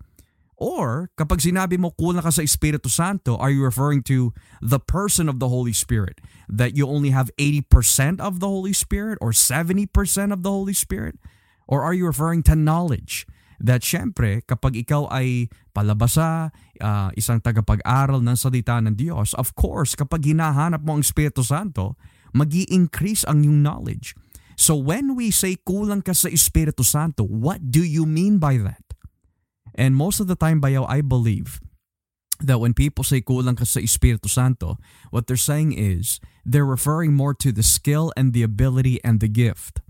Or 0.56 1.12
kapag 1.20 1.44
sinabi 1.44 1.76
mo 1.76 1.92
kulang 2.00 2.24
ka 2.24 2.32
sa 2.32 2.40
Espiritu 2.40 2.88
Santo, 2.88 3.36
are 3.36 3.52
you 3.52 3.60
referring 3.60 4.00
to 4.08 4.32
the 4.64 4.80
person 4.80 5.28
of 5.28 5.36
the 5.36 5.52
Holy 5.52 5.76
Spirit? 5.76 6.20
That 6.48 6.72
you 6.72 6.88
only 6.88 7.12
have 7.12 7.28
80% 7.36 8.24
of 8.24 8.40
the 8.40 8.48
Holy 8.48 8.72
Spirit 8.72 9.20
or 9.20 9.36
70% 9.36 9.92
of 10.32 10.40
the 10.40 10.52
Holy 10.52 10.72
Spirit? 10.72 11.20
Or 11.68 11.84
are 11.84 11.92
you 11.92 12.08
referring 12.08 12.40
to 12.48 12.56
knowledge? 12.56 13.28
that 13.60 13.80
syempre 13.80 14.44
kapag 14.44 14.76
ikaw 14.76 15.08
ay 15.08 15.48
palabasa, 15.72 16.52
uh, 16.80 17.08
isang 17.16 17.40
tagapag-aral 17.40 18.20
ng 18.20 18.36
salita 18.36 18.76
ng 18.80 18.96
Diyos, 18.96 19.32
of 19.36 19.56
course 19.56 19.96
kapag 19.96 20.28
hinahanap 20.28 20.84
mo 20.84 20.96
ang 20.96 21.02
Espiritu 21.04 21.40
Santo, 21.40 21.96
mag 22.36 22.52
increase 22.52 23.24
ang 23.24 23.44
iyong 23.44 23.64
knowledge. 23.64 24.12
So 24.56 24.76
when 24.76 25.16
we 25.16 25.32
say 25.32 25.56
kulang 25.56 26.04
ka 26.04 26.16
sa 26.16 26.32
Espiritu 26.32 26.84
Santo, 26.84 27.24
what 27.24 27.60
do 27.72 27.84
you 27.84 28.08
mean 28.08 28.40
by 28.40 28.56
that? 28.60 28.85
And 29.76 29.94
most 29.94 30.18
of 30.18 30.26
the 30.26 30.36
time, 30.36 30.60
bayaw, 30.60 30.88
I 30.88 31.04
believe 31.04 31.60
that 32.40 32.60
when 32.60 32.74
people 32.74 33.04
say 33.04 33.20
kulang 33.20 33.56
ka 33.56 33.64
sa 33.64 33.80
Espiritu 33.80 34.28
Santo, 34.28 34.80
what 35.12 35.28
they're 35.28 35.36
saying 35.36 35.76
is 35.76 36.20
they're 36.44 36.66
referring 36.66 37.12
more 37.12 37.32
to 37.36 37.52
the 37.52 37.62
skill 37.62 38.12
and 38.16 38.32
the 38.32 38.42
ability 38.42 39.00
and 39.04 39.20
the 39.20 39.28
gift. 39.28 39.80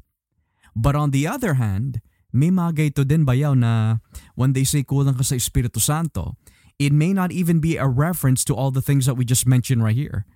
But 0.74 0.94
on 0.94 1.10
the 1.10 1.26
other 1.26 1.54
hand, 1.54 2.02
may 2.34 2.50
mga 2.50 2.76
gayto 2.76 3.06
din 3.06 3.24
bayaw 3.24 3.56
na 3.56 4.02
when 4.34 4.52
they 4.52 4.66
say 4.66 4.82
kulang 4.82 5.16
ka 5.16 5.22
sa 5.22 5.38
Espiritu 5.38 5.80
Santo, 5.80 6.36
it 6.78 6.92
may 6.92 7.14
not 7.14 7.32
even 7.32 7.58
be 7.58 7.78
a 7.78 7.88
reference 7.88 8.44
to 8.44 8.54
all 8.54 8.70
the 8.70 8.84
things 8.84 9.06
that 9.06 9.16
we 9.16 9.24
just 9.24 9.46
mentioned 9.46 9.82
right 9.82 9.96
here. 9.96 10.26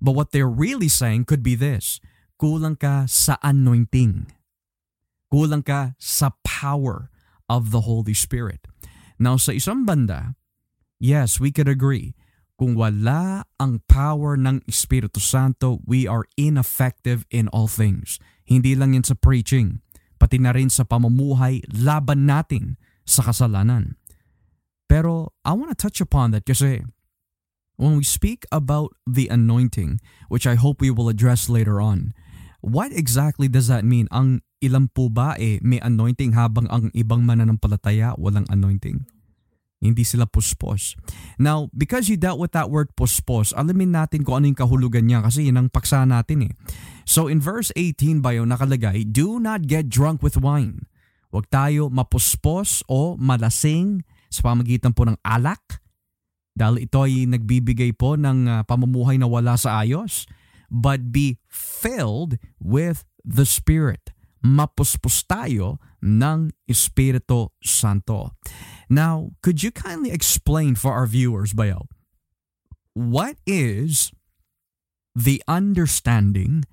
But 0.00 0.16
what 0.16 0.32
they're 0.32 0.48
really 0.48 0.88
saying 0.88 1.26
could 1.26 1.42
be 1.44 1.54
this, 1.54 2.00
kulang 2.40 2.80
ka 2.80 3.04
sa 3.04 3.36
anointing. 3.44 4.32
Kulang 5.28 5.62
ka 5.62 5.92
sa 6.00 6.32
power 6.42 7.12
of 7.46 7.70
the 7.70 7.84
Holy 7.84 8.14
Spirit. 8.14 8.64
Now 9.20 9.36
sa 9.36 9.52
isang 9.52 9.84
banda, 9.84 10.40
yes, 10.96 11.36
we 11.36 11.52
could 11.52 11.68
agree. 11.68 12.16
Kung 12.56 12.72
wala 12.72 13.44
ang 13.60 13.84
power 13.84 14.36
ng 14.40 14.64
Espiritu 14.64 15.20
Santo, 15.20 15.84
we 15.84 16.08
are 16.08 16.24
ineffective 16.40 17.28
in 17.28 17.48
all 17.52 17.68
things. 17.68 18.16
Hindi 18.48 18.72
lang 18.72 18.96
yan 18.96 19.04
sa 19.04 19.16
preaching 19.16 19.84
pati 20.20 20.36
na 20.36 20.52
rin 20.52 20.68
sa 20.68 20.84
pamumuhay 20.84 21.64
laban 21.72 22.28
natin 22.28 22.76
sa 23.08 23.24
kasalanan. 23.24 23.96
Pero 24.84 25.32
I 25.48 25.56
want 25.56 25.72
to 25.72 25.78
touch 25.80 26.04
upon 26.04 26.36
that 26.36 26.44
kasi 26.44 26.84
when 27.80 27.96
we 27.96 28.04
speak 28.04 28.44
about 28.52 28.92
the 29.08 29.32
anointing, 29.32 30.04
which 30.28 30.44
I 30.44 30.60
hope 30.60 30.84
we 30.84 30.92
will 30.92 31.08
address 31.08 31.48
later 31.48 31.80
on, 31.80 32.12
what 32.60 32.92
exactly 32.92 33.48
does 33.48 33.72
that 33.72 33.88
mean? 33.88 34.04
Ang 34.12 34.44
ilang 34.60 34.92
po 34.92 35.08
ba 35.08 35.34
eh 35.40 35.58
may 35.64 35.80
anointing 35.80 36.36
habang 36.36 36.68
ang 36.68 36.92
ibang 36.92 37.24
mananampalataya 37.24 38.14
walang 38.20 38.46
anointing? 38.52 39.04
Hindi 39.80 40.04
sila 40.04 40.28
puspos. 40.28 40.92
Now, 41.40 41.72
because 41.72 42.12
you 42.12 42.20
dealt 42.20 42.36
with 42.36 42.52
that 42.52 42.68
word 42.68 42.92
puspos, 42.92 43.56
alamin 43.56 43.96
natin 43.96 44.28
kung 44.28 44.36
ano 44.36 44.52
yung 44.52 44.60
kahulugan 44.60 45.08
niya 45.08 45.24
kasi 45.24 45.48
yun 45.48 45.56
ang 45.56 45.72
paksa 45.72 46.04
natin 46.04 46.52
eh. 46.52 46.52
So 47.08 47.32
in 47.32 47.40
verse 47.40 47.72
18 47.72 48.20
ba 48.20 48.36
nakalagay, 48.36 49.08
Do 49.08 49.40
not 49.40 49.64
get 49.64 49.88
drunk 49.88 50.20
with 50.20 50.36
wine. 50.36 50.84
Huwag 51.32 51.48
tayo 51.48 51.88
mapuspos 51.88 52.84
o 52.92 53.16
malasing 53.16 54.04
sa 54.28 54.52
pamagitan 54.52 54.92
po 54.92 55.08
ng 55.08 55.16
alak 55.24 55.80
dahil 56.52 56.84
ito 56.84 57.00
ay 57.00 57.24
nagbibigay 57.24 57.96
po 57.96 58.20
ng 58.20 58.38
uh, 58.44 58.60
pamumuhay 58.68 59.16
na 59.16 59.24
wala 59.24 59.56
sa 59.56 59.80
ayos 59.80 60.28
but 60.68 61.08
be 61.08 61.40
filled 61.48 62.36
with 62.60 63.08
the 63.24 63.48
Spirit. 63.48 64.12
Mapuspos 64.40 65.24
tayo 65.28 65.76
ng 66.00 66.48
Espiritu 66.64 67.52
Santo. 67.60 68.32
Now, 68.88 69.36
could 69.44 69.62
you 69.62 69.70
kindly 69.70 70.10
explain 70.10 70.74
for 70.74 70.96
our 70.96 71.04
viewers, 71.06 71.52
Bayo, 71.52 71.86
what 72.96 73.36
is 73.44 74.10
the 75.12 75.44
understanding 75.46 76.64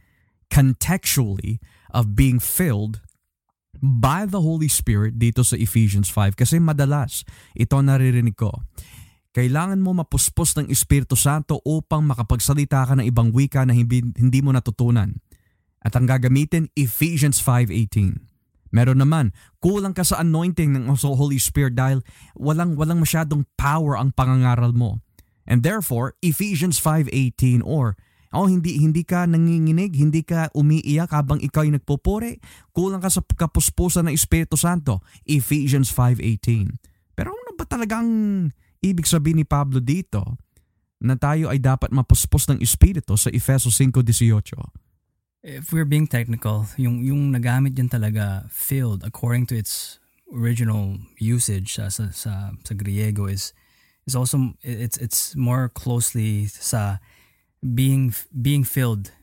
contextually 0.48 1.60
of 1.92 2.16
being 2.16 2.40
filled 2.40 3.04
by 3.84 4.26
the 4.26 4.42
Holy 4.42 4.72
Spirit 4.72 5.20
dito 5.20 5.44
sa 5.44 5.60
Ephesians 5.60 6.10
5? 6.10 6.40
Kasi 6.40 6.58
madalas, 6.58 7.28
ito 7.54 7.76
naririnig 7.78 8.40
ko. 8.40 8.50
Kailangan 9.38 9.78
mo 9.78 9.94
mapuspos 9.94 10.58
ng 10.58 10.74
Espiritu 10.74 11.14
Santo 11.14 11.62
upang 11.62 12.02
makapagsalita 12.02 12.90
ka 12.90 12.98
ng 12.98 13.06
ibang 13.06 13.30
wika 13.30 13.62
na 13.70 13.78
hindi, 13.78 14.02
hindi 14.02 14.40
mo 14.42 14.50
natutunan. 14.50 15.14
At 15.88 15.96
ang 15.96 16.04
gagamitin, 16.04 16.68
Ephesians 16.76 17.40
5.18. 17.40 18.28
Meron 18.76 19.00
naman, 19.00 19.32
kulang 19.64 19.96
ka 19.96 20.04
sa 20.04 20.20
anointing 20.20 20.76
ng 20.76 20.92
Holy 20.92 21.40
Spirit 21.40 21.80
dahil 21.80 22.04
walang 22.36 22.76
walang 22.76 23.00
masyadong 23.00 23.48
power 23.56 23.96
ang 23.96 24.12
pangangaral 24.12 24.76
mo. 24.76 25.00
And 25.48 25.64
therefore, 25.64 26.20
Ephesians 26.20 26.76
5:18 26.76 27.64
or 27.64 27.96
oh 28.36 28.52
hindi 28.52 28.84
hindi 28.84 29.08
ka 29.08 29.24
nanginginig, 29.24 29.96
hindi 29.96 30.28
ka 30.28 30.52
umiiyak 30.52 31.16
habang 31.16 31.40
ikaw 31.40 31.64
ay 31.64 31.80
nagpupuri, 31.80 32.44
kulang 32.76 33.00
ka 33.00 33.08
sa 33.08 33.24
kapuspusan 33.24 34.12
ng 34.12 34.14
Espiritu 34.14 34.60
Santo. 34.60 35.00
Ephesians 35.24 35.88
5:18. 35.96 36.68
Pero 37.16 37.32
ano 37.32 37.56
ba 37.56 37.64
talagang 37.64 38.08
ibig 38.84 39.08
sabihin 39.08 39.40
ni 39.40 39.48
Pablo 39.48 39.80
dito 39.80 40.36
na 41.00 41.16
tayo 41.16 41.48
ay 41.48 41.64
dapat 41.64 41.96
mapuspos 41.96 42.52
ng 42.52 42.60
Espiritu 42.60 43.16
sa 43.16 43.32
Efeso 43.32 43.72
5:18? 43.72 44.87
If 45.48 45.72
we're 45.72 45.88
being 45.88 46.12
technical, 46.12 46.68
yung 46.76 47.00
yung 47.00 47.32
nagamit 47.32 47.80
diyan 47.80 47.88
talaga 47.88 48.44
filled 48.52 49.08
according 49.08 49.48
to 49.48 49.56
its 49.56 49.98
original 50.28 51.00
usage 51.16 51.80
sa 51.80 51.88
sa 51.88 52.12
sa, 52.12 52.52
sa 52.52 52.74
Griego 52.76 53.32
is 53.32 53.56
is 54.04 54.12
also 54.12 54.60
it's 54.60 55.00
it's 55.00 55.40
more 55.40 55.72
closely 55.72 56.52
sa 56.52 57.00
being 57.64 58.12
being 58.36 58.68
filled 58.68 59.16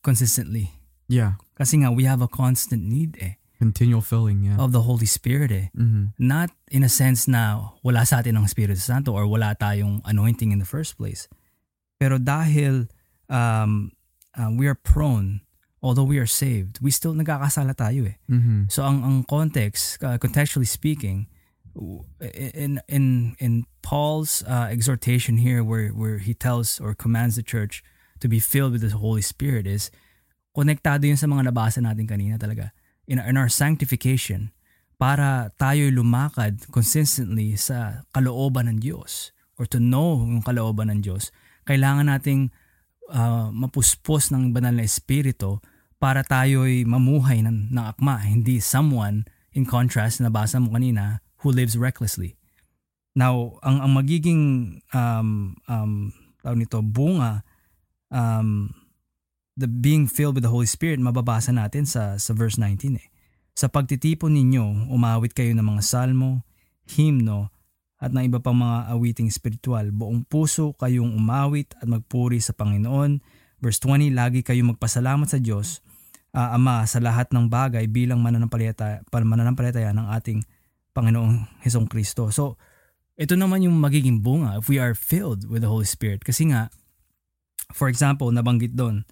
consistently. 0.00 0.72
Yeah. 1.12 1.36
Kasi 1.54 1.84
nga, 1.84 1.92
we 1.92 2.08
have 2.08 2.24
a 2.24 2.28
constant 2.28 2.82
need 2.82 3.16
eh, 3.22 3.38
Continual 3.58 4.02
filling, 4.02 4.44
yeah. 4.44 4.58
of 4.58 4.72
the 4.72 4.82
Holy 4.82 5.06
Spirit 5.06 5.50
eh. 5.54 5.66
Mhm. 5.76 6.12
Not 6.18 6.50
in 6.68 6.82
a 6.82 6.90
sense 6.90 7.30
na 7.30 7.72
wala 7.84 8.02
sa 8.04 8.20
atin 8.20 8.36
ang 8.36 8.44
Espiritu 8.48 8.80
Santo 8.80 9.14
or 9.14 9.28
wala 9.28 9.54
tayong 9.54 10.02
anointing 10.04 10.50
in 10.50 10.58
the 10.58 10.68
first 10.68 10.98
place. 10.98 11.28
Pero 11.96 12.18
dahil 12.18 12.90
um, 13.30 13.94
uh, 14.36 14.50
we 14.52 14.68
are 14.68 14.76
prone, 14.76 15.45
although 15.82 16.04
we 16.04 16.18
are 16.18 16.28
saved, 16.28 16.80
we 16.80 16.90
still 16.90 17.14
nagkakasala 17.14 17.76
tayo 17.76 18.08
eh. 18.08 18.16
Mhm. 18.28 18.70
So 18.72 18.84
ang 18.84 19.04
ang 19.04 19.16
context, 19.24 20.00
uh, 20.02 20.16
contextually 20.18 20.68
speaking, 20.68 21.28
in 22.20 22.80
in 22.88 23.36
in 23.38 23.66
Paul's 23.82 24.42
uh, 24.48 24.68
exhortation 24.72 25.36
here, 25.38 25.60
where 25.60 25.92
where 25.92 26.18
he 26.18 26.32
tells 26.32 26.80
or 26.80 26.96
commands 26.96 27.36
the 27.36 27.44
church 27.44 27.84
to 28.20 28.26
be 28.28 28.40
filled 28.40 28.72
with 28.72 28.82
the 28.82 28.96
Holy 28.96 29.22
Spirit, 29.22 29.68
is 29.68 29.92
konektado 30.56 31.04
yun 31.04 31.20
sa 31.20 31.28
mga 31.28 31.52
nabasa 31.52 31.84
natin 31.84 32.08
kanina 32.08 32.40
talaga. 32.40 32.72
In, 33.06 33.20
in 33.20 33.36
our 33.36 33.52
sanctification, 33.52 34.50
para 34.96 35.52
tayo 35.60 35.92
lumakad 35.92 36.64
consistently 36.72 37.54
sa 37.54 38.08
kalooban 38.16 38.66
ng 38.66 38.78
Diyos 38.80 39.30
or 39.60 39.68
to 39.68 39.78
know 39.78 40.24
yung 40.24 40.42
kalooban 40.42 40.88
ng 40.88 41.00
Diyos, 41.04 41.28
kailangan 41.68 42.08
nating 42.08 42.50
uh, 43.10 43.48
mapuspos 43.50 44.30
ng 44.34 44.50
banal 44.54 44.74
na 44.74 44.84
espiritu 44.86 45.62
para 45.96 46.20
tayo'y 46.20 46.84
mamuhay 46.84 47.40
ng, 47.40 47.72
ng 47.72 47.84
akma, 47.84 48.20
hindi 48.20 48.60
someone 48.60 49.24
in 49.56 49.64
contrast 49.64 50.20
na 50.20 50.28
basa 50.28 50.60
mo 50.60 50.76
kanina 50.76 51.24
who 51.40 51.48
lives 51.48 51.74
recklessly. 51.78 52.36
Now, 53.16 53.56
ang 53.64 53.80
ang 53.80 53.92
magiging 53.96 54.42
um 54.92 55.56
um 55.64 56.12
tawag 56.44 56.60
nito 56.60 56.84
bunga 56.84 57.40
um 58.12 58.76
the 59.56 59.64
being 59.64 60.04
filled 60.04 60.36
with 60.36 60.44
the 60.44 60.52
Holy 60.52 60.68
Spirit 60.68 61.00
mababasa 61.00 61.48
natin 61.48 61.88
sa 61.88 62.20
sa 62.20 62.36
verse 62.36 62.60
19 62.60 63.00
eh. 63.00 63.08
Sa 63.56 63.72
pagtitipon 63.72 64.36
ninyo, 64.36 64.92
umawit 64.92 65.32
kayo 65.32 65.56
ng 65.56 65.64
mga 65.64 65.80
salmo, 65.80 66.44
himno, 66.92 67.48
at 67.96 68.12
ng 68.12 68.28
iba 68.28 68.38
pang 68.44 68.56
mga 68.56 68.92
awiting 68.92 69.32
spiritual. 69.32 69.88
Buong 69.88 70.28
puso 70.28 70.76
kayong 70.76 71.16
umawit 71.16 71.72
at 71.80 71.88
magpuri 71.88 72.40
sa 72.44 72.52
Panginoon. 72.52 73.24
Verse 73.56 73.80
20, 73.80 74.12
lagi 74.12 74.44
kayong 74.44 74.76
magpasalamat 74.76 75.28
sa 75.32 75.40
Diyos, 75.40 75.80
ah, 76.36 76.52
Ama, 76.52 76.84
sa 76.84 77.00
lahat 77.00 77.32
ng 77.32 77.48
bagay 77.48 77.88
bilang 77.88 78.20
mananampalataya, 78.20 79.00
mananampalataya 79.08 79.96
ng 79.96 80.06
ating 80.12 80.44
Panginoong 80.92 81.64
Hesong 81.64 81.88
Kristo. 81.88 82.28
So, 82.28 82.60
ito 83.16 83.32
naman 83.32 83.64
yung 83.64 83.80
magiging 83.80 84.20
bunga 84.20 84.60
if 84.60 84.68
we 84.68 84.76
are 84.76 84.92
filled 84.92 85.48
with 85.48 85.64
the 85.64 85.72
Holy 85.72 85.88
Spirit. 85.88 86.20
Kasi 86.20 86.52
nga, 86.52 86.68
for 87.72 87.88
example, 87.88 88.28
nabanggit 88.28 88.76
doon 88.76 89.08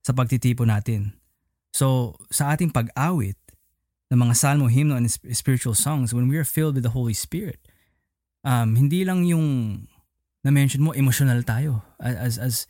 sa 0.00 0.16
pagtitipo 0.16 0.64
natin. 0.64 1.20
So, 1.72 2.16
sa 2.32 2.52
ating 2.52 2.72
pag-awit 2.72 3.36
ng 4.12 4.18
mga 4.20 4.34
salmo, 4.36 4.68
hymno, 4.68 4.96
and 4.96 5.08
sp- 5.08 5.32
spiritual 5.32 5.76
songs, 5.76 6.12
when 6.12 6.28
we 6.28 6.36
are 6.36 6.48
filled 6.48 6.76
with 6.76 6.84
the 6.84 6.92
Holy 6.92 7.16
Spirit, 7.16 7.60
um, 8.44 8.74
hindi 8.74 9.02
lang 9.06 9.24
yung 9.26 9.86
na-mention 10.42 10.82
mo, 10.82 10.90
emotional 10.92 11.42
tayo. 11.46 11.82
As, 12.02 12.38
as, 12.38 12.66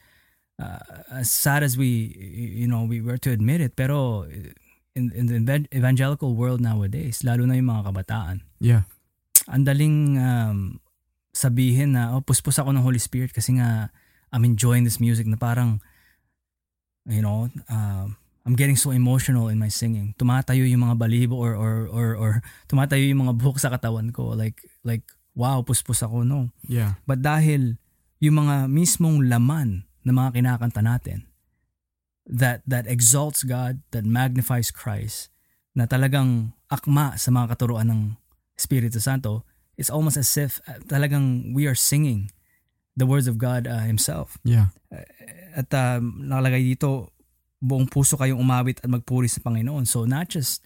uh, 0.60 0.80
as 1.08 1.32
sad 1.32 1.64
as 1.64 1.76
we, 1.80 2.12
you 2.56 2.68
know, 2.68 2.84
we 2.84 3.00
were 3.00 3.16
to 3.16 3.32
admit 3.32 3.64
it, 3.64 3.72
pero 3.76 4.28
in, 4.92 5.08
in 5.16 5.26
the 5.26 5.40
evan- 5.40 5.68
evangelical 5.72 6.36
world 6.36 6.60
nowadays, 6.60 7.24
lalo 7.24 7.48
na 7.48 7.56
yung 7.56 7.72
mga 7.72 7.88
kabataan, 7.88 8.44
Yeah. 8.60 8.84
ang 9.48 9.64
daling 9.64 10.20
um, 10.20 10.78
sabihin 11.32 11.96
na, 11.96 12.12
oh, 12.14 12.20
puspos 12.20 12.60
ako 12.60 12.70
ng 12.76 12.84
Holy 12.84 13.00
Spirit 13.00 13.32
kasi 13.32 13.56
nga 13.56 13.88
I'm 14.32 14.44
enjoying 14.44 14.84
this 14.84 15.00
music 15.00 15.24
na 15.26 15.40
parang, 15.40 15.80
you 17.08 17.24
know, 17.24 17.48
uh, 17.72 18.06
I'm 18.44 18.56
getting 18.58 18.76
so 18.76 18.90
emotional 18.92 19.48
in 19.48 19.58
my 19.58 19.72
singing. 19.72 20.14
Tumatayo 20.18 20.66
yung 20.68 20.84
mga 20.84 20.98
balibo 20.98 21.40
or, 21.40 21.54
or, 21.56 21.88
or, 21.88 22.06
or 22.16 22.30
tumatayo 22.68 23.02
yung 23.06 23.24
mga 23.24 23.34
buhok 23.38 23.58
sa 23.58 23.70
katawan 23.70 24.12
ko. 24.12 24.34
Like, 24.36 24.60
like, 24.84 25.06
wow, 25.32 25.64
puspos 25.64 26.04
ako. 26.04 26.24
No. 26.24 26.52
Yeah. 26.64 27.00
But 27.08 27.24
dahil 27.24 27.80
yung 28.22 28.46
mga 28.46 28.70
mismong 28.70 29.26
laman 29.26 29.88
ng 30.06 30.14
mga 30.14 30.38
kinakanta 30.38 30.82
natin 30.82 31.26
that 32.26 32.62
that 32.70 32.86
exalts 32.86 33.42
God, 33.42 33.82
that 33.90 34.06
magnifies 34.06 34.70
Christ, 34.70 35.34
na 35.74 35.90
talagang 35.90 36.54
akma 36.70 37.18
sa 37.18 37.34
mga 37.34 37.56
katuruan 37.56 37.90
ng 37.90 38.00
Espiritu 38.54 39.02
Santo, 39.02 39.42
it's 39.74 39.90
almost 39.90 40.20
as 40.20 40.30
if 40.36 40.62
uh, 40.68 40.78
talagang 40.86 41.50
we 41.56 41.66
are 41.66 41.74
singing 41.74 42.30
the 42.94 43.08
words 43.08 43.26
of 43.26 43.40
God 43.40 43.66
uh, 43.66 43.82
himself. 43.88 44.36
Yeah. 44.44 44.70
At 45.56 45.72
uh, 45.72 45.98
nakalagay 45.98 46.76
dito, 46.76 47.10
buong 47.58 47.88
puso 47.88 48.14
kayong 48.20 48.38
umawit 48.38 48.78
at 48.84 48.90
magpuri 48.90 49.26
sa 49.26 49.40
Panginoon. 49.40 49.88
So 49.88 50.04
not 50.04 50.28
just 50.30 50.62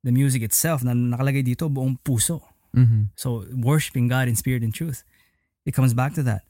the 0.00 0.10
music 0.10 0.40
itself, 0.42 0.80
na 0.80 0.96
nakalagay 0.96 1.44
dito, 1.44 1.68
buong 1.68 2.00
puso. 2.00 2.40
Mhm. 2.76 3.10
So 3.16 3.46
worshiping 3.54 4.08
God 4.08 4.28
in 4.28 4.36
spirit 4.36 4.62
and 4.62 4.74
truth. 4.74 5.02
It 5.66 5.74
comes 5.74 5.92
back 5.94 6.14
to 6.14 6.22
that. 6.24 6.42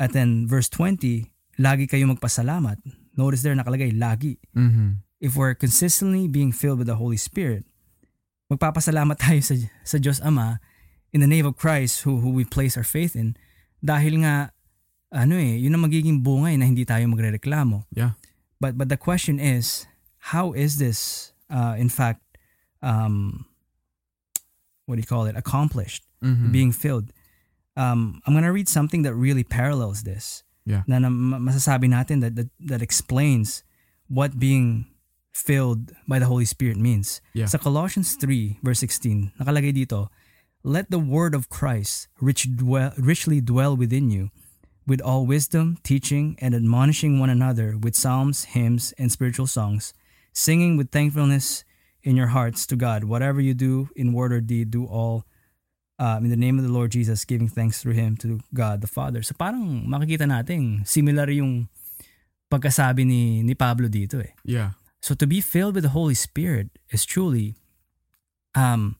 At 0.00 0.12
then 0.16 0.48
verse 0.48 0.68
20, 0.72 1.28
lagi 1.60 1.84
kayo 1.90 2.08
magpasalamat. 2.08 2.80
Notice 3.16 3.42
there 3.42 3.54
nakalagay, 3.54 3.92
lagi. 3.92 4.40
Mhm. 4.56 5.04
If 5.20 5.36
we're 5.36 5.52
consistently 5.52 6.24
being 6.28 6.50
filled 6.54 6.80
with 6.80 6.88
the 6.88 6.96
Holy 6.96 7.20
Spirit, 7.20 7.68
magpapasalamat 8.48 9.20
tayo 9.24 9.40
sa, 9.44 9.54
sa 9.84 9.96
Diyos 10.00 10.18
Ama 10.24 10.58
in 11.12 11.20
the 11.20 11.28
name 11.28 11.44
of 11.44 11.58
Christ 11.60 12.02
who, 12.02 12.18
who 12.24 12.30
we 12.30 12.44
place 12.46 12.76
our 12.78 12.86
faith 12.86 13.14
in 13.14 13.36
dahil 13.84 14.22
nga 14.24 14.54
ano 15.10 15.34
eh, 15.34 15.58
yun 15.58 15.74
ang 15.74 15.90
magiging 15.90 16.22
bungay 16.22 16.54
na 16.54 16.70
hindi 16.70 16.86
tayo 16.86 17.02
magrereklamo. 17.10 17.84
Yeah. 17.90 18.14
But 18.62 18.78
but 18.78 18.88
the 18.88 19.00
question 19.00 19.42
is, 19.42 19.90
how 20.32 20.52
is 20.54 20.78
this 20.78 21.30
uh, 21.50 21.74
in 21.74 21.90
fact 21.90 22.22
um, 22.84 23.49
what 24.90 24.98
do 24.98 25.00
you 25.00 25.06
call 25.06 25.30
it 25.30 25.38
accomplished? 25.38 26.02
Mhm. 26.20 26.52
being 26.52 26.68
filled. 26.74 27.14
Um, 27.80 28.20
I'm 28.26 28.34
gonna 28.34 28.52
read 28.52 28.68
something 28.68 29.00
that 29.08 29.14
really 29.16 29.40
parallels 29.40 30.02
this. 30.02 30.42
Yeah. 30.68 30.82
Na, 30.84 30.98
na 31.00 31.08
masasabi 31.08 31.88
natin 31.88 32.20
that, 32.20 32.36
that 32.36 32.50
that 32.60 32.82
explains 32.84 33.64
what 34.10 34.36
being 34.36 34.84
filled 35.32 35.96
by 36.04 36.18
the 36.18 36.26
Holy 36.28 36.44
Spirit 36.44 36.76
means. 36.76 37.22
Yeah. 37.32 37.46
Sa 37.48 37.56
Colossians 37.56 38.20
3 38.20 38.58
verse 38.60 38.80
16, 38.84 39.32
nakalagay 39.40 39.72
dito, 39.72 40.10
Let 40.60 40.90
the 40.92 41.00
word 41.00 41.32
of 41.32 41.48
Christ 41.48 42.12
rich 42.20 42.44
dwell, 42.52 42.92
richly 43.00 43.40
dwell 43.40 43.72
within 43.72 44.10
you, 44.12 44.28
with 44.84 45.00
all 45.00 45.24
wisdom, 45.24 45.78
teaching, 45.80 46.36
and 46.36 46.52
admonishing 46.52 47.16
one 47.16 47.30
another 47.32 47.78
with 47.80 47.96
psalms, 47.96 48.52
hymns, 48.52 48.92
and 49.00 49.08
spiritual 49.08 49.46
songs, 49.48 49.94
singing 50.36 50.76
with 50.76 50.92
thankfulness 50.92 51.64
in 52.02 52.16
your 52.16 52.28
hearts 52.28 52.66
to 52.66 52.76
God. 52.76 53.04
Whatever 53.04 53.40
you 53.40 53.54
do 53.54 53.88
in 53.96 54.12
word 54.12 54.32
or 54.32 54.40
deed, 54.40 54.70
do 54.70 54.84
all 54.86 55.24
um, 55.98 56.24
in 56.24 56.30
the 56.30 56.36
name 56.36 56.58
of 56.58 56.64
the 56.64 56.72
Lord 56.72 56.90
Jesus, 56.92 57.24
giving 57.24 57.48
thanks 57.48 57.82
through 57.82 57.92
Him 57.94 58.16
to 58.24 58.40
God 58.54 58.80
the 58.80 58.88
Father. 58.88 59.20
So 59.22 59.34
parang 59.36 59.84
makikita 59.86 60.24
natin, 60.24 60.86
similar 60.88 61.28
yung 61.30 61.68
pagkasabi 62.50 63.04
ni, 63.04 63.42
ni 63.42 63.54
Pablo 63.54 63.88
dito 63.88 64.18
eh. 64.24 64.32
Yeah. 64.44 64.72
So 65.00 65.14
to 65.14 65.26
be 65.26 65.40
filled 65.40 65.74
with 65.74 65.84
the 65.84 65.90
Holy 65.96 66.14
Spirit 66.16 66.68
is 66.90 67.04
truly 67.04 67.54
um, 68.54 68.96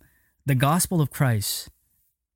the 0.47 0.55
gospel 0.55 1.01
of 1.01 1.11
Christ 1.11 1.69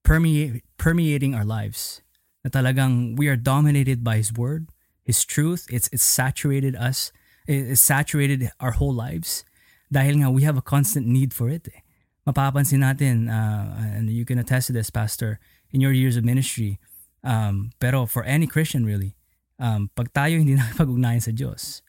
permeate, 0.03 0.63
permeating 0.77 1.35
our 1.35 1.45
lives. 1.45 2.01
Na 2.45 2.51
talagang 2.51 3.17
we 3.17 3.29
are 3.29 3.37
dominated 3.37 4.05
by 4.05 4.17
His 4.17 4.33
Word, 4.33 4.69
His 5.05 5.25
truth. 5.25 5.65
It's 5.71 5.89
it's 5.93 6.05
saturated 6.05 6.77
us. 6.77 7.13
It- 7.49 7.73
It's 7.77 7.81
saturated 7.81 8.49
our 8.61 8.73
whole 8.77 8.93
lives. 8.93 9.45
Dahil 9.93 10.21
nga 10.23 10.29
we 10.31 10.43
have 10.43 10.57
a 10.57 10.65
constant 10.65 11.07
need 11.07 11.33
for 11.33 11.49
it. 11.49 11.69
Eh. 11.69 11.81
Mapapansin 12.25 12.81
natin, 12.81 13.29
uh, 13.29 13.77
and 13.77 14.09
you 14.09 14.25
can 14.25 14.41
attest 14.41 14.69
to 14.69 14.73
this, 14.73 14.89
Pastor, 14.89 15.39
in 15.71 15.81
your 15.81 15.93
years 15.93 16.17
of 16.17 16.25
ministry. 16.25 16.81
Um, 17.25 17.73
pero 17.81 18.07
for 18.07 18.25
any 18.25 18.47
Christian 18.47 18.85
really, 18.85 19.17
um, 19.61 19.91
pag 19.97 20.13
tayo 20.13 20.41
hindi 20.41 20.57
nakapag-ugnayan 20.61 21.21
sa 21.21 21.33
Diyos, 21.33 21.85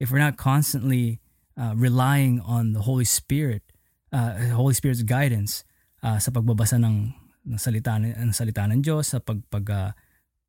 if 0.00 0.12
we're 0.12 0.22
not 0.22 0.36
constantly 0.36 1.20
uh, 1.56 1.72
relying 1.76 2.40
on 2.40 2.72
the 2.72 2.84
Holy 2.84 3.04
Spirit, 3.04 3.64
uh, 4.12 4.36
Holy 4.52 4.72
Spirit's 4.72 5.04
guidance 5.04 5.64
uh, 6.04 6.20
sa 6.20 6.32
pagbabasa 6.32 6.80
ng, 6.80 7.12
ng 7.48 7.58
salita 7.60 7.96
ng 8.00 8.32
salita 8.32 8.68
ng 8.68 8.80
Diyos, 8.84 9.12
sa 9.12 9.18
pag 9.20 9.40
pag 9.48 9.66
uh, 9.68 9.90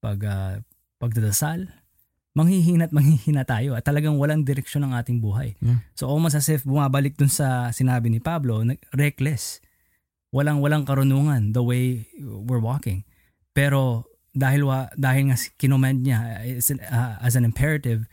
pag 0.04 0.20
uh, 0.24 0.56
pagdadasal, 1.00 1.72
manghihina 2.38 2.86
at 2.86 2.94
manghihina 2.94 3.42
tayo 3.50 3.74
at 3.74 3.82
talagang 3.82 4.22
walang 4.22 4.46
direksyon 4.46 4.86
ng 4.86 4.94
ating 4.94 5.18
buhay. 5.18 5.58
Yeah. 5.58 5.82
So 5.98 6.06
almost 6.06 6.38
as 6.38 6.46
if 6.54 6.62
bumabalik 6.62 7.18
dun 7.18 7.34
sa 7.34 7.74
sinabi 7.74 8.14
ni 8.14 8.22
Pablo, 8.22 8.62
reckless. 8.94 9.58
Walang 10.30 10.62
walang 10.62 10.86
karunungan 10.86 11.58
the 11.58 11.66
way 11.66 12.06
we're 12.22 12.62
walking. 12.62 13.02
Pero 13.58 14.06
dahil 14.38 14.70
wa, 14.70 14.86
dahil 14.94 15.34
nga 15.34 15.38
kinommend 15.58 16.06
niya 16.06 16.46
it's 16.46 16.70
an, 16.70 16.78
uh, 16.86 17.18
as 17.18 17.34
an 17.34 17.42
imperative 17.42 18.06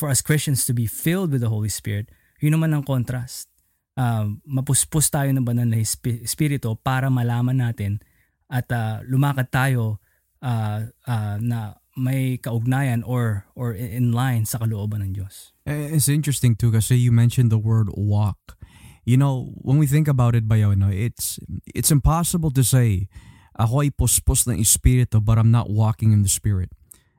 for 0.00 0.08
us 0.08 0.24
Christians 0.24 0.64
to 0.64 0.72
be 0.72 0.88
filled 0.88 1.36
with 1.36 1.44
the 1.44 1.52
Holy 1.52 1.68
Spirit, 1.68 2.08
yun 2.40 2.56
naman 2.56 2.72
ang 2.72 2.84
contrast. 2.84 3.52
Um, 3.96 4.44
mapuspos 4.44 5.08
tayo 5.08 5.32
ng 5.32 5.44
banal 5.44 5.68
na 5.68 5.80
espi- 5.80 6.20
espiritu 6.20 6.72
para 6.80 7.08
malaman 7.08 7.64
natin 7.64 8.00
at 8.48 8.68
uh, 8.68 9.00
lumakad 9.08 9.48
tayo 9.48 10.00
uh, 10.44 10.84
uh, 11.08 11.36
na 11.40 11.80
may 11.96 12.36
kaugnayan 12.36 13.00
or 13.02 13.48
or 13.56 13.72
in 13.72 14.12
line 14.12 14.44
sa 14.44 14.60
kalooban 14.60 15.00
ng 15.00 15.12
Diyos. 15.16 15.56
Eh, 15.64 15.96
It's 15.96 16.12
interesting 16.12 16.54
too 16.54 16.70
kasi 16.70 16.94
you 16.94 17.10
mentioned 17.10 17.48
the 17.48 17.58
word 17.58 17.88
walk. 17.96 18.60
You 19.08 19.16
know, 19.16 19.56
when 19.62 19.78
we 19.80 19.86
think 19.88 20.06
about 20.06 20.36
it, 20.36 20.44
Bayo, 20.44 20.76
no, 20.76 20.92
it's 20.92 21.40
it's 21.72 21.90
impossible 21.90 22.52
to 22.52 22.62
say 22.62 23.08
ako 23.56 23.80
ay 23.80 23.90
puspos 23.90 24.44
ng 24.44 24.60
espiritu 24.60 25.24
but 25.24 25.40
I'm 25.40 25.50
not 25.50 25.72
walking 25.72 26.12
in 26.12 26.20
the 26.20 26.30
spirit. 26.30 26.68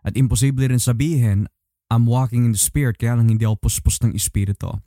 At 0.06 0.14
imposible 0.16 0.70
rin 0.70 0.80
sabihin 0.80 1.50
I'm 1.90 2.06
walking 2.06 2.46
in 2.46 2.54
the 2.54 2.62
spirit 2.62 3.02
kaya 3.02 3.18
lang 3.18 3.34
hindi 3.34 3.44
ako 3.44 3.68
puspos 3.68 3.98
ng 4.06 4.14
espiritu. 4.14 4.78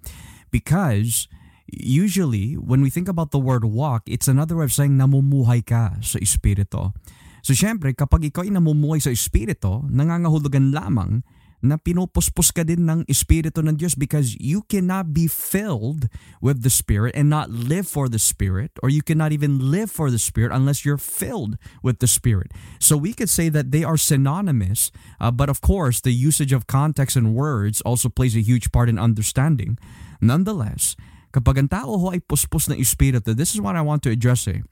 Because 0.55 1.27
usually 1.73 2.55
when 2.55 2.83
we 2.83 2.91
think 2.91 3.09
about 3.09 3.31
the 3.31 3.43
word 3.43 3.65
walk, 3.65 4.05
it's 4.07 4.29
another 4.29 4.57
way 4.61 4.69
of 4.69 4.73
saying 4.73 4.99
namumuhay 5.01 5.65
ka 5.65 5.99
sa 6.05 6.21
espiritu. 6.21 6.93
So 7.41 7.57
syempre, 7.57 7.93
kapag 7.97 8.29
ikaw 8.29 8.45
ay 8.45 8.53
namumuhay 8.53 9.01
sa 9.01 9.13
espiritu, 9.13 9.85
nangangahulugan 9.89 10.73
lamang 10.73 11.25
na 11.61 11.77
pinupuspos 11.77 12.53
ka 12.57 12.65
din 12.65 12.89
ng 12.89 13.05
espiritu 13.05 13.61
ng 13.61 13.77
Diyos 13.77 13.93
because 13.93 14.33
you 14.41 14.65
cannot 14.65 15.13
be 15.13 15.29
filled 15.29 16.09
with 16.41 16.65
the 16.65 16.73
Spirit 16.73 17.13
and 17.13 17.29
not 17.29 17.53
live 17.53 17.85
for 17.85 18.09
the 18.09 18.19
Spirit 18.19 18.73
or 18.81 18.89
you 18.89 19.05
cannot 19.05 19.33
even 19.33 19.61
live 19.61 19.93
for 19.93 20.09
the 20.09 20.19
Spirit 20.19 20.57
unless 20.57 20.89
you're 20.89 21.01
filled 21.01 21.61
with 21.85 22.01
the 22.01 22.09
Spirit. 22.09 22.53
So 22.81 22.97
we 22.97 23.13
could 23.13 23.29
say 23.29 23.53
that 23.53 23.77
they 23.77 23.85
are 23.85 24.01
synonymous, 24.01 24.89
uh, 25.21 25.31
but 25.31 25.53
of 25.53 25.61
course, 25.61 26.01
the 26.01 26.17
usage 26.17 26.53
of 26.57 26.65
context 26.65 27.15
and 27.15 27.37
words 27.37 27.85
also 27.85 28.09
plays 28.09 28.35
a 28.35 28.45
huge 28.45 28.73
part 28.73 28.89
in 28.89 28.97
understanding. 28.97 29.77
Nonetheless, 30.25 30.97
kapag 31.37 31.61
ang 31.61 31.69
tao 31.69 32.01
ho 32.01 32.09
ay 32.09 32.25
puspos 32.25 32.73
ng 32.73 32.81
espiritu, 32.81 33.37
this 33.37 33.53
is 33.53 33.61
what 33.61 33.77
I 33.77 33.85
want 33.85 34.01
to 34.09 34.11
address 34.11 34.49
eh. 34.49 34.65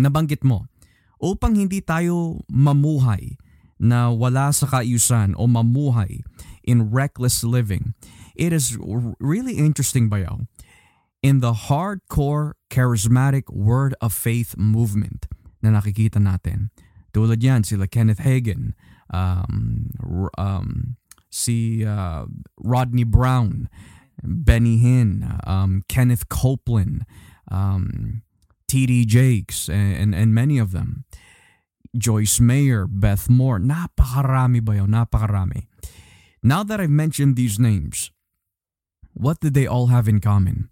Nabanggit 0.00 0.40
mo, 0.40 0.64
upang 1.20 1.54
hindi 1.54 1.84
tayo 1.84 2.40
mamuhay 2.48 3.36
na 3.80 4.12
wala 4.12 4.52
sa 4.52 4.68
kaayusan 4.68 5.36
o 5.36 5.48
mamuhay 5.48 6.20
in 6.64 6.92
reckless 6.92 7.44
living. 7.44 7.96
It 8.36 8.52
is 8.52 8.76
really 9.20 9.60
interesting 9.60 10.08
bayaw. 10.08 10.48
In 11.20 11.44
the 11.44 11.68
hardcore 11.68 12.56
charismatic 12.72 13.52
word 13.52 13.92
of 14.00 14.16
faith 14.16 14.56
movement 14.56 15.28
na 15.60 15.76
nakikita 15.76 16.16
natin, 16.16 16.72
tulad 17.12 17.44
yan 17.44 17.60
sila 17.60 17.84
Kenneth 17.84 18.24
Hagin, 18.24 18.72
um, 19.12 19.92
um, 20.40 20.96
si 21.28 21.84
uh, 21.84 22.24
Rodney 22.56 23.04
Brown, 23.04 23.68
Benny 24.24 24.80
Hinn, 24.80 25.24
um, 25.44 25.84
Kenneth 25.88 26.28
Copeland, 26.32 27.04
um, 27.52 28.22
T.D. 28.70 29.10
Jakes, 29.10 29.66
and, 29.66 29.98
and, 29.98 30.10
and 30.14 30.30
many 30.30 30.62
of 30.62 30.70
them. 30.70 31.02
Joyce 31.90 32.38
Mayer, 32.38 32.86
Beth 32.86 33.26
Moore, 33.26 33.58
napakarami 33.58 34.62
ba 34.62 34.78
yun? 34.78 34.94
Napakarami. 34.94 35.66
Now 36.38 36.62
that 36.62 36.78
I've 36.78 36.94
mentioned 36.94 37.34
these 37.34 37.58
names, 37.58 38.14
what 39.10 39.42
did 39.42 39.58
they 39.58 39.66
all 39.66 39.90
have 39.90 40.06
in 40.06 40.22
common? 40.22 40.70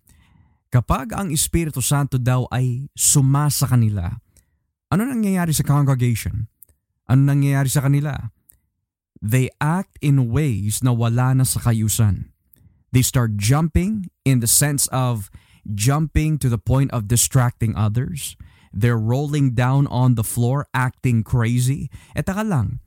Kapag 0.71 1.11
ang 1.11 1.35
Espiritu 1.35 1.83
Santo 1.83 2.23
daw 2.23 2.47
ay 2.55 2.87
suma 2.95 3.51
sa 3.51 3.67
kanila, 3.67 4.15
ano 4.95 5.03
nangyayari 5.03 5.51
sa 5.51 5.67
congregation? 5.67 6.47
Ano 7.11 7.27
nangyayari 7.27 7.67
sa 7.67 7.83
kanila? 7.83 8.31
They 9.19 9.51
act 9.59 9.99
in 9.99 10.31
ways 10.31 10.87
na 10.87 10.95
wala 10.95 11.35
na 11.35 11.43
sa 11.43 11.59
kayusan. 11.59 12.31
They 12.95 13.03
start 13.03 13.35
jumping 13.35 14.07
in 14.23 14.39
the 14.39 14.47
sense 14.47 14.87
of 14.95 15.35
jumping 15.75 16.39
to 16.39 16.49
the 16.49 16.59
point 16.59 16.93
of 16.93 17.09
distracting 17.09 17.77
others. 17.77 18.37
They're 18.73 19.01
rolling 19.01 19.55
down 19.55 19.87
on 19.89 20.15
the 20.15 20.25
floor, 20.25 20.67
acting 20.75 21.25
crazy. 21.25 21.91
E 22.17 22.23
lang, 22.27 22.81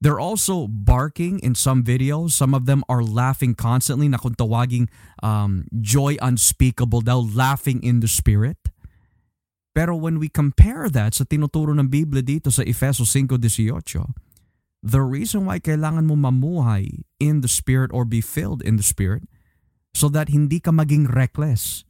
they're 0.00 0.20
also 0.20 0.68
barking 0.68 1.40
in 1.40 1.54
some 1.54 1.82
videos. 1.82 2.32
Some 2.32 2.52
of 2.52 2.66
them 2.66 2.84
are 2.88 3.02
laughing 3.02 3.54
constantly 3.54 4.08
na 4.08 4.18
tawaging 4.18 4.88
um, 5.22 5.64
joy 5.80 6.16
unspeakable 6.20 7.00
daw, 7.00 7.24
laughing 7.24 7.82
in 7.82 8.00
the 8.00 8.08
spirit. 8.08 8.58
Pero 9.74 9.96
when 9.96 10.22
we 10.22 10.30
compare 10.30 10.86
that 10.88 11.18
sa 11.18 11.24
tinuturo 11.26 11.74
ng 11.74 11.90
Biblia 11.90 12.22
dito 12.22 12.52
sa 12.52 12.62
Efeso 12.62 13.02
5.18, 13.02 13.74
the 14.84 15.02
reason 15.02 15.48
why 15.48 15.58
kailangan 15.58 16.06
mo 16.06 16.14
mamuhay 16.14 17.02
in 17.18 17.40
the 17.40 17.50
Spirit 17.50 17.90
or 17.90 18.04
be 18.04 18.20
filled 18.20 18.60
in 18.60 18.76
the 18.76 18.86
Spirit 18.86 19.26
so 19.96 20.12
that 20.12 20.28
hindi 20.28 20.60
ka 20.60 20.70
maging 20.70 21.10
reckless. 21.10 21.82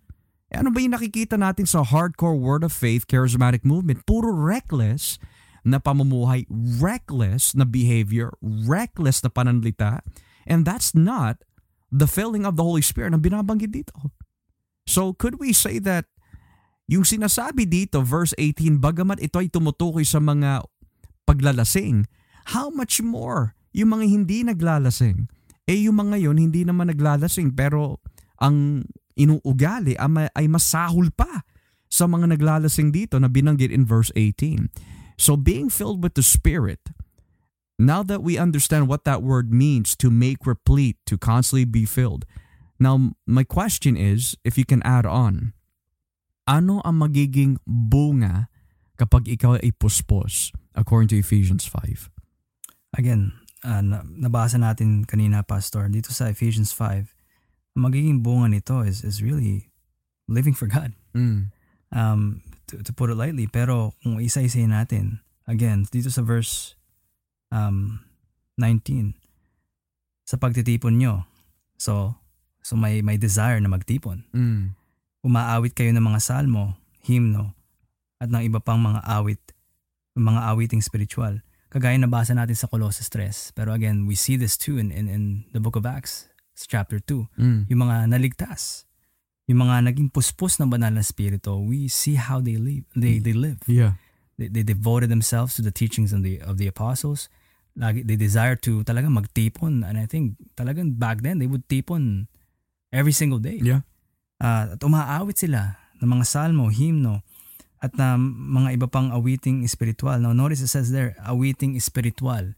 Eh, 0.55 0.63
ano 0.63 0.71
ba 0.71 0.79
yung 0.79 0.95
nakikita 0.95 1.35
natin 1.35 1.67
sa 1.67 1.83
hardcore 1.83 2.39
word 2.39 2.63
of 2.63 2.71
faith 2.71 3.11
charismatic 3.11 3.67
movement? 3.67 4.07
Puro 4.07 4.31
reckless 4.31 5.19
na 5.67 5.83
pamumuhay, 5.83 6.47
reckless 6.79 7.59
na 7.59 7.67
behavior, 7.67 8.31
reckless 8.39 9.19
na 9.27 9.35
pananalita. 9.35 9.99
And 10.47 10.63
that's 10.63 10.95
not 10.95 11.43
the 11.91 12.07
filling 12.07 12.47
of 12.47 12.55
the 12.55 12.63
Holy 12.63 12.87
Spirit 12.87 13.11
na 13.11 13.19
binabanggit 13.19 13.75
dito. 13.75 14.15
So 14.87 15.11
could 15.11 15.43
we 15.43 15.51
say 15.51 15.83
that 15.83 16.07
yung 16.87 17.03
sinasabi 17.03 17.67
dito, 17.67 18.07
verse 18.07 18.31
18, 18.39 18.79
bagamat 18.79 19.19
ito 19.19 19.43
ay 19.43 19.51
tumutukoy 19.51 20.07
sa 20.07 20.23
mga 20.23 20.63
paglalasing, 21.27 22.07
how 22.55 22.71
much 22.71 23.03
more 23.03 23.59
yung 23.75 23.91
mga 23.91 24.07
hindi 24.07 24.47
naglalasing? 24.47 25.27
Eh 25.67 25.89
yung 25.89 25.99
mga 25.99 26.31
yon 26.31 26.39
hindi 26.39 26.63
naman 26.63 26.93
naglalasing 26.95 27.57
pero 27.59 27.99
ang 28.39 28.87
inuugali 29.15 29.95
ay 30.35 30.47
masahol 30.51 31.11
pa 31.15 31.47
sa 31.91 32.11
mga 32.11 32.35
naglalasing 32.35 32.91
dito 32.91 33.19
na 33.23 33.31
binanggit 33.31 33.71
in 33.71 33.87
verse 33.87 34.11
18. 34.19 34.71
So 35.15 35.39
being 35.39 35.71
filled 35.71 36.03
with 36.03 36.19
the 36.19 36.27
Spirit, 36.27 36.91
now 37.79 38.03
that 38.03 38.23
we 38.23 38.35
understand 38.35 38.91
what 38.91 39.07
that 39.07 39.23
word 39.23 39.55
means 39.55 39.95
to 40.03 40.11
make 40.11 40.43
replete, 40.43 40.99
to 41.07 41.15
constantly 41.15 41.63
be 41.63 41.87
filled, 41.87 42.27
now 42.83 43.15
my 43.27 43.47
question 43.47 43.95
is, 43.95 44.35
if 44.43 44.59
you 44.59 44.67
can 44.67 44.83
add 44.83 45.07
on, 45.07 45.55
ano 46.51 46.83
ang 46.83 46.99
magiging 46.99 47.63
bunga 47.65 48.51
kapag 48.99 49.31
ikaw 49.31 49.57
ay 49.63 49.71
puspos 49.79 50.51
according 50.75 51.07
to 51.07 51.19
Ephesians 51.19 51.63
5? 51.71 52.11
Again, 52.99 53.39
uh, 53.63 53.83
nabasa 54.03 54.59
natin 54.59 55.07
kanina, 55.07 55.47
Pastor, 55.47 55.87
dito 55.91 56.11
sa 56.11 56.31
Ephesians 56.31 56.75
5, 56.75 57.15
ang 57.75 57.91
magiging 57.91 58.23
bunga 58.23 58.47
nito 58.51 58.87
is, 58.87 59.03
is 59.03 59.19
really 59.19 59.71
living 60.31 60.55
for 60.55 60.71
God. 60.71 60.95
Mm. 61.15 61.51
Um, 61.95 62.43
to, 62.71 62.83
to 62.83 62.91
put 62.95 63.11
it 63.11 63.19
lightly, 63.19 63.47
pero 63.47 63.95
kung 64.03 64.19
isa-isayin 64.19 64.71
natin, 64.71 65.21
again, 65.47 65.87
dito 65.91 66.11
sa 66.11 66.23
verse 66.23 66.79
um, 67.51 68.01
19, 68.59 69.15
sa 70.25 70.39
pagtitipon 70.39 70.97
nyo, 70.97 71.27
so, 71.77 72.15
so 72.63 72.79
may, 72.79 73.03
may 73.03 73.19
desire 73.19 73.59
na 73.59 73.69
magtipon. 73.69 74.25
Mm. 74.31 74.79
Umaawit 75.27 75.75
kayo 75.75 75.91
ng 75.91 76.05
mga 76.05 76.21
salmo, 76.23 76.79
himno, 77.03 77.53
at 78.23 78.31
ng 78.31 78.43
iba 78.47 78.63
pang 78.63 78.81
mga 78.81 79.03
awit, 79.05 79.43
mga 80.15 80.41
awiting 80.55 80.81
spiritual. 80.81 81.43
Kagaya 81.75 81.99
nabasa 81.99 82.39
natin 82.39 82.55
sa 82.55 82.71
Colossus 82.71 83.11
3. 83.11 83.51
Pero 83.51 83.75
again, 83.75 84.07
we 84.07 84.15
see 84.15 84.39
this 84.39 84.55
too 84.55 84.79
in, 84.79 84.95
in, 84.95 85.11
in 85.11 85.43
the 85.51 85.59
book 85.59 85.75
of 85.75 85.83
Acts, 85.83 86.31
chapter 86.63 87.03
2. 87.03 87.27
Mm. 87.35 87.61
Yung 87.67 87.81
mga 87.83 87.97
naligtas, 88.07 88.87
yung 89.51 89.67
mga 89.67 89.91
naging 89.91 90.09
puspos 90.09 90.57
ng 90.63 90.71
banal 90.71 90.95
na 90.95 91.03
spirito, 91.03 91.59
we 91.59 91.91
see 91.91 92.15
how 92.15 92.39
they 92.39 92.57
live. 92.57 92.87
They, 92.95 93.19
they 93.19 93.35
live. 93.35 93.59
Yeah. 93.67 93.99
They, 94.39 94.49
they 94.49 94.63
devoted 94.63 95.11
themselves 95.11 95.59
to 95.59 95.63
the 95.63 95.75
teachings 95.75 96.15
of 96.15 96.23
the, 96.23 96.41
of 96.41 96.57
the 96.57 96.71
apostles. 96.71 97.29
Lagi, 97.75 98.07
they 98.07 98.15
desire 98.15 98.55
to 98.63 98.87
talagang 98.87 99.19
magtipon. 99.19 99.83
And 99.83 99.99
I 99.99 100.07
think 100.07 100.39
talagang 100.55 100.99
back 100.99 101.27
then, 101.27 101.43
they 101.43 101.51
would 101.51 101.67
tipon 101.67 102.31
every 102.95 103.13
single 103.13 103.43
day. 103.43 103.59
Yeah. 103.59 103.83
Uh, 104.39 104.79
at 104.79 104.81
umaawit 104.83 105.39
sila 105.39 105.77
ng 105.99 106.09
mga 106.09 106.25
salmo, 106.27 106.71
himno, 106.71 107.27
at 107.83 107.93
na 108.01 108.17
mga 108.17 108.81
iba 108.81 108.87
pang 108.89 109.13
awiting 109.13 109.67
espiritual. 109.67 110.17
Now 110.17 110.33
notice 110.33 110.65
it 110.65 110.73
says 110.73 110.89
there, 110.89 111.19
awiting 111.21 111.77
espiritual. 111.77 112.57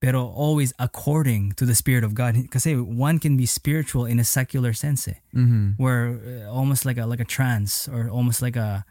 Pero 0.00 0.24
always 0.24 0.72
according 0.80 1.52
to 1.60 1.68
the 1.68 1.76
Spirit 1.76 2.04
of 2.04 2.16
God. 2.16 2.48
Kasi 2.48 2.80
one 2.80 3.20
can 3.20 3.36
be 3.36 3.44
spiritual 3.44 4.08
in 4.08 4.16
a 4.16 4.24
secular 4.24 4.72
sense 4.72 5.04
eh. 5.06 5.20
Mm-hmm. 5.36 5.76
Where 5.76 6.16
uh, 6.16 6.48
almost 6.48 6.88
like 6.88 6.96
a 6.96 7.04
like 7.04 7.20
a 7.20 7.28
trance 7.28 7.84
or 7.84 8.08
almost 8.08 8.40
like 8.40 8.56
a 8.56 8.88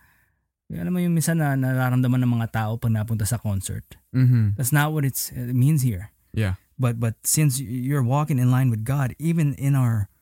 alam 0.70 0.94
mo 0.94 1.02
yung 1.02 1.18
minsan 1.18 1.42
na 1.42 1.58
nararamdaman 1.58 2.22
ng 2.22 2.34
mga 2.38 2.54
tao 2.54 2.78
pag 2.78 2.94
napunta 2.94 3.26
sa 3.26 3.42
concert. 3.42 3.98
Mm-hmm. 4.14 4.54
That's 4.54 4.70
not 4.70 4.94
what 4.94 5.02
it's, 5.02 5.34
it 5.34 5.58
means 5.58 5.82
here. 5.82 6.14
Yeah. 6.30 6.62
But 6.78 7.02
but 7.02 7.18
since 7.26 7.58
you're 7.58 8.06
walking 8.06 8.38
in 8.38 8.54
line 8.54 8.70
with 8.70 8.86
God, 8.86 9.18
even 9.18 9.58
in 9.58 9.74
our 9.74 10.14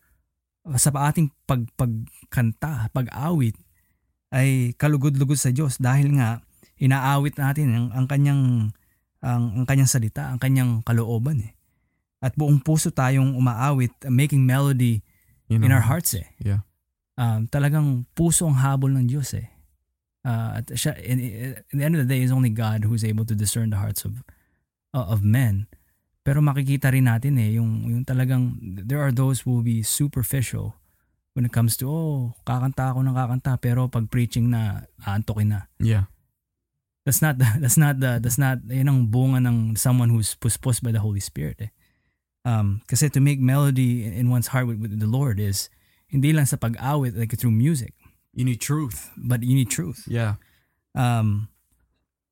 sa 0.79 0.89
ating 0.91 1.35
pag 1.45 1.67
pagkanta, 1.75 2.91
pag-awit 2.91 3.59
ay 4.31 4.75
kalugod-lugod 4.75 5.39
sa 5.39 5.51
Diyos 5.51 5.79
dahil 5.79 6.19
nga 6.19 6.43
inaawit 6.79 7.39
natin 7.39 7.71
ang, 7.71 7.87
ang 7.95 8.05
kanyang 8.07 8.71
ang, 9.21 9.63
ang 9.63 9.65
kanyang 9.65 9.89
salita, 9.89 10.29
ang 10.29 10.39
kanyang 10.39 10.85
kalooban 10.85 11.41
eh. 11.41 11.51
At 12.17 12.33
buong 12.33 12.61
puso 12.65 12.89
tayong 12.89 13.37
umaawit, 13.37 13.93
making 14.09 14.41
melody 14.41 15.05
You 15.47 15.61
in 15.61 15.71
our 15.71 15.85
hearts 15.85 16.17
eh. 16.17 16.27
Yeah. 16.41 16.65
Um, 17.17 17.49
talagang 17.49 18.05
puso 18.13 18.45
ang 18.45 18.59
habol 18.61 18.93
ng 18.93 19.07
Diyos 19.09 19.33
eh. 19.37 19.49
Uh, 20.27 20.59
at 20.59 20.67
siya, 20.75 20.97
in, 20.99 21.17
in, 21.71 21.75
the 21.79 21.85
end 21.85 21.95
of 21.95 22.03
the 22.03 22.09
day, 22.09 22.19
it's 22.19 22.35
only 22.35 22.51
God 22.51 22.83
who's 22.83 23.05
able 23.05 23.23
to 23.23 23.33
discern 23.33 23.71
the 23.71 23.79
hearts 23.79 24.03
of 24.03 24.27
uh, 24.91 25.07
of 25.07 25.23
men. 25.23 25.71
Pero 26.27 26.43
makikita 26.43 26.91
rin 26.91 27.07
natin 27.07 27.39
eh, 27.39 27.55
yung, 27.55 27.87
yung 27.87 28.03
talagang, 28.03 28.59
there 28.59 28.99
are 28.99 29.15
those 29.15 29.47
who 29.47 29.55
will 29.55 29.63
be 29.63 29.79
superficial 29.79 30.75
when 31.31 31.47
it 31.47 31.55
comes 31.55 31.79
to, 31.79 31.87
oh, 31.87 32.35
kakanta 32.43 32.91
ako 32.91 32.99
ng 33.07 33.15
kakanta, 33.15 33.55
pero 33.55 33.87
pag 33.87 34.11
preaching 34.11 34.51
na, 34.51 34.83
aantokin 35.07 35.55
na. 35.55 35.71
Yeah. 35.79 36.11
That's 37.07 37.23
not, 37.23 37.39
the, 37.39 37.47
that's 37.63 37.79
not, 37.79 38.03
the, 38.03 38.19
that's 38.19 38.35
not, 38.35 38.59
yun 38.67 38.91
ang 38.91 39.07
bunga 39.07 39.39
ng 39.47 39.79
someone 39.79 40.11
who's 40.11 40.35
pusposed 40.35 40.83
by 40.83 40.91
the 40.91 40.99
Holy 40.99 41.23
Spirit 41.23 41.55
eh. 41.63 41.71
Um, 42.43 42.83
kasi 42.87 43.07
to 43.07 43.23
make 43.23 43.39
melody 43.39 44.03
in 44.03 44.27
one's 44.27 44.51
heart 44.51 44.67
with, 44.67 44.83
with 44.83 44.99
the 44.99 45.07
Lord 45.07 45.39
is, 45.39 45.71
hindi 46.11 46.35
lang 46.35 46.47
sa 46.47 46.59
pag-awit, 46.59 47.15
like 47.15 47.31
through 47.39 47.55
music, 47.55 47.95
You 48.35 48.43
need 48.43 48.59
truth. 48.59 49.11
but 49.15 49.43
you 49.43 49.55
need 49.55 49.71
truth. 49.71 50.03
Yeah. 50.07 50.35
um, 50.95 51.47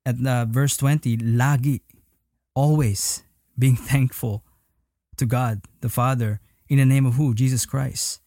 at 0.04 0.16
uh, 0.22 0.44
verse 0.46 0.76
20, 0.76 1.16
lagi, 1.36 1.80
always 2.54 3.24
being 3.58 3.76
thankful 3.90 4.44
to 5.16 5.24
God 5.24 5.64
the 5.80 5.88
Father 5.88 6.40
in 6.68 6.78
the 6.78 6.84
name 6.84 7.06
of 7.06 7.14
who? 7.16 7.32
Jesus 7.34 7.64
Christ. 7.64 8.20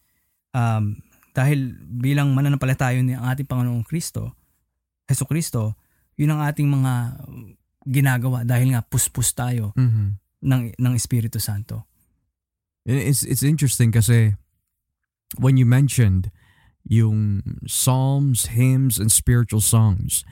Um, 0.52 1.02
dahil 1.34 1.78
bilang 2.02 2.34
mananampalataya 2.34 2.98
ni 3.02 3.14
ang 3.14 3.30
ating 3.30 3.46
Panginoong 3.46 3.86
Kristo, 3.86 4.34
Heso 5.06 5.24
Kristo, 5.24 5.78
yun 6.20 6.36
ang 6.36 6.44
ating 6.44 6.68
mga 6.68 6.92
ginagawa 7.88 8.44
dahil 8.44 8.76
nga 8.76 8.84
puspus 8.84 9.32
tayo 9.32 9.72
Mm-hmm. 9.72 10.08
ng, 10.44 10.62
ng 10.76 10.92
Espiritu 10.92 11.40
Santo. 11.40 11.88
It's 12.84 13.24
it's 13.24 13.44
interesting 13.44 13.92
kasi 13.92 14.36
when 15.36 15.60
you 15.60 15.64
mentioned 15.68 16.32
yung 16.84 17.44
psalms, 17.68 18.56
hymns, 18.56 18.96
and 18.96 19.12
spiritual 19.12 19.60
songs. 19.60 20.24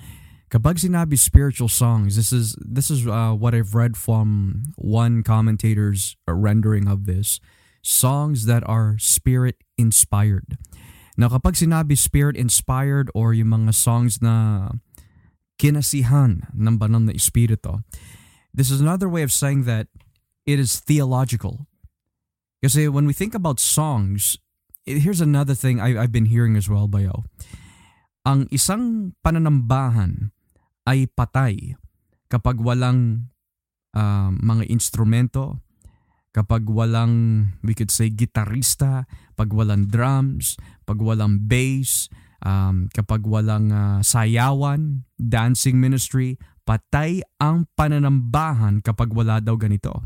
Kapag 0.49 0.81
sinabi 0.81 1.21
spiritual 1.21 1.69
songs, 1.69 2.17
this 2.17 2.33
is 2.33 2.57
this 2.57 2.89
is 2.89 3.05
uh, 3.05 3.37
what 3.37 3.53
I've 3.53 3.77
read 3.77 4.01
from 4.01 4.65
one 4.81 5.21
commentator's 5.21 6.17
rendering 6.25 6.89
of 6.89 7.05
this. 7.05 7.37
Songs 7.85 8.49
that 8.49 8.65
are 8.65 8.97
spirit 8.97 9.61
inspired. 9.77 10.57
Now 11.21 11.29
kapag 11.29 11.61
sinabi 11.61 12.01
spirit 12.01 12.33
inspired 12.33 13.13
or 13.13 13.37
yung 13.37 13.53
mga 13.53 13.77
songs 13.77 14.25
na 14.25 14.73
kinasihan 15.59 16.47
ng 16.55 16.77
banal 16.79 17.03
na 17.03 17.13
espiritu, 17.13 17.83
this 18.55 18.71
is 18.71 18.81
another 18.81 19.11
way 19.11 19.27
of 19.27 19.35
saying 19.35 19.67
that 19.67 19.91
it 20.47 20.57
is 20.57 20.81
theological. 20.81 21.67
Kasi 22.63 22.89
when 22.89 23.05
we 23.05 23.13
think 23.13 23.35
about 23.35 23.61
songs, 23.61 24.39
here's 24.87 25.21
another 25.21 25.55
thing 25.55 25.79
I, 25.83 25.99
I've 25.99 26.15
been 26.15 26.31
hearing 26.31 26.57
as 26.57 26.71
well, 26.71 26.89
Bayo. 26.89 27.29
Ang 28.25 28.49
isang 28.49 29.15
pananambahan 29.21 30.33
ay 30.89 31.11
patay 31.13 31.77
kapag 32.33 32.63
walang 32.63 33.29
ah, 33.93 34.33
mga 34.33 34.69
instrumento, 34.73 35.61
kapag 36.33 36.69
walang, 36.69 37.45
we 37.65 37.75
could 37.75 37.91
say, 37.91 38.09
gitarista, 38.13 39.09
pag 39.35 39.51
walang 39.53 39.89
drums, 39.89 40.57
pag 40.85 41.01
walang 41.01 41.45
bass, 41.49 42.09
um, 42.45 42.87
kapag 42.93 43.25
walang 43.27 43.71
ah, 43.71 43.99
sayawan, 44.05 45.07
dancing 45.19 45.79
ministry, 45.79 46.39
patay 46.63 47.25
ang 47.41 47.67
pananambahan 47.75 48.85
kapag 48.85 49.11
wala 49.15 49.41
daw 49.41 49.57
ganito. 49.57 50.05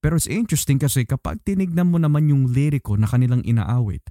Pero 0.00 0.20
it's 0.20 0.28
interesting 0.28 0.76
kasi 0.76 1.08
kapag 1.08 1.40
tinignan 1.44 1.88
mo 1.88 1.96
naman 1.96 2.28
yung 2.28 2.48
liriko 2.52 2.96
na 2.96 3.08
kanilang 3.08 3.40
inaawit, 3.40 4.04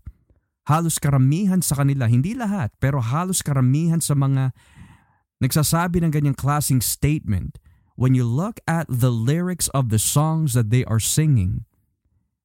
halos 0.65 0.97
karamihan 0.97 1.61
sa 1.61 1.81
kanila, 1.81 2.09
hindi 2.09 2.33
lahat, 2.33 2.73
pero 2.81 2.97
halos 2.97 3.45
karamihan 3.45 4.01
sa 4.01 4.17
mga 4.17 4.55
nagsasabi 5.43 6.01
ng 6.01 6.11
ganyang 6.13 6.37
klaseng 6.37 6.81
statement, 6.81 7.61
when 7.93 8.17
you 8.17 8.25
look 8.25 8.57
at 8.65 8.89
the 8.89 9.13
lyrics 9.13 9.69
of 9.75 9.93
the 9.93 10.01
songs 10.01 10.57
that 10.57 10.73
they 10.73 10.81
are 10.89 11.01
singing, 11.01 11.67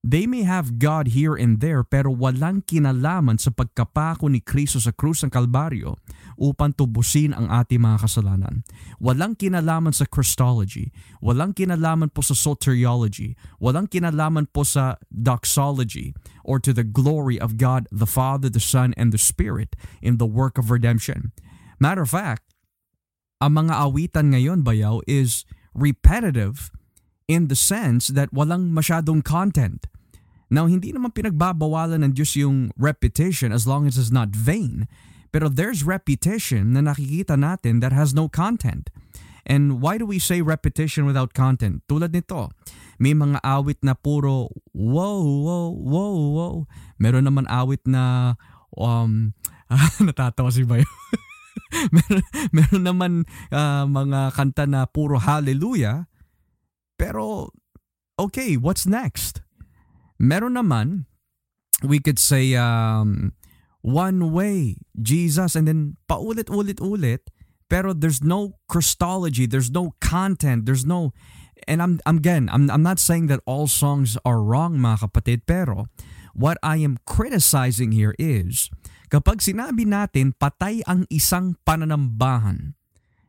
they 0.06 0.26
may 0.26 0.46
have 0.46 0.78
God 0.78 1.10
here 1.10 1.34
and 1.34 1.58
there 1.58 1.82
pero 1.82 2.14
walang 2.14 2.62
kinalaman 2.62 3.36
sa 3.36 3.50
pagkapako 3.50 4.30
ni 4.30 4.38
Kristo 4.38 4.78
sa 4.78 4.94
krus 4.94 5.26
ng 5.26 5.30
Kalbaryo 5.34 5.98
upang 6.38 6.70
tubusin 6.72 7.34
ang 7.34 7.50
ating 7.50 7.82
mga 7.82 8.06
kasalanan. 8.06 8.62
Walang 9.02 9.34
kinalaman 9.34 9.90
sa 9.90 10.06
Christology, 10.06 10.94
walang 11.18 11.50
kinalaman 11.50 12.14
po 12.14 12.22
sa 12.22 12.38
soteriology, 12.38 13.34
walang 13.58 13.90
kinalaman 13.90 14.46
po 14.46 14.62
sa 14.62 14.96
doxology 15.10 16.14
or 16.46 16.62
to 16.62 16.70
the 16.70 16.86
glory 16.86 17.36
of 17.36 17.58
God 17.58 17.90
the 17.90 18.06
Father, 18.08 18.46
the 18.46 18.62
Son, 18.62 18.94
and 18.94 19.10
the 19.10 19.20
Spirit 19.20 19.74
in 19.98 20.22
the 20.22 20.28
work 20.28 20.56
of 20.56 20.70
redemption. 20.70 21.34
Matter 21.82 22.06
of 22.06 22.14
fact, 22.14 22.46
ang 23.38 23.54
mga 23.54 23.74
awitan 23.74 24.34
ngayon, 24.34 24.66
bayaw, 24.66 24.98
is 25.06 25.46
repetitive 25.74 26.74
in 27.28 27.52
the 27.52 27.54
sense 27.54 28.08
that 28.08 28.32
walang 28.32 28.72
masyadong 28.72 29.22
content. 29.22 29.86
Now, 30.48 30.64
hindi 30.64 30.96
naman 30.96 31.12
pinagbabawalan 31.12 32.00
ng 32.08 32.12
Diyos 32.16 32.32
yung 32.40 32.72
repetition 32.80 33.52
as 33.52 33.68
long 33.68 33.84
as 33.84 34.00
it's 34.00 34.08
not 34.08 34.32
vain. 34.32 34.88
Pero 35.28 35.52
there's 35.52 35.84
repetition 35.84 36.72
na 36.72 36.80
nakikita 36.80 37.36
natin 37.36 37.84
that 37.84 37.92
has 37.92 38.16
no 38.16 38.32
content. 38.32 38.88
And 39.44 39.80
why 39.84 40.00
do 40.00 40.08
we 40.08 40.16
say 40.16 40.40
repetition 40.40 41.04
without 41.04 41.36
content? 41.36 41.84
Tulad 41.84 42.16
nito, 42.16 42.48
may 42.96 43.12
mga 43.12 43.44
awit 43.44 43.80
na 43.84 43.92
puro 43.92 44.52
wow, 44.72 45.20
wow, 45.20 45.68
wow, 45.72 46.16
wow. 46.32 46.54
Meron 46.96 47.28
naman 47.28 47.44
awit 47.48 47.84
na 47.84 48.36
um, 48.72 49.36
natatawa 50.04 50.48
si 50.52 50.64
Bayo. 50.64 50.84
meron, 51.96 52.24
meron 52.52 52.84
naman 52.84 53.12
ah, 53.52 53.84
mga 53.84 54.36
kanta 54.36 54.64
na 54.64 54.84
puro 54.88 55.20
hallelujah. 55.20 56.08
Pero, 56.98 57.54
okay, 58.18 58.58
what's 58.58 58.84
next? 58.84 59.40
Meron 60.18 60.58
naman, 60.58 61.06
we 61.86 62.02
could 62.02 62.18
say, 62.18 62.58
um, 62.58 63.32
one 63.80 64.32
way, 64.34 64.82
Jesus, 65.00 65.54
and 65.54 65.66
then 65.70 65.96
paulit-ulit-ulit, 66.10 67.30
pero 67.70 67.92
there's 67.92 68.24
no 68.24 68.58
Christology, 68.66 69.46
there's 69.46 69.70
no 69.70 69.94
content, 70.00 70.66
there's 70.66 70.84
no, 70.84 71.12
and 71.66 71.80
I'm, 71.80 72.00
I'm 72.04 72.18
again, 72.18 72.48
I'm, 72.50 72.70
I'm 72.70 72.82
not 72.82 72.98
saying 72.98 73.28
that 73.28 73.40
all 73.46 73.68
songs 73.68 74.16
are 74.24 74.42
wrong 74.42 74.78
mga 74.78 75.08
kapatid, 75.08 75.42
pero 75.46 75.86
what 76.34 76.58
I 76.62 76.78
am 76.82 76.98
criticizing 77.06 77.92
here 77.92 78.14
is, 78.18 78.70
kapag 79.12 79.44
sinabi 79.44 79.86
natin 79.86 80.34
patay 80.38 80.82
ang 80.88 81.06
isang 81.12 81.60
pananambahan, 81.62 82.77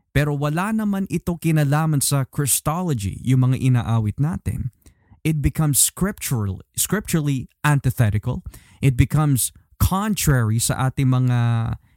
pero 0.10 0.34
wala 0.34 0.74
naman 0.74 1.06
ito 1.08 1.38
kinalaman 1.38 2.02
sa 2.02 2.26
Christology, 2.26 3.22
yung 3.22 3.50
mga 3.50 3.58
inaawit 3.62 4.18
natin, 4.18 4.74
it 5.22 5.44
becomes 5.44 5.78
scriptural, 5.78 6.64
scripturally 6.74 7.48
antithetical. 7.62 8.42
It 8.80 8.96
becomes 8.96 9.52
contrary 9.80 10.58
sa 10.60 10.90
ating 10.90 11.08
mga 11.12 11.38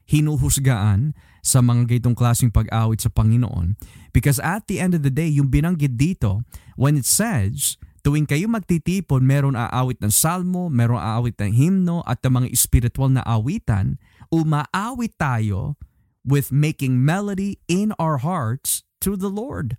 hinuhusgaan 0.06 1.16
sa 1.42 1.58
mga 1.58 1.90
gaytong 1.90 2.14
klaseng 2.14 2.54
pag-awit 2.54 3.02
sa 3.02 3.10
Panginoon. 3.10 3.74
Because 4.14 4.38
at 4.38 4.68
the 4.70 4.78
end 4.78 4.94
of 4.94 5.02
the 5.02 5.10
day, 5.10 5.26
yung 5.26 5.50
binanggit 5.50 5.98
dito, 5.98 6.46
when 6.78 6.94
it 6.94 7.08
says, 7.08 7.80
tuwing 8.06 8.28
kayo 8.28 8.46
magtitipon, 8.46 9.26
meron 9.26 9.58
aawit 9.58 9.98
ng 9.98 10.12
salmo, 10.12 10.70
meron 10.70 11.02
aawit 11.02 11.34
ng 11.40 11.50
himno, 11.54 12.04
at 12.06 12.22
ng 12.22 12.44
mga 12.44 12.48
spiritual 12.54 13.10
na 13.10 13.24
awitan, 13.26 13.98
umaawit 14.30 15.14
tayo 15.18 15.74
with 16.22 16.54
making 16.54 17.02
melody 17.02 17.58
in 17.66 17.92
our 17.98 18.22
hearts 18.22 18.86
to 19.02 19.18
the 19.18 19.30
Lord. 19.30 19.76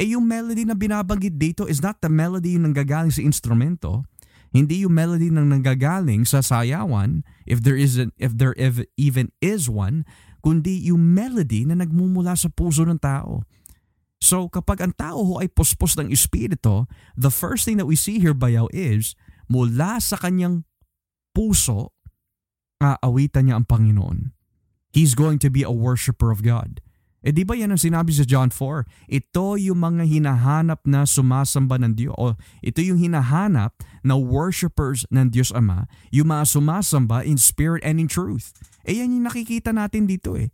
Eh 0.00 0.16
yung 0.16 0.24
melody 0.24 0.64
na 0.64 0.72
binabanggit 0.72 1.36
dito 1.36 1.68
is 1.68 1.84
not 1.84 2.00
the 2.00 2.08
melody 2.08 2.56
yung 2.56 2.72
nanggagaling 2.72 3.12
sa 3.12 3.20
instrumento. 3.20 4.06
Hindi 4.50 4.82
yung 4.82 4.96
melody 4.96 5.30
nang 5.30 5.52
nanggagaling 5.52 6.26
sa 6.26 6.42
sayawan, 6.42 7.22
if 7.46 7.62
there 7.62 7.78
is 7.78 8.00
an, 8.00 8.10
if 8.18 8.34
there 8.34 8.56
ev- 8.58 8.88
even 8.98 9.30
is 9.38 9.70
one, 9.70 10.02
kundi 10.42 10.80
yung 10.88 11.14
melody 11.14 11.62
na 11.68 11.78
nagmumula 11.78 12.34
sa 12.34 12.50
puso 12.50 12.82
ng 12.82 12.98
tao. 12.98 13.46
So 14.20 14.50
kapag 14.50 14.82
ang 14.82 14.94
tao 14.96 15.22
ho 15.22 15.34
ay 15.38 15.52
puspos 15.52 15.94
ng 16.00 16.10
espiritu, 16.10 16.88
the 17.14 17.30
first 17.30 17.62
thing 17.62 17.78
that 17.78 17.86
we 17.86 17.94
see 17.94 18.18
here 18.18 18.34
bayaw 18.34 18.66
is 18.74 19.14
mula 19.46 20.02
sa 20.02 20.18
kanyang 20.18 20.64
puso, 21.36 21.94
aawitan 22.80 23.48
niya 23.48 23.60
ang 23.60 23.68
Panginoon. 23.68 24.39
He's 24.90 25.14
going 25.14 25.38
to 25.42 25.50
be 25.50 25.62
a 25.62 25.70
worshiper 25.70 26.30
of 26.30 26.42
God. 26.42 26.82
Eh 27.20 27.36
di 27.36 27.44
ba 27.44 27.52
yan 27.52 27.68
ang 27.68 27.80
sinabi 27.80 28.16
sa 28.16 28.24
John 28.24 28.48
4? 28.48 28.88
Ito 29.12 29.60
yung 29.60 29.84
mga 29.84 30.08
hinahanap 30.08 30.80
na 30.88 31.04
sumasamba 31.04 31.76
ng 31.76 31.92
Diyos. 31.92 32.16
O 32.16 32.32
ito 32.64 32.80
yung 32.80 32.96
hinahanap 32.96 33.76
na 34.00 34.16
worshipers 34.16 35.04
ng 35.12 35.28
Diyos 35.28 35.52
Ama. 35.52 35.84
Yung 36.08 36.32
mga 36.32 36.48
sumasamba 36.48 37.20
in 37.20 37.36
spirit 37.36 37.84
and 37.84 38.00
in 38.00 38.08
truth. 38.08 38.56
Eh 38.88 39.04
yan 39.04 39.12
yung 39.12 39.28
nakikita 39.28 39.68
natin 39.68 40.08
dito 40.08 40.32
eh. 40.32 40.48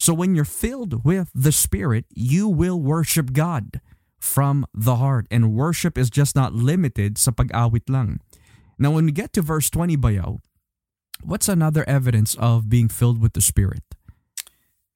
So 0.00 0.16
when 0.16 0.32
you're 0.32 0.48
filled 0.48 1.04
with 1.04 1.28
the 1.36 1.52
Spirit, 1.52 2.08
you 2.08 2.48
will 2.48 2.80
worship 2.80 3.36
God 3.36 3.84
from 4.16 4.64
the 4.72 4.96
heart. 4.96 5.28
And 5.28 5.52
worship 5.52 6.00
is 6.00 6.08
just 6.08 6.32
not 6.32 6.56
limited 6.56 7.20
sa 7.20 7.36
pag-awit 7.36 7.84
lang. 7.92 8.24
Now 8.80 8.96
when 8.96 9.04
we 9.04 9.12
get 9.12 9.36
to 9.36 9.44
verse 9.44 9.68
20 9.68 10.00
bayaw, 10.00 10.40
what's 11.24 11.48
another 11.48 11.84
evidence 11.88 12.34
of 12.36 12.68
being 12.68 12.88
filled 12.88 13.20
with 13.20 13.32
the 13.32 13.40
Spirit? 13.40 13.82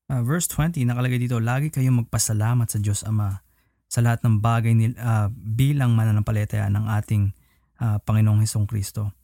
Uh, 0.09 0.21
verse 0.21 0.47
20, 0.47 0.85
nakalagay 0.85 1.17
dito, 1.17 1.41
lagi 1.41 1.73
kayong 1.73 2.05
magpasalamat 2.05 2.69
sa 2.69 2.79
Diyos 2.79 3.01
Ama 3.09 3.41
sa 3.89 4.05
lahat 4.05 4.21
ng 4.27 4.43
bagay 4.43 4.75
nil, 4.77 4.93
uh, 4.99 5.31
bilang 5.33 5.97
mananampalataya 5.97 6.69
ng 6.69 6.85
ating 6.91 7.33
uh, 7.81 7.97
Panginoong 8.05 8.43
Hesong 8.43 8.69
Kristo. 8.69 9.15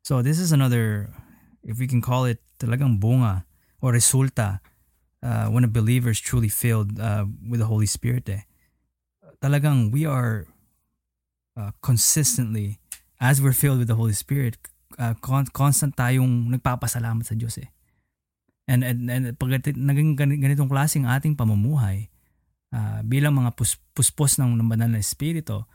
So 0.00 0.22
this 0.22 0.40
is 0.40 0.52
another, 0.52 1.12
if 1.60 1.76
we 1.76 1.84
can 1.84 2.00
call 2.00 2.24
it 2.24 2.40
talagang 2.56 3.00
bunga 3.02 3.44
o 3.82 3.92
resulta 3.92 4.60
uh, 5.22 5.46
when 5.52 5.64
a 5.64 5.68
believer 5.68 6.10
is 6.10 6.20
truly 6.20 6.48
filled 6.48 6.98
uh, 7.00 7.24
with 7.44 7.60
the 7.60 7.68
Holy 7.68 7.86
Spirit. 7.86 8.28
Eh. 8.28 8.44
Talagang 9.42 9.92
we 9.92 10.06
are 10.06 10.46
uh, 11.56 11.72
consistently, 11.82 12.78
as 13.20 13.40
we're 13.40 13.56
filled 13.56 13.78
with 13.78 13.88
the 13.88 13.98
Holy 13.98 14.16
Spirit, 14.16 14.56
uh, 14.98 15.14
con- 15.22 15.50
constant 15.52 15.94
tayong 15.94 16.50
nagpapasalamat 16.50 17.22
sa 17.22 17.36
Diyos 17.36 17.60
eh. 17.60 17.68
And, 18.70 18.86
and, 18.86 19.10
and 19.10 19.24
pag 19.34 19.50
naging 19.74 20.14
ganitong 20.14 20.70
klaseng 20.70 21.06
ating 21.06 21.34
pamumuhay, 21.34 22.10
uh, 22.70 23.02
bilang 23.02 23.38
mga 23.38 23.54
pus- 23.58 23.82
puspos 23.94 24.38
ng, 24.38 24.54
ng 24.54 24.68
banal 24.70 24.90
na 24.90 25.02
espiritu, 25.02 25.66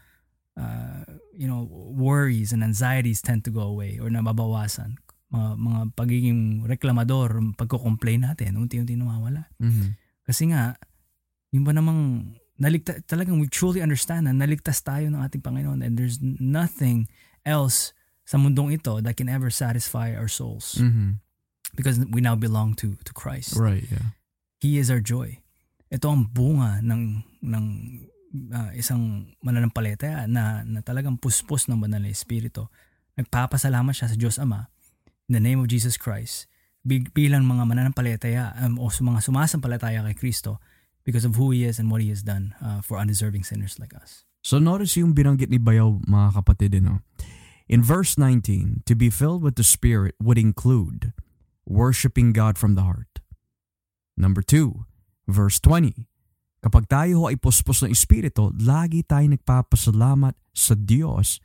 uh, 0.56 1.04
you 1.36 1.48
know, 1.48 1.68
worries 1.92 2.56
and 2.56 2.64
anxieties 2.64 3.20
tend 3.20 3.44
to 3.44 3.52
go 3.52 3.68
away 3.68 4.00
or 4.00 4.08
nababawasan. 4.08 4.96
Mga, 5.32 5.50
mga 5.60 5.80
pagiging 6.00 6.42
reklamador, 6.64 7.36
pagko-complain 7.60 8.24
natin, 8.24 8.56
unti-unti 8.56 8.96
nawawala. 8.96 9.52
Mm-hmm. 9.60 9.90
Kasi 10.24 10.56
nga, 10.56 10.80
yung 11.52 11.68
ba 11.68 11.76
namang 11.76 12.32
naligtas, 12.56 13.04
talagang 13.04 13.44
we 13.44 13.52
truly 13.52 13.84
understand 13.84 14.32
na 14.32 14.34
naligtas 14.36 14.80
tayo 14.80 15.12
ng 15.12 15.20
ating 15.20 15.44
Panginoon 15.44 15.84
and 15.84 16.00
there's 16.00 16.24
nothing 16.24 17.12
else 17.44 17.92
sa 18.26 18.42
mundong 18.42 18.74
ito 18.74 19.00
that 19.00 19.16
can 19.16 19.30
ever 19.30 19.54
satisfy 19.54 20.12
our 20.18 20.28
souls. 20.28 20.82
Mm-hmm. 20.82 21.22
Because 21.78 22.00
we 22.10 22.22
now 22.22 22.36
belong 22.36 22.74
to 22.80 22.98
to 23.04 23.12
Christ. 23.14 23.54
Right, 23.56 23.84
yeah. 23.88 24.18
He 24.60 24.82
is 24.82 24.90
our 24.90 25.04
joy 25.04 25.46
ito 25.96 26.08
ang 26.10 26.28
bunga 26.28 26.82
ng 26.82 27.22
ng 27.46 27.66
uh, 28.52 28.72
isang 28.74 29.32
mananampalataya 29.40 30.26
na, 30.26 30.66
na 30.66 30.82
talagang 30.82 31.16
puspos 31.16 31.70
ng 31.70 31.78
banal 31.78 32.02
na 32.02 32.12
espiritu. 32.12 32.68
Nagpapasalamat 33.16 33.94
siya 33.96 34.12
sa 34.12 34.18
Diyos 34.18 34.42
Ama 34.42 34.68
in 35.30 35.40
the 35.40 35.44
name 35.44 35.62
of 35.62 35.72
Jesus 35.72 35.96
Christ 35.96 36.50
bilang 36.86 37.50
mga 37.50 37.64
mananampalataya 37.66 38.54
um, 38.62 38.78
o 38.78 38.92
mga 38.92 39.24
sumasampalataya 39.24 40.06
kay 40.12 40.18
Kristo 40.28 40.62
because 41.08 41.26
of 41.26 41.38
who 41.38 41.50
He 41.56 41.66
is 41.66 41.80
and 41.80 41.90
what 41.90 42.04
He 42.04 42.12
has 42.12 42.22
done 42.22 42.54
uh, 42.62 42.82
for 42.82 43.00
undeserving 43.00 43.46
sinners 43.48 43.80
like 43.82 43.96
us. 43.96 44.28
So 44.46 44.62
notice 44.62 44.94
yung 45.00 45.18
binanggit 45.18 45.50
ni 45.50 45.58
Bayaw 45.58 46.06
mga 46.06 46.38
kapatid, 46.38 46.78
no? 46.84 47.02
In 47.68 47.82
verse 47.82 48.18
19, 48.18 48.84
to 48.86 48.96
be 48.96 49.10
filled 49.10 49.42
with 49.42 49.56
the 49.56 49.66
Spirit 49.66 50.16
would 50.22 50.38
include 50.38 51.14
worshiping 51.66 52.34
God 52.34 52.58
from 52.58 52.76
the 52.76 52.84
heart. 52.84 53.20
Number 54.16 54.42
two, 54.42 54.86
Verse 55.26 55.58
20, 55.60 56.06
Kapag 56.62 56.86
tayo 56.90 57.30
ay 57.30 57.38
puspos 57.38 57.82
ng 57.86 57.94
Espiritu, 57.94 58.54
lagi 58.58 59.06
tayo 59.06 59.30
nagpapasalamat 59.30 60.34
sa 60.54 60.74
Diyos 60.74 61.38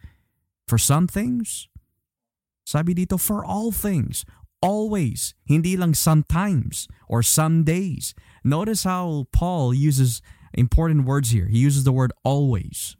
for 0.64 0.80
some 0.80 1.04
things. 1.04 1.68
Sabi 2.64 2.96
dito, 2.96 3.20
for 3.20 3.44
all 3.44 3.72
things. 3.72 4.24
Always. 4.60 5.32
Hindi 5.44 5.76
lang 5.76 5.96
sometimes 5.96 6.88
or 7.08 7.24
some 7.24 7.64
days. 7.64 8.12
Notice 8.44 8.84
how 8.84 9.28
Paul 9.32 9.72
uses 9.72 10.20
important 10.52 11.04
words 11.08 11.32
here. 11.32 11.48
He 11.48 11.60
uses 11.60 11.84
the 11.84 11.92
word 11.92 12.12
always. 12.24 12.96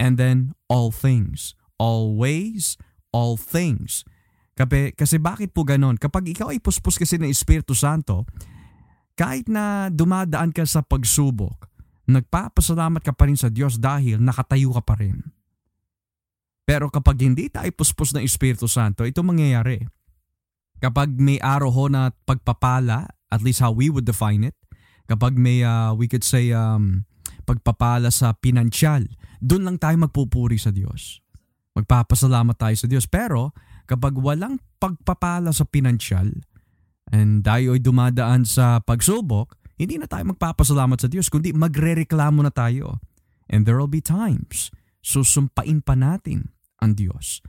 And 0.00 0.16
then 0.16 0.56
all 0.68 0.92
things. 0.92 1.56
Always, 1.78 2.76
all 3.14 3.38
things. 3.38 4.02
Kasi, 4.58 4.90
kasi 4.92 5.16
bakit 5.22 5.54
po 5.54 5.62
ganon? 5.62 5.94
Kapag 5.94 6.26
ikaw 6.26 6.50
ay 6.50 6.58
puspos 6.58 6.98
kasi 6.98 7.14
ng 7.14 7.30
Espiritu 7.30 7.78
Santo, 7.78 8.26
kahit 9.14 9.46
na 9.46 9.86
dumadaan 9.90 10.50
ka 10.50 10.66
sa 10.66 10.82
pagsubok, 10.82 11.70
nagpapasalamat 12.10 13.02
ka 13.02 13.14
pa 13.14 13.30
rin 13.30 13.38
sa 13.38 13.50
Diyos 13.50 13.78
dahil 13.78 14.18
nakatayo 14.18 14.74
ka 14.78 14.82
pa 14.82 14.94
rin. 14.98 15.22
Pero 16.66 16.90
kapag 16.90 17.22
hindi 17.22 17.48
tayo 17.48 17.70
puspos 17.72 18.12
ng 18.12 18.26
Espiritu 18.26 18.66
Santo, 18.66 19.06
ito 19.06 19.22
mangyayari. 19.22 19.80
Kapag 20.82 21.14
may 21.16 21.38
araw 21.38 21.70
ho 21.70 21.84
na 21.86 22.10
pagpapala, 22.26 23.08
at 23.30 23.40
least 23.40 23.62
how 23.62 23.70
we 23.72 23.88
would 23.88 24.04
define 24.04 24.42
it, 24.42 24.58
kapag 25.08 25.38
may, 25.38 25.62
uh, 25.62 25.94
we 25.94 26.10
could 26.10 26.26
say, 26.26 26.52
um, 26.52 27.08
pagpapala 27.48 28.12
sa 28.12 28.36
pinansyal, 28.36 29.08
doon 29.40 29.64
lang 29.64 29.76
tayo 29.80 29.96
magpupuri 29.96 30.60
sa 30.60 30.68
Diyos. 30.68 31.24
Magpapasalamat 31.78 32.58
tayo 32.58 32.74
sa 32.74 32.90
Diyos. 32.90 33.06
Pero 33.06 33.54
kapag 33.86 34.18
walang 34.18 34.58
pagpapala 34.82 35.54
sa 35.54 35.62
pinansyal, 35.62 36.42
and 37.14 37.46
tayo 37.46 37.78
ay 37.78 37.80
dumadaan 37.80 38.42
sa 38.42 38.82
pagsubok, 38.82 39.54
hindi 39.78 39.94
na 39.96 40.10
tayo 40.10 40.26
magpapasalamat 40.34 40.98
sa 40.98 41.08
Diyos, 41.08 41.30
kundi 41.30 41.54
magrereklamo 41.54 42.42
na 42.42 42.50
tayo. 42.50 42.98
And 43.46 43.64
there 43.64 43.78
will 43.78 43.88
be 43.88 44.02
times, 44.02 44.74
susumpain 45.00 45.86
pa 45.86 45.94
natin 45.94 46.52
ang 46.82 46.98
Diyos. 46.98 47.40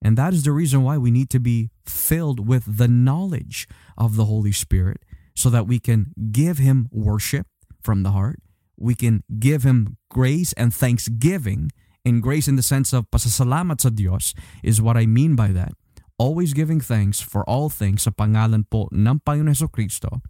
And 0.00 0.16
that 0.16 0.32
is 0.32 0.42
the 0.44 0.56
reason 0.56 0.82
why 0.82 0.96
we 0.96 1.12
need 1.12 1.28
to 1.30 1.40
be 1.40 1.70
filled 1.84 2.40
with 2.40 2.64
the 2.66 2.88
knowledge 2.88 3.68
of 3.96 4.16
the 4.16 4.24
Holy 4.24 4.52
Spirit 4.52 5.04
so 5.36 5.52
that 5.52 5.68
we 5.68 5.78
can 5.78 6.16
give 6.32 6.58
Him 6.58 6.88
worship 6.90 7.46
from 7.84 8.02
the 8.02 8.12
heart. 8.12 8.40
We 8.76 8.96
can 8.96 9.24
give 9.38 9.62
Him 9.62 9.96
grace 10.10 10.52
and 10.56 10.72
thanksgiving. 10.72 11.72
And 12.06 12.22
grace 12.22 12.46
in 12.46 12.54
the 12.54 12.62
sense 12.62 12.94
of 12.94 13.10
pasasalamat 13.10 13.82
sa 13.82 13.90
Diyos 13.90 14.30
is 14.62 14.78
what 14.78 14.94
I 14.94 15.10
mean 15.10 15.34
by 15.34 15.50
that 15.50 15.74
always 16.16 16.56
giving 16.56 16.80
thanks 16.80 17.20
for 17.20 17.44
all 17.44 17.68
things 17.68 18.04
sa 18.08 18.12
pangalan 18.12 18.64
po 18.68 18.88
ng 18.92 19.20
Panginoon 19.20 19.52
Heso 19.52 19.68
Kristo 19.68 20.24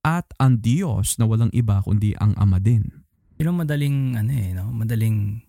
at 0.00 0.24
ang 0.40 0.60
Diyos 0.64 1.20
na 1.20 1.28
walang 1.28 1.52
iba 1.52 1.84
kundi 1.84 2.16
ang 2.16 2.32
Ama 2.40 2.56
din. 2.60 3.04
Ang 3.38 3.60
madaling, 3.60 4.18
ano 4.18 4.32
eh, 4.34 4.50
no? 4.56 4.72
madaling, 4.72 5.46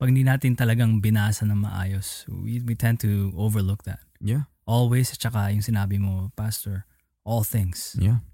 pag 0.00 0.08
hindi 0.08 0.24
natin 0.24 0.56
talagang 0.56 1.02
binasa 1.02 1.44
na 1.44 1.58
maayos, 1.58 2.24
we, 2.30 2.62
we 2.64 2.72
tend 2.72 3.02
to 3.02 3.34
overlook 3.36 3.84
that. 3.84 4.00
Yeah. 4.22 4.48
Always, 4.64 5.12
at 5.12 5.20
saka 5.20 5.52
yung 5.52 5.62
sinabi 5.62 6.00
mo, 6.00 6.32
Pastor, 6.38 6.88
all 7.26 7.44
things. 7.44 7.98
Yeah. 8.00 8.24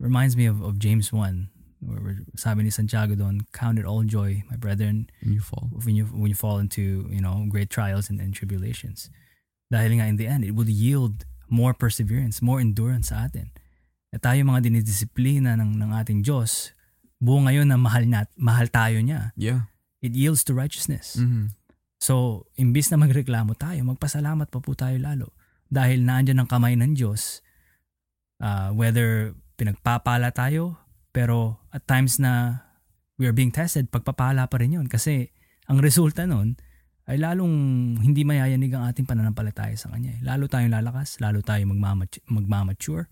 Reminds 0.00 0.38
me 0.38 0.48
of, 0.48 0.64
of 0.64 0.80
James 0.80 1.12
1, 1.12 1.52
where 1.80 2.20
sabi 2.36 2.62
ni 2.62 2.70
Santiago 2.70 3.16
doon, 3.16 3.48
count 3.52 3.80
it 3.80 3.88
all 3.88 4.04
joy, 4.04 4.44
my 4.52 4.56
brethren, 4.56 5.08
when 5.24 5.32
you 5.32 5.40
fall. 5.40 5.72
When 5.72 5.96
you, 5.96 6.04
when 6.12 6.28
you 6.28 6.36
fall 6.36 6.60
into, 6.60 7.08
you 7.08 7.20
know, 7.20 7.48
great 7.48 7.72
trials 7.72 8.12
and, 8.12 8.20
and 8.20 8.36
tribulations. 8.36 9.08
Dahil 9.72 9.96
nga 9.96 10.06
in 10.06 10.16
the 10.20 10.28
end, 10.28 10.44
it 10.44 10.52
will 10.52 10.68
yield 10.68 11.24
more 11.48 11.72
perseverance, 11.72 12.42
more 12.44 12.60
endurance 12.60 13.08
sa 13.08 13.26
atin. 13.26 13.50
At 14.10 14.26
tayo 14.26 14.42
mga 14.42 14.66
dinidisiplina 14.66 15.56
ng, 15.56 15.78
ng 15.78 15.90
ating 15.94 16.20
Diyos, 16.26 16.74
buo 17.22 17.38
ngayon 17.40 17.70
na 17.70 17.78
mahal, 17.78 18.04
na, 18.04 18.26
mahal 18.34 18.66
tayo 18.68 18.98
niya. 19.00 19.30
Yeah. 19.38 19.70
It 20.02 20.16
yields 20.16 20.42
to 20.48 20.56
righteousness. 20.56 21.20
Mm-hmm. 21.20 21.54
So, 22.00 22.48
imbis 22.56 22.88
na 22.88 22.96
magreklamo 22.96 23.52
tayo, 23.60 23.84
magpasalamat 23.84 24.48
pa 24.48 24.58
po 24.58 24.72
tayo 24.72 24.96
lalo. 24.96 25.36
Dahil 25.68 26.02
naandyan 26.02 26.40
ang 26.40 26.48
kamay 26.48 26.74
ng 26.74 26.96
Diyos, 26.96 27.44
uh, 28.40 28.72
whether 28.72 29.36
pinagpapala 29.60 30.32
tayo, 30.32 30.79
pero 31.10 31.66
at 31.74 31.86
times 31.86 32.18
na 32.18 32.64
we 33.20 33.28
are 33.28 33.36
being 33.36 33.52
tested, 33.52 33.92
pagpapala 33.92 34.48
pa 34.48 34.56
rin 34.58 34.80
yun. 34.80 34.86
Kasi 34.88 35.28
ang 35.68 35.78
resulta 35.78 36.24
nun, 36.24 36.56
ay 37.10 37.18
lalong 37.18 37.54
hindi 37.98 38.22
mayayanig 38.22 38.70
ang 38.70 38.86
ating 38.86 39.04
pananampalataya 39.04 39.74
sa 39.74 39.90
Kanya. 39.90 40.14
Eh. 40.14 40.20
Lalo 40.22 40.46
tayong 40.46 40.70
lalakas, 40.70 41.18
lalo 41.18 41.42
tayong 41.42 41.74
magmamat- 41.74 42.22
magmamature. 42.30 43.10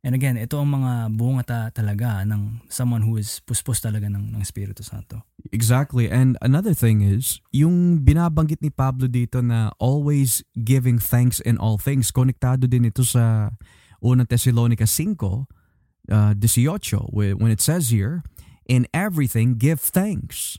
And 0.00 0.16
again, 0.16 0.40
ito 0.40 0.56
ang 0.56 0.72
mga 0.80 1.12
bunga 1.12 1.42
ta- 1.44 1.72
talaga 1.72 2.24
ng 2.24 2.64
someone 2.72 3.04
who 3.04 3.20
is 3.20 3.44
puspos 3.44 3.84
talaga 3.84 4.08
ng, 4.08 4.32
ng 4.32 4.40
Espiritu 4.40 4.80
Santo. 4.80 5.20
Exactly. 5.52 6.08
And 6.08 6.40
another 6.40 6.72
thing 6.72 7.04
is, 7.04 7.44
yung 7.52 8.00
binabanggit 8.00 8.64
ni 8.64 8.72
Pablo 8.72 9.08
dito 9.08 9.44
na 9.44 9.76
always 9.76 10.40
giving 10.56 10.96
thanks 10.96 11.36
in 11.44 11.60
all 11.60 11.76
things, 11.76 12.08
konektado 12.08 12.64
din 12.64 12.88
ito 12.88 13.04
sa 13.04 13.52
unang 14.00 14.24
Thessalonica 14.24 14.88
5, 14.88 15.20
uh, 16.08 16.34
18, 16.38 17.10
when 17.12 17.50
it 17.50 17.60
says 17.60 17.90
here, 17.90 18.22
In 18.70 18.86
everything 18.94 19.58
give 19.58 19.80
thanks 19.80 20.58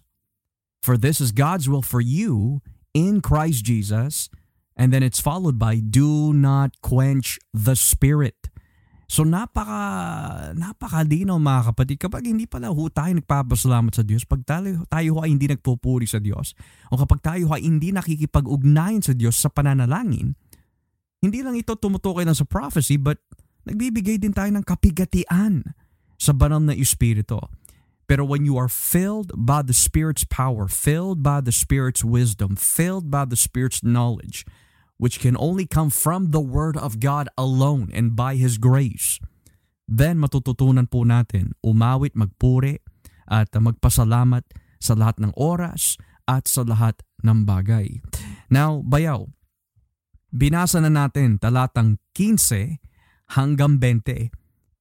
For 0.82 0.98
this 0.98 1.22
is 1.22 1.30
God's 1.30 1.70
will 1.70 1.86
for 1.86 2.02
you 2.02 2.66
in 2.98 3.22
Christ 3.22 3.64
Jesus. 3.64 4.34
And 4.74 4.90
then 4.90 5.06
it's 5.06 5.22
followed 5.22 5.62
by 5.62 5.78
do 5.78 6.34
not 6.34 6.82
quench 6.82 7.38
the 7.54 7.78
spirit. 7.78 8.50
So 9.06 9.22
napaka 9.28 10.56
napakalinaw 10.56 11.36
mga 11.36 11.62
kapatid 11.76 11.98
kapag 12.00 12.32
hindi 12.32 12.48
pala 12.48 12.72
ho 12.72 12.88
tayo 12.88 13.12
nagpapasalamat 13.12 13.92
sa 13.92 14.08
Diyos, 14.08 14.24
pag 14.24 14.42
tayo, 14.48 14.88
tayo 14.88 15.20
ay 15.20 15.36
hindi 15.36 15.52
nagpupuri 15.52 16.08
sa 16.08 16.18
Diyos, 16.24 16.56
o 16.88 16.96
kapag 16.96 17.20
tayo 17.20 17.52
ay 17.52 17.68
hindi 17.68 17.92
nakikipag-ugnayan 17.92 19.04
sa 19.04 19.12
Diyos 19.12 19.36
sa 19.36 19.52
pananalangin, 19.52 20.32
hindi 21.20 21.40
lang 21.44 21.60
ito 21.60 21.76
tumutukoy 21.76 22.24
lang 22.24 22.40
sa 22.40 22.48
prophecy 22.48 22.96
but 22.96 23.20
nagbibigay 23.66 24.18
din 24.18 24.34
tayo 24.34 24.50
ng 24.54 24.66
kapigatian 24.66 25.76
sa 26.22 26.32
banal 26.34 26.62
na 26.62 26.78
Espiritu. 26.78 27.42
Pero 28.12 28.28
when 28.28 28.44
you 28.44 28.60
are 28.60 28.68
filled 28.68 29.32
by 29.34 29.64
the 29.64 29.74
Spirit's 29.74 30.28
power, 30.28 30.68
filled 30.68 31.24
by 31.24 31.40
the 31.40 31.56
Spirit's 31.56 32.04
wisdom, 32.04 32.60
filled 32.60 33.08
by 33.08 33.24
the 33.24 33.40
Spirit's 33.40 33.82
knowledge, 33.82 34.44
which 35.00 35.24
can 35.24 35.40
only 35.40 35.64
come 35.64 35.90
from 35.90 36.36
the 36.36 36.44
Word 36.44 36.76
of 36.76 37.00
God 37.00 37.32
alone 37.40 37.88
and 37.96 38.14
by 38.14 38.36
His 38.36 38.60
grace, 38.60 39.18
then 39.88 40.20
matututunan 40.20 40.92
po 40.92 41.08
natin 41.08 41.56
umawit, 41.64 42.14
magpuri, 42.14 42.84
at 43.32 43.48
magpasalamat 43.56 44.44
sa 44.76 44.92
lahat 44.92 45.24
ng 45.24 45.32
oras 45.40 45.96
at 46.28 46.52
sa 46.52 46.68
lahat 46.68 47.00
ng 47.24 47.48
bagay. 47.48 48.04
Now, 48.52 48.84
bayaw, 48.84 49.32
binasa 50.36 50.84
na 50.84 50.92
natin 50.92 51.40
talatang 51.40 51.96
15 52.12 52.91
hanggang 53.34 53.80
20 53.80 54.32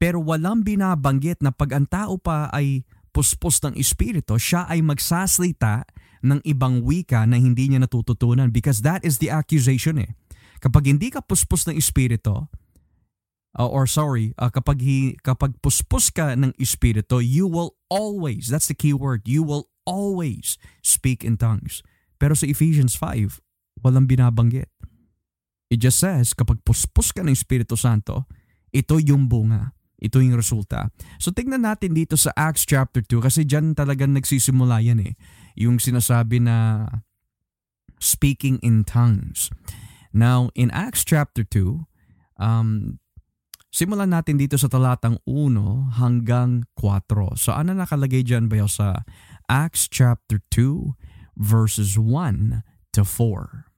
pero 0.01 0.17
walang 0.25 0.65
binabanggit 0.65 1.45
na 1.45 1.53
pag 1.53 1.77
ang 1.77 1.85
tao 1.85 2.17
pa 2.17 2.49
ay 2.57 2.89
puspos 3.13 3.61
ng 3.61 3.77
espiritu, 3.77 4.41
siya 4.41 4.65
ay 4.65 4.81
magsasalita 4.81 5.85
ng 6.25 6.41
ibang 6.49 6.81
wika 6.81 7.29
na 7.29 7.37
hindi 7.37 7.69
niya 7.69 7.85
natututunan 7.85 8.49
because 8.49 8.81
that 8.81 9.05
is 9.05 9.21
the 9.21 9.29
accusation 9.29 10.01
eh. 10.01 10.17
Kapag 10.65 10.89
hindi 10.89 11.13
ka 11.13 11.21
puspos 11.21 11.69
ng 11.69 11.77
espiritu, 11.77 12.49
uh, 13.61 13.69
or 13.69 13.85
sorry, 13.85 14.33
uh, 14.41 14.49
kapag, 14.49 14.81
hi, 14.81 15.21
kapag 15.21 15.61
puspos 15.61 16.09
ka 16.09 16.33
ng 16.33 16.57
espiritu, 16.57 17.21
you 17.21 17.45
will 17.45 17.77
always, 17.93 18.49
that's 18.49 18.73
the 18.73 18.77
key 18.77 18.97
word, 18.97 19.29
you 19.29 19.45
will 19.45 19.69
always 19.85 20.57
speak 20.81 21.21
in 21.21 21.37
tongues. 21.37 21.85
Pero 22.17 22.33
sa 22.33 22.49
Ephesians 22.49 22.97
5, 22.97 23.37
walang 23.85 24.09
binabanggit. 24.09 24.73
It 25.69 25.85
just 25.85 26.01
says, 26.01 26.33
kapag 26.33 26.65
puspos 26.65 27.13
ka 27.13 27.21
ng 27.21 27.37
Espiritu 27.37 27.77
Santo, 27.77 28.25
ito 28.71 28.99
yung 29.03 29.27
bunga. 29.31 29.75
Ito 30.01 30.25
yung 30.25 30.35
resulta. 30.35 30.89
So 31.21 31.29
tingnan 31.29 31.69
natin 31.69 31.93
dito 31.93 32.17
sa 32.17 32.33
Acts 32.33 32.65
chapter 32.65 33.05
2 33.05 33.21
kasi 33.21 33.45
diyan 33.45 33.77
talagang 33.77 34.17
nagsisimula 34.17 34.81
yan 34.81 35.05
eh. 35.05 35.13
Yung 35.61 35.77
sinasabi 35.77 36.41
na 36.41 36.89
speaking 38.01 38.57
in 38.65 38.83
tongues. 38.83 39.53
Now, 40.11 40.51
in 40.57 40.73
Acts 40.75 41.05
chapter 41.05 41.45
2, 41.45 41.87
um, 42.41 42.99
simulan 43.71 44.11
natin 44.11 44.41
dito 44.41 44.59
sa 44.59 44.67
talatang 44.67 45.23
1 45.29 46.01
hanggang 46.01 46.67
4. 46.75 47.39
So 47.39 47.55
ano 47.55 47.77
nakalagay 47.77 48.27
dyan 48.27 48.51
ba 48.51 48.67
sa 48.67 49.07
Acts 49.47 49.87
chapter 49.87 50.43
2 50.51 50.99
verses 51.39 51.95
1 51.95 52.67
to 52.97 53.07
4? 53.07 53.71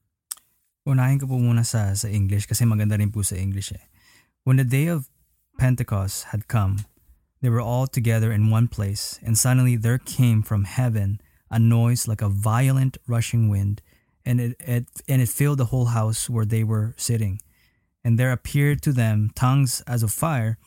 Unahin 0.88 1.20
ko 1.20 1.30
po 1.30 1.38
muna 1.38 1.62
sa, 1.62 1.94
sa 1.94 2.10
English 2.10 2.48
kasi 2.48 2.66
maganda 2.66 2.98
rin 2.98 3.12
po 3.12 3.22
sa 3.22 3.38
English 3.38 3.76
eh. 3.76 3.84
When 4.44 4.56
the 4.56 4.64
day 4.64 4.88
of 4.88 5.08
Pentecost 5.56 6.24
had 6.24 6.48
come, 6.48 6.84
they 7.40 7.48
were 7.48 7.60
all 7.60 7.86
together 7.86 8.32
in 8.32 8.50
one 8.50 8.66
place, 8.66 9.20
and 9.22 9.38
suddenly 9.38 9.76
there 9.76 9.98
came 9.98 10.42
from 10.42 10.64
heaven 10.64 11.20
a 11.48 11.60
noise 11.60 12.08
like 12.08 12.22
a 12.22 12.28
violent 12.28 12.98
rushing 13.06 13.48
wind, 13.48 13.82
and 14.26 14.40
it, 14.40 14.56
it, 14.58 14.86
and 15.06 15.22
it 15.22 15.28
filled 15.28 15.58
the 15.58 15.66
whole 15.66 15.86
house 15.86 16.28
where 16.28 16.44
they 16.44 16.64
were 16.64 16.92
sitting. 16.96 17.40
And 18.02 18.18
there 18.18 18.32
appeared 18.32 18.82
to 18.82 18.92
them 18.92 19.30
tongues 19.36 19.80
as 19.86 20.02
of 20.02 20.10
fire, 20.10 20.58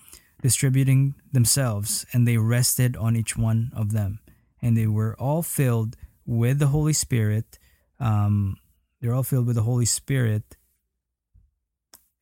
distributing 0.42 1.16
themselves, 1.34 2.06
and 2.14 2.26
they 2.26 2.38
rested 2.38 2.96
on 2.96 3.18
each 3.18 3.36
one 3.36 3.72
of 3.76 3.92
them. 3.92 4.20
And 4.62 4.78
they 4.78 4.88
were 4.88 5.18
all 5.20 5.44
filled 5.44 5.98
with 6.26 6.60
the 6.60 6.68
Holy 6.68 6.94
Spirit. 6.94 7.60
Um, 8.00 8.56
they're 9.02 9.14
all 9.14 9.24
filled 9.24 9.48
with 9.48 9.58
the 9.58 9.64
Holy 9.64 9.86
Spirit 9.86 10.56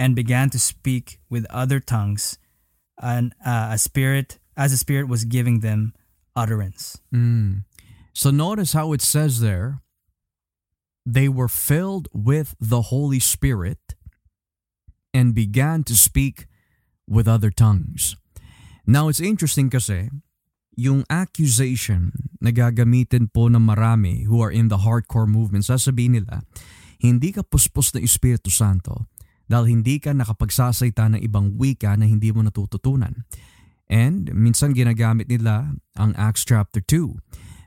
and 0.04 0.20
began 0.20 0.52
to 0.52 0.60
speak 0.60 1.24
with 1.32 1.48
other 1.48 1.80
tongues 1.80 2.36
and 3.00 3.32
uh, 3.40 3.72
a 3.72 3.80
spirit 3.80 4.36
as 4.60 4.76
a 4.76 4.78
spirit 4.78 5.08
was 5.08 5.24
giving 5.24 5.64
them 5.64 5.96
utterance. 6.36 7.00
Mm. 7.16 7.64
So 8.12 8.28
notice 8.28 8.76
how 8.76 8.92
it 8.92 9.00
says 9.00 9.40
there 9.40 9.80
they 11.08 11.32
were 11.32 11.48
filled 11.48 12.12
with 12.12 12.52
the 12.60 12.92
Holy 12.92 13.20
Spirit 13.20 13.96
and 15.16 15.32
began 15.32 15.88
to 15.88 15.96
speak 15.96 16.48
with 17.08 17.28
other 17.28 17.52
tongues. 17.52 18.20
Now 18.84 19.08
it's 19.08 19.24
interesting 19.24 19.72
kasi 19.72 20.12
yung 20.76 21.08
accusation 21.08 22.12
na 22.44 22.52
gagamitin 22.52 23.32
po 23.32 23.48
ng 23.48 23.64
marami 23.64 24.28
who 24.28 24.44
are 24.44 24.52
in 24.52 24.68
the 24.68 24.84
hardcore 24.84 25.32
movement, 25.32 25.64
sasabihin 25.64 26.20
nila, 26.20 26.44
hindi 27.00 27.32
ka 27.32 27.44
puspos 27.48 27.96
ng 27.96 28.04
Espiritu 28.04 28.52
Santo 28.52 29.08
dahil 29.48 29.80
hindi 29.80 30.00
ka 30.00 30.16
nakapagsasalita 30.16 31.14
ng 31.14 31.22
ibang 31.22 31.56
wika 31.60 31.96
na 32.00 32.08
hindi 32.08 32.32
mo 32.32 32.44
natututunan. 32.44 33.26
And 33.92 34.32
minsan 34.32 34.74
ginagamit 34.74 35.30
nila 35.30 35.76
ang 36.00 36.12
Acts 36.16 36.48
chapter 36.48 36.82
2. 36.82 37.20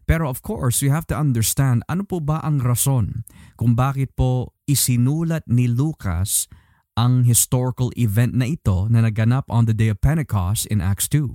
Pero 0.07 0.31
of 0.31 0.41
course, 0.41 0.81
you 0.81 0.95
have 0.95 1.07
to 1.11 1.19
understand 1.19 1.83
ano 1.91 2.07
po 2.07 2.23
ba 2.23 2.39
ang 2.41 2.63
rason 2.63 3.27
kung 3.59 3.75
bakit 3.75 4.15
po 4.15 4.55
isinulat 4.71 5.43
ni 5.51 5.67
Lucas 5.67 6.47
ang 6.97 7.29
historical 7.29 7.93
event 7.99 8.33
na 8.33 8.49
ito 8.49 8.89
na 8.89 9.05
naganap 9.05 9.45
on 9.53 9.69
the 9.69 9.77
day 9.77 9.93
of 9.93 10.01
Pentecost 10.01 10.65
in 10.73 10.81
Acts 10.81 11.11
2. 11.13 11.29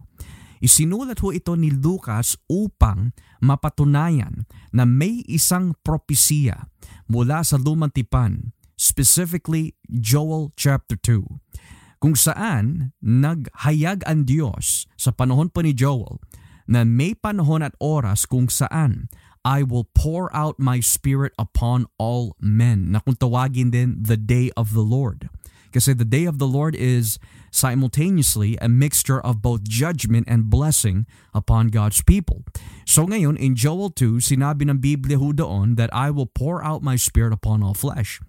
Isinulat 0.62 1.22
ho 1.26 1.34
ito 1.34 1.58
ni 1.58 1.74
Lucas 1.74 2.38
upang 2.46 3.14
mapatunayan 3.42 4.46
na 4.70 4.86
may 4.86 5.26
isang 5.26 5.74
propesiya 5.82 6.70
mula 7.10 7.42
sa 7.42 7.58
lumang 7.58 7.89
tipan 7.89 8.54
specifically 8.82 9.78
Joel 9.94 10.50
chapter 10.58 10.98
2, 10.98 12.02
kung 12.02 12.18
saan 12.18 12.98
naghayag 12.98 14.02
ang 14.10 14.26
Diyos 14.26 14.90
sa 14.98 15.14
panahon 15.14 15.54
pa 15.54 15.62
ni 15.62 15.78
Joel 15.78 16.18
na 16.66 16.82
may 16.82 17.14
panahon 17.14 17.62
at 17.62 17.78
oras 17.78 18.26
kung 18.26 18.50
saan 18.50 19.06
I 19.46 19.62
will 19.62 19.86
pour 19.86 20.34
out 20.34 20.58
my 20.58 20.82
spirit 20.82 21.38
upon 21.38 21.86
all 22.02 22.34
men 22.42 22.90
na 22.90 23.06
kung 23.06 23.22
tawagin 23.22 23.70
din 23.70 24.02
the 24.02 24.18
day 24.18 24.50
of 24.58 24.74
the 24.74 24.86
Lord. 24.86 25.30
Kasi 25.72 25.94
the 25.96 26.06
day 26.06 26.26
of 26.28 26.42
the 26.42 26.50
Lord 26.50 26.76
is 26.76 27.16
simultaneously 27.50 28.58
a 28.60 28.68
mixture 28.68 29.22
of 29.24 29.40
both 29.40 29.64
judgment 29.64 30.28
and 30.28 30.52
blessing 30.52 31.08
upon 31.32 31.72
God's 31.72 32.04
people. 32.04 32.44
So 32.84 33.08
ngayon, 33.08 33.40
in 33.40 33.56
Joel 33.56 33.94
2, 33.96 34.20
sinabi 34.20 34.68
ng 34.68 34.84
Biblia 34.84 35.16
ho 35.16 35.32
doon 35.32 35.80
that 35.80 35.90
I 35.96 36.12
will 36.12 36.28
pour 36.28 36.60
out 36.60 36.84
my 36.84 37.00
spirit 37.00 37.32
upon 37.32 37.64
all 37.64 37.74
flesh. 37.74 38.20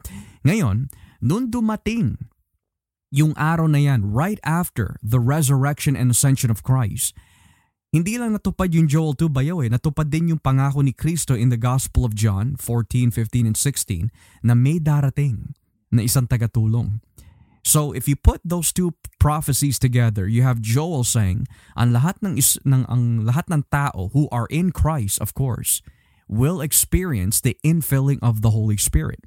Ngayon, 0.42 0.90
nung 1.22 1.50
dumating 1.50 2.18
yung 3.12 3.36
araw 3.38 3.68
na 3.68 3.78
yan 3.78 4.08
right 4.08 4.40
after 4.42 4.98
the 5.04 5.20
resurrection 5.20 5.94
and 5.94 6.10
ascension 6.10 6.50
of 6.50 6.66
Christ, 6.66 7.14
hindi 7.92 8.16
lang 8.16 8.32
natupad 8.32 8.72
yung 8.72 8.88
Joel 8.88 9.12
2 9.14 9.28
bayaw 9.28 9.60
eh, 9.60 9.68
natupad 9.68 10.08
din 10.08 10.32
yung 10.32 10.40
pangako 10.40 10.80
ni 10.80 10.96
Kristo 10.96 11.36
in 11.36 11.52
the 11.52 11.60
Gospel 11.60 12.08
of 12.08 12.16
John 12.16 12.56
14, 12.56 13.12
15, 13.12 13.52
and 13.52 13.58
16 13.58 14.08
na 14.40 14.56
may 14.56 14.80
darating 14.80 15.52
na 15.92 16.00
isang 16.00 16.24
tagatulong. 16.24 17.04
So 17.62 17.92
if 17.92 18.08
you 18.08 18.16
put 18.16 18.40
those 18.42 18.72
two 18.72 18.96
prophecies 19.20 19.78
together, 19.78 20.26
you 20.26 20.42
have 20.42 20.64
Joel 20.64 21.04
saying, 21.04 21.46
ang 21.76 21.94
lahat 21.94 22.18
ng, 22.24 22.34
is, 22.40 22.58
ng 22.66 22.88
ang 22.90 23.28
lahat 23.28 23.46
ng 23.52 23.68
tao 23.70 24.10
who 24.16 24.26
are 24.34 24.48
in 24.50 24.72
Christ, 24.74 25.20
of 25.20 25.36
course, 25.36 25.84
will 26.26 26.64
experience 26.64 27.44
the 27.44 27.60
infilling 27.62 28.18
of 28.24 28.40
the 28.40 28.50
Holy 28.50 28.80
Spirit. 28.80 29.20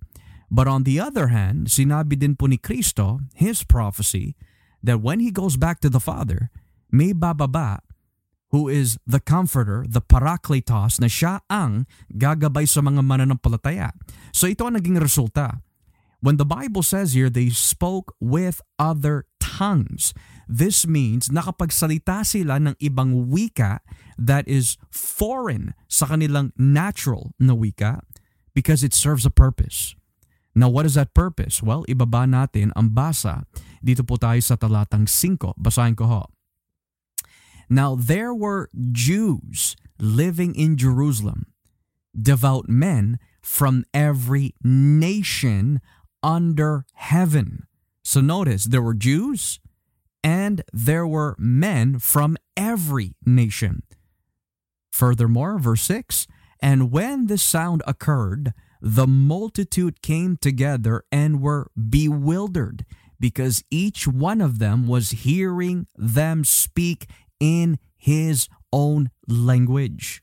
But 0.56 0.72
on 0.72 0.88
the 0.88 1.04
other 1.04 1.36
hand, 1.36 1.68
sinabi 1.68 2.16
din 2.16 2.40
po 2.40 2.48
ni 2.48 2.56
Kristo, 2.56 3.20
his 3.36 3.68
prophecy, 3.68 4.40
that 4.80 5.04
when 5.04 5.20
he 5.20 5.28
goes 5.28 5.60
back 5.60 5.84
to 5.84 5.92
the 5.92 6.00
Father, 6.00 6.48
may 6.88 7.12
bababa 7.12 7.84
who 8.56 8.72
is 8.72 8.96
the 9.04 9.20
comforter, 9.20 9.84
the 9.84 10.00
parakletos, 10.00 11.04
na 11.04 11.12
siya 11.12 11.44
ang 11.52 11.84
gagabay 12.08 12.64
sa 12.64 12.80
mga 12.80 13.04
mananampalataya. 13.04 13.92
So 14.32 14.48
ito 14.48 14.64
ang 14.64 14.80
naging 14.80 14.96
resulta. 14.96 15.60
When 16.24 16.40
the 16.40 16.48
Bible 16.48 16.80
says 16.80 17.12
here, 17.12 17.28
they 17.28 17.52
spoke 17.52 18.16
with 18.24 18.64
other 18.80 19.28
tongues. 19.44 20.16
This 20.48 20.88
means 20.88 21.28
nakapagsalita 21.28 22.24
sila 22.24 22.64
ng 22.64 22.80
ibang 22.80 23.28
wika 23.28 23.84
that 24.16 24.48
is 24.48 24.80
foreign 24.88 25.76
sa 25.92 26.16
kanilang 26.16 26.56
natural 26.56 27.36
na 27.36 27.52
wika 27.52 28.08
because 28.56 28.88
it 28.88 28.96
serves 28.96 29.28
a 29.28 29.34
purpose. 29.34 30.00
Now, 30.56 30.72
what 30.72 30.88
is 30.88 30.96
that 30.96 31.14
purpose? 31.14 31.62
Well, 31.62 31.84
ibaba 31.92 32.24
natin 32.24 32.72
ang 32.80 32.96
basa. 32.96 33.44
Dito 33.84 34.08
po 34.08 34.16
tayo 34.16 34.40
sa 34.40 34.56
talatang 34.56 35.04
5. 35.04 35.60
Basahin 35.60 36.00
ko 36.00 36.08
ho. 36.08 36.24
Now, 37.68 38.00
there 38.00 38.32
were 38.32 38.72
Jews 38.72 39.76
living 40.00 40.56
in 40.56 40.78
Jerusalem, 40.80 41.52
devout 42.16 42.70
men 42.72 43.20
from 43.42 43.84
every 43.94 44.56
nation 44.64 45.82
under 46.24 46.86
heaven. 46.94 47.68
So 48.04 48.22
notice 48.22 48.66
there 48.66 48.82
were 48.82 48.94
Jews 48.94 49.60
and 50.24 50.64
there 50.74 51.06
were 51.06 51.36
men 51.38 52.00
from 52.00 52.38
every 52.58 53.16
nation. 53.26 53.84
Furthermore, 54.92 55.60
verse 55.60 55.84
6 55.84 56.28
And 56.62 56.92
when 56.92 57.28
this 57.28 57.44
sound 57.44 57.84
occurred, 57.86 58.54
the 58.86 59.10
multitude 59.10 60.06
came 60.06 60.38
together 60.38 61.02
and 61.10 61.42
were 61.42 61.74
bewildered 61.74 62.86
because 63.18 63.66
each 63.74 64.06
one 64.06 64.38
of 64.38 64.62
them 64.62 64.86
was 64.86 65.26
hearing 65.26 65.90
them 65.98 66.46
speak 66.46 67.10
in 67.42 67.82
his 67.98 68.46
own 68.70 69.10
language. 69.26 70.22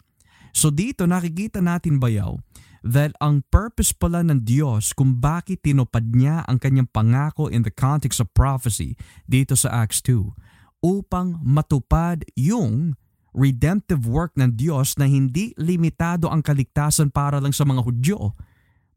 So 0.54 0.70
dito 0.70 1.10
nakikita 1.10 1.58
natin 1.58 1.98
bayaw 1.98 2.38
that 2.86 3.10
ang 3.18 3.42
purpose 3.50 3.90
pala 3.90 4.22
ng 4.22 4.46
Diyos 4.46 4.94
kung 4.94 5.18
bakit 5.18 5.66
tinupad 5.66 6.14
niya 6.14 6.46
ang 6.46 6.62
kanyang 6.62 6.86
pangako 6.86 7.50
in 7.50 7.66
the 7.66 7.74
context 7.74 8.22
of 8.22 8.30
prophecy 8.30 8.94
dito 9.26 9.58
sa 9.58 9.82
Acts 9.82 9.98
2 10.06 10.86
upang 10.86 11.42
matupad 11.42 12.22
yung 12.38 12.94
redemptive 13.34 14.06
work 14.06 14.38
ng 14.38 14.54
Diyos 14.54 14.94
na 15.02 15.10
hindi 15.10 15.50
limitado 15.58 16.30
ang 16.30 16.46
kaligtasan 16.46 17.10
para 17.10 17.42
lang 17.42 17.50
sa 17.50 17.66
mga 17.66 17.82
Hudyo, 17.82 18.36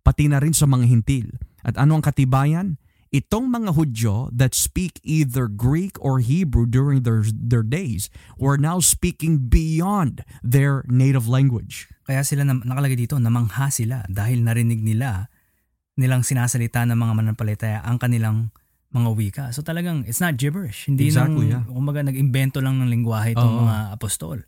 pati 0.05 0.29
na 0.29 0.37
rin 0.37 0.53
sa 0.53 0.69
mga 0.69 0.85
Hintil. 0.85 1.33
At 1.65 1.81
ano 1.81 1.97
ang 1.97 2.05
katibayan? 2.05 2.77
Itong 3.09 3.49
mga 3.49 3.73
Hudyo 3.73 4.29
that 4.35 4.53
speak 4.53 4.99
either 5.01 5.49
Greek 5.49 5.97
or 6.03 6.19
Hebrew 6.21 6.67
during 6.69 7.07
their, 7.07 7.25
their 7.25 7.63
days 7.63 8.11
were 8.35 8.59
now 8.59 8.83
speaking 8.83 9.49
beyond 9.49 10.21
their 10.45 10.85
native 10.85 11.25
language. 11.25 11.89
Kaya 12.05 12.21
sila 12.27 12.43
na, 12.43 12.59
nakalagay 12.59 12.99
dito, 12.99 13.15
namangha 13.17 13.71
sila 13.71 14.03
dahil 14.11 14.43
narinig 14.43 14.83
nila 14.83 15.31
nilang 15.95 16.27
sinasalita 16.27 16.83
ng 16.85 16.97
mga 16.99 17.13
mananampalataya 17.15 17.79
ang 17.87 17.97
kanilang 17.97 18.51
mga 18.91 19.09
wika. 19.15 19.45
So 19.55 19.63
talagang 19.63 20.03
it's 20.07 20.19
not 20.19 20.35
gibberish. 20.35 20.91
Hindi 20.91 21.07
Exactly, 21.07 21.51
nang, 21.51 21.63
yeah. 21.63 21.71
kumbaga 21.71 22.03
nag-imbento 22.03 22.59
lang 22.59 22.83
ng 22.83 22.91
lingwahe 22.91 23.31
itong 23.31 23.55
Oo. 23.55 23.63
mga 23.63 23.77
apostol. 23.95 24.43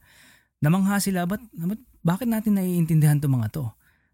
Namangha 0.60 1.00
sila, 1.00 1.24
but, 1.24 1.40
but 1.56 1.80
bakit 2.04 2.28
natin 2.28 2.60
naiintindihan 2.60 3.24
itong 3.24 3.40
mga 3.40 3.48
to? 3.56 3.66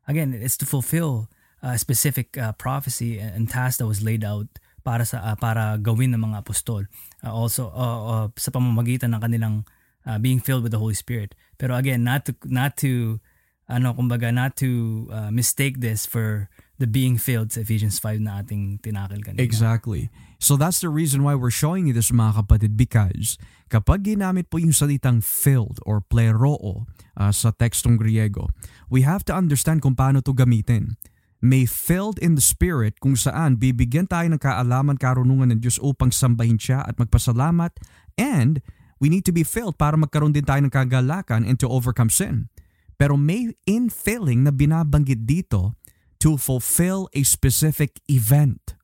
Again, 0.08 0.34
it's 0.34 0.58
to 0.58 0.66
fulfill 0.66 1.30
a 1.64 1.78
specific 1.78 2.38
uh, 2.38 2.52
prophecy 2.54 3.20
and 3.20 3.48
task 3.48 3.80
that 3.80 3.88
was 3.88 4.04
laid 4.04 4.24
out 4.24 4.48
para 4.84 5.08
sa 5.08 5.24
uh, 5.24 5.36
para 5.40 5.80
gawin 5.80 6.12
ng 6.12 6.20
mga 6.20 6.44
apostol. 6.44 6.84
Uh, 7.24 7.32
also 7.32 7.72
uh, 7.72 8.28
uh, 8.28 8.28
sa 8.36 8.52
pamamagitan 8.52 9.16
ng 9.16 9.22
kanilang 9.24 9.56
uh, 10.04 10.20
being 10.20 10.44
filled 10.44 10.62
with 10.62 10.76
the 10.76 10.82
Holy 10.82 10.94
Spirit. 10.94 11.34
Pero 11.56 11.80
again, 11.80 12.04
not 12.04 12.28
to 12.28 12.36
not 12.44 12.76
to 12.84 13.24
ano 13.72 13.96
kumbaga 13.96 14.28
not 14.36 14.60
to 14.60 15.08
uh, 15.08 15.32
mistake 15.32 15.80
this 15.80 16.04
for 16.04 16.52
the 16.84 16.88
being 16.88 17.16
filled 17.16 17.56
sa 17.56 17.64
Ephesians 17.64 17.96
5 17.96 18.20
na 18.20 18.44
ating 18.44 18.84
tinakil 18.84 19.24
kanina. 19.24 19.40
Exactly. 19.40 20.12
So 20.44 20.60
that's 20.60 20.84
the 20.84 20.92
reason 20.92 21.24
why 21.24 21.40
we're 21.40 21.56
showing 21.56 21.88
you 21.88 21.96
this 21.96 22.12
mga 22.12 22.44
kapatid 22.44 22.76
because 22.76 23.40
kapag 23.72 24.04
ginamit 24.04 24.52
po 24.52 24.60
yung 24.60 24.76
salitang 24.76 25.24
filled 25.24 25.80
or 25.88 26.04
pleroo 26.04 26.84
uh, 27.16 27.32
sa 27.32 27.56
tekstong 27.56 27.96
Griego, 27.96 28.52
we 28.92 29.08
have 29.08 29.24
to 29.24 29.32
understand 29.32 29.80
kung 29.80 29.96
paano 29.96 30.20
to 30.20 30.36
gamitin. 30.36 31.00
May 31.40 31.64
filled 31.64 32.20
in 32.20 32.36
the 32.36 32.44
Spirit 32.44 33.00
kung 33.00 33.16
saan 33.16 33.56
bibigyan 33.56 34.04
tayo 34.04 34.28
ng 34.36 34.44
kaalaman 34.44 35.00
karunungan 35.00 35.56
ng 35.56 35.60
Diyos 35.64 35.80
upang 35.80 36.12
sambahin 36.12 36.60
siya 36.60 36.84
at 36.84 37.00
magpasalamat 37.00 37.80
and 38.20 38.60
we 39.00 39.08
need 39.08 39.24
to 39.24 39.32
be 39.32 39.48
filled 39.48 39.80
para 39.80 39.96
magkaroon 39.96 40.36
din 40.36 40.44
tayo 40.44 40.60
ng 40.60 40.76
kagalakan 40.76 41.48
and 41.48 41.56
to 41.56 41.72
overcome 41.72 42.12
sin. 42.12 42.52
Pero 43.00 43.16
may 43.16 43.56
infilling 43.64 44.44
na 44.44 44.52
binabanggit 44.52 45.24
dito 45.24 45.80
to 46.20 46.36
fulfill 46.36 47.08
a 47.16 47.24
specific 47.24 48.04
event. 48.12 48.76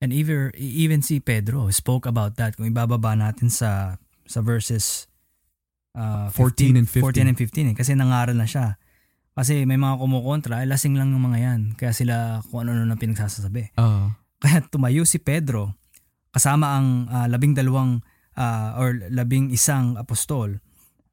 And 0.00 0.12
even 0.12 0.52
even 0.56 1.00
si 1.00 1.24
Pedro 1.24 1.72
spoke 1.72 2.04
about 2.04 2.36
that 2.36 2.56
kung 2.56 2.68
ibababa 2.68 3.16
natin 3.16 3.48
sa 3.48 3.96
sa 4.28 4.44
verses 4.44 5.08
uh, 5.96 6.28
14 6.30 6.84
and 6.84 6.88
15. 6.88 7.00
14 7.00 7.30
and 7.32 7.38
15 7.38 7.72
eh, 7.72 7.74
kasi 7.74 7.96
nangaral 7.96 8.36
na 8.36 8.44
siya. 8.44 8.76
Kasi 9.36 9.68
may 9.68 9.76
mga 9.76 10.00
kumukontra, 10.00 10.64
eh, 10.64 10.68
lasing 10.68 10.96
lang 10.96 11.12
ng 11.12 11.20
mga 11.20 11.38
yan. 11.40 11.60
Kaya 11.76 11.92
sila 11.92 12.40
kung 12.48 12.64
ano-ano 12.64 12.88
na 12.88 12.96
pinagsasabi. 12.96 13.76
Uh, 13.76 14.08
Kaya 14.42 14.64
tumayo 14.68 15.04
si 15.08 15.20
Pedro 15.20 15.76
kasama 16.32 16.76
ang 16.76 17.08
ah, 17.08 17.24
labing 17.24 17.56
dalawang 17.56 18.04
ah, 18.36 18.76
or 18.76 19.00
labing 19.08 19.48
isang 19.48 19.96
apostol. 19.96 20.60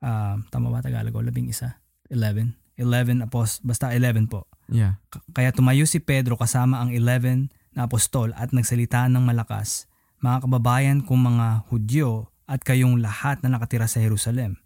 Ah, 0.04 0.36
tama 0.52 0.68
ba 0.68 0.84
Tagalog? 0.84 1.16
Labing 1.16 1.48
isa? 1.48 1.80
11? 2.12 2.60
11 2.76 3.24
apos 3.24 3.64
basta 3.64 3.96
11 3.96 4.28
po. 4.28 4.50
yeah. 4.68 5.00
Kaya 5.32 5.56
tumayo 5.56 5.88
si 5.88 6.04
Pedro 6.04 6.36
kasama 6.36 6.84
ang 6.84 6.92
11 6.92 7.48
na 7.74 7.86
apostol 7.86 8.34
at 8.34 8.54
nagsalita 8.54 9.06
ng 9.10 9.22
malakas. 9.22 9.86
Mga 10.22 10.48
kababayan 10.48 11.00
kong 11.06 11.22
mga 11.36 11.48
Hudyo 11.70 12.32
at 12.50 12.64
kayong 12.66 13.02
lahat 13.02 13.42
na 13.44 13.54
nakatira 13.54 13.86
sa 13.86 14.02
Jerusalem. 14.02 14.58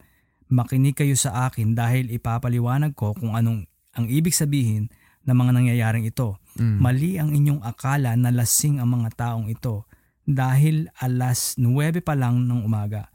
Makinig 0.48 0.96
kayo 0.96 1.16
sa 1.20 1.50
akin 1.52 1.76
dahil 1.76 2.08
ipapaliwanag 2.08 2.96
ko 2.96 3.12
kung 3.12 3.36
anong 3.36 3.68
ang 3.98 4.06
ibig 4.08 4.32
sabihin 4.32 4.88
ng 5.28 5.36
mga 5.36 5.52
nangyayaring 5.60 6.08
ito. 6.08 6.40
Mm. 6.56 6.78
Mali 6.80 7.12
ang 7.20 7.30
inyong 7.36 7.62
akala 7.68 8.16
na 8.16 8.32
lasing 8.32 8.80
ang 8.80 8.96
mga 8.96 9.10
taong 9.18 9.52
ito 9.52 9.84
dahil 10.24 10.88
alas 11.04 11.60
9 11.60 12.00
pa 12.00 12.16
lang 12.16 12.48
ng 12.48 12.64
umaga. 12.64 13.12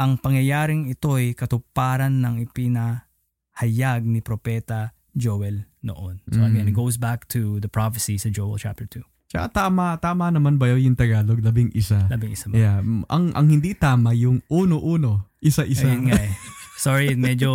Ang 0.00 0.16
pangyayaring 0.20 0.88
ito'y 0.92 1.36
katuparan 1.36 2.24
ng 2.24 2.44
ipinahayag 2.44 4.04
ni 4.04 4.20
Propeta 4.24 4.95
Joel 5.16 5.64
noon. 5.80 6.20
So 6.28 6.44
again, 6.44 6.68
Mm. 6.68 6.70
it 6.70 6.76
goes 6.76 7.00
back 7.00 7.24
to 7.32 7.56
the 7.58 7.72
prophecy 7.72 8.20
sa 8.20 8.28
Joel 8.28 8.60
chapter 8.60 8.84
2. 8.84 9.00
Tsaka 9.26 9.50
tama, 9.50 9.98
tama 9.98 10.30
naman 10.30 10.54
ba 10.54 10.70
yun 10.70 10.92
yung 10.92 10.98
Tagalog, 10.98 11.42
labing 11.42 11.74
isa? 11.74 12.06
Labing 12.06 12.36
isa 12.36 12.46
ba? 12.46 12.54
Yeah, 12.54 12.78
mm, 12.78 13.10
ang 13.10 13.34
ang 13.34 13.46
hindi 13.50 13.74
tama 13.74 14.14
yung 14.14 14.44
uno-uno, 14.46 15.32
isa-isa. 15.42 15.90
Ayun 15.90 16.12
nga 16.12 16.20
eh. 16.20 16.30
Sorry, 16.78 17.16
medyo 17.18 17.50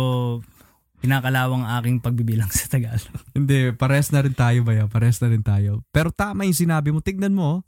pinakalawang 1.00 1.64
aking 1.80 1.98
pagbibilang 1.98 2.50
sa 2.52 2.68
Tagalog. 2.68 3.08
hindi, 3.36 3.72
pares 3.72 4.12
na 4.12 4.20
rin 4.22 4.36
tayo 4.36 4.62
ba 4.62 4.76
yan? 4.76 4.92
Pares 4.92 5.18
na 5.18 5.32
rin 5.32 5.42
tayo. 5.42 5.82
Pero 5.90 6.12
tama 6.12 6.44
yung 6.44 6.54
sinabi 6.54 6.92
mo, 6.92 7.00
tignan 7.00 7.32
mo, 7.32 7.64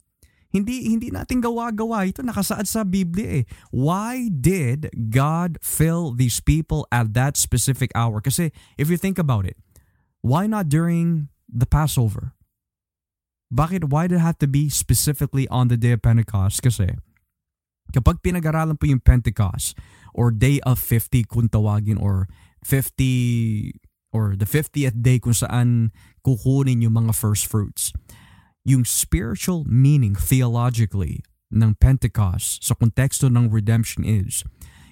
hindi 0.53 0.87
hindi 0.87 1.11
natin 1.11 1.43
gawa-gawa 1.43 2.07
ito 2.07 2.23
nakasaad 2.23 2.63
sa 2.63 2.87
Biblia 2.87 3.41
eh. 3.41 3.45
Why 3.75 4.31
did 4.31 4.87
God 5.11 5.59
fill 5.59 6.15
these 6.15 6.39
people 6.39 6.87
at 6.95 7.11
that 7.11 7.35
specific 7.35 7.91
hour? 7.91 8.23
Kasi 8.23 8.55
if 8.79 8.87
you 8.87 8.95
think 8.95 9.19
about 9.19 9.43
it, 9.43 9.59
why 10.25 10.49
not 10.49 10.73
during 10.73 11.29
the 11.45 11.69
Passover? 11.69 12.33
Bakit 13.53 13.93
why 13.93 14.09
did 14.09 14.17
it 14.17 14.25
have 14.25 14.41
to 14.41 14.49
be 14.49 14.73
specifically 14.73 15.45
on 15.53 15.69
the 15.69 15.77
day 15.77 15.93
of 15.93 16.01
Pentecost? 16.01 16.65
Kasi 16.65 16.97
kapag 17.93 18.25
pinag-aralan 18.25 18.81
po 18.81 18.89
yung 18.89 19.05
Pentecost 19.05 19.77
or 20.17 20.33
day 20.33 20.57
of 20.65 20.81
50 20.81 21.29
kung 21.29 21.45
tawagin 21.45 22.01
or 22.01 22.25
50 22.65 23.77
or 24.09 24.33
the 24.33 24.49
50th 24.49 24.97
day 24.97 25.21
kung 25.21 25.37
saan 25.37 25.93
kukunin 26.25 26.81
yung 26.81 26.97
mga 26.97 27.13
first 27.13 27.45
fruits. 27.45 27.93
Yung 28.65 28.81
spiritual 28.81 29.61
meaning 29.69 30.17
theologically 30.17 31.21
ng 31.53 31.77
Pentecost 31.77 32.65
sa 32.65 32.73
konteksto 32.73 33.29
ng 33.29 33.53
redemption 33.53 34.01
is 34.01 34.41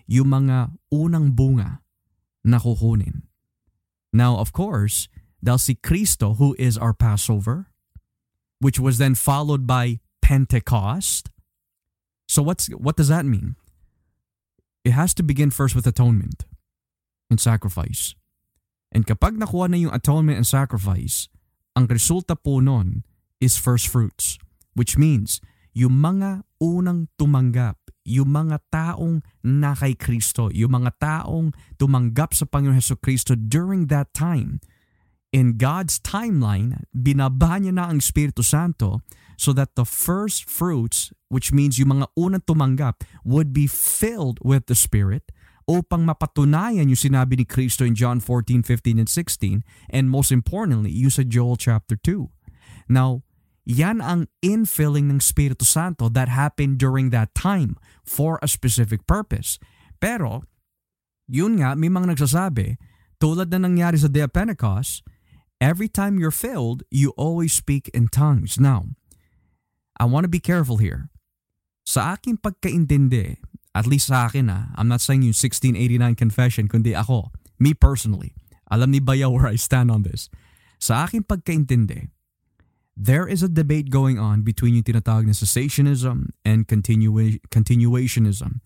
yung 0.05 0.29
mga 0.29 0.77
unang 0.93 1.34
bunga 1.34 1.81
na 2.45 2.61
kukunin. 2.61 3.25
Now, 4.13 4.38
of 4.38 4.53
course, 4.53 5.09
dahil 5.43 5.59
si 5.59 5.73
Kristo 5.75 6.39
who 6.39 6.55
is 6.55 6.79
our 6.79 6.95
Passover, 6.95 7.67
which 8.63 8.79
was 8.79 8.97
then 8.97 9.13
followed 9.13 9.67
by 9.67 9.99
Pentecost. 10.23 11.27
So 12.31 12.39
what's 12.39 12.71
what 12.71 12.95
does 12.95 13.11
that 13.11 13.27
mean? 13.27 13.59
It 14.87 14.95
has 14.95 15.11
to 15.19 15.23
begin 15.23 15.51
first 15.51 15.75
with 15.75 15.83
atonement 15.83 16.47
and 17.27 17.43
sacrifice. 17.43 18.15
And 18.95 19.03
kapag 19.03 19.35
nakuha 19.35 19.67
na 19.67 19.77
yung 19.83 19.93
atonement 19.93 20.39
and 20.39 20.47
sacrifice, 20.47 21.27
ang 21.75 21.91
resulta 21.91 22.39
po 22.39 22.63
nun 22.63 23.03
is 23.43 23.59
first 23.59 23.91
fruits, 23.91 24.39
which 24.77 24.95
means 24.95 25.43
yung 25.73 25.99
mga 25.99 26.45
unang 26.61 27.09
tumanggap, 27.17 27.75
yung 28.05 28.31
mga 28.31 28.61
taong 28.69 29.25
na 29.41 29.73
kay 29.73 29.97
Kristo, 29.97 30.53
yung 30.53 30.77
mga 30.77 30.91
taong 31.01 31.51
tumanggap 31.81 32.37
sa 32.37 32.45
Panginoon 32.45 32.77
Heso 32.77 32.95
Kristo 32.95 33.33
during 33.33 33.89
that 33.89 34.13
time, 34.13 34.61
in 35.34 35.57
God's 35.57 35.97
timeline, 35.99 36.86
binaba 36.93 37.57
niya 37.57 37.73
na 37.73 37.89
ang 37.89 37.97
Espiritu 37.97 38.45
Santo 38.45 39.01
so 39.36 39.51
that 39.51 39.73
the 39.73 39.84
first 39.84 40.45
fruits, 40.45 41.09
which 41.27 41.49
means 41.49 41.81
yung 41.81 41.99
mga 41.99 42.07
unang 42.13 42.45
tumanggap, 42.45 43.01
would 43.25 43.51
be 43.51 43.65
filled 43.65 44.38
with 44.45 44.69
the 44.69 44.77
Spirit 44.77 45.34
upang 45.65 46.05
mapatunayan 46.05 46.86
yung 46.86 47.01
sinabi 47.01 47.34
ni 47.41 47.45
Kristo 47.49 47.81
in 47.81 47.97
John 47.97 48.21
14, 48.21 48.61
15, 48.61 49.01
and 49.01 49.09
16, 49.09 49.65
and 49.89 50.05
most 50.13 50.29
importantly, 50.29 50.93
yung 50.93 51.11
sa 51.11 51.25
Joel 51.25 51.57
chapter 51.57 51.97
2. 51.97 52.29
Now, 52.88 53.25
yan 53.63 54.03
ang 54.03 54.27
infilling 54.43 55.07
ng 55.07 55.23
Espiritu 55.23 55.63
Santo 55.63 56.11
that 56.11 56.27
happened 56.27 56.77
during 56.77 57.15
that 57.15 57.31
time 57.31 57.79
for 58.03 58.38
a 58.43 58.51
specific 58.51 59.07
purpose. 59.07 59.55
Pero, 60.03 60.43
yun 61.31 61.63
nga, 61.63 61.73
may 61.79 61.88
mga 61.88 62.11
nagsasabi, 62.11 62.75
tulad 63.23 63.47
na 63.55 63.63
nangyari 63.63 63.95
sa 63.95 64.11
Day 64.11 64.27
of 64.27 64.36
Pentecost, 64.36 65.07
every 65.64 65.88
time 65.88 66.20
you're 66.20 66.36
filled, 66.36 66.84
you 66.91 67.16
always 67.16 67.55
speak 67.55 67.88
in 67.95 68.11
tongues. 68.11 68.59
Now, 68.59 68.91
I 69.95 70.03
want 70.03 70.26
to 70.26 70.28
be 70.28 70.43
careful 70.43 70.78
here. 70.78 71.07
Sa 71.88 72.20
aking 72.20 72.43
pagkaintindi, 72.43 73.39
at 73.72 73.88
least 73.88 74.11
sa 74.11 74.28
akin 74.28 74.51
ah, 74.51 74.76
I'm 74.76 74.91
not 74.91 74.99
saying 74.99 75.24
yung 75.24 75.32
1689 75.32 76.20
confession, 76.20 76.68
kundi 76.68 76.91
ako, 76.91 77.32
me 77.59 77.72
personally, 77.72 78.36
alam 78.68 78.91
ni 78.91 78.99
Bayaw 78.99 79.32
where 79.32 79.47
I 79.47 79.55
stand 79.55 79.88
on 79.88 80.03
this. 80.03 80.28
Sa 80.84 81.07
aking 81.07 81.24
pagkaintindi, 81.32 82.11
there 82.99 83.24
is 83.24 83.39
a 83.39 83.47
debate 83.47 83.88
going 83.88 84.20
on 84.20 84.43
between 84.43 84.76
yung 84.76 84.84
tinatawag 84.84 85.32
na 85.32 85.36
cessationism 85.36 86.36
and 86.43 86.68
continua- 86.68 87.39
continuationism. 87.47 88.59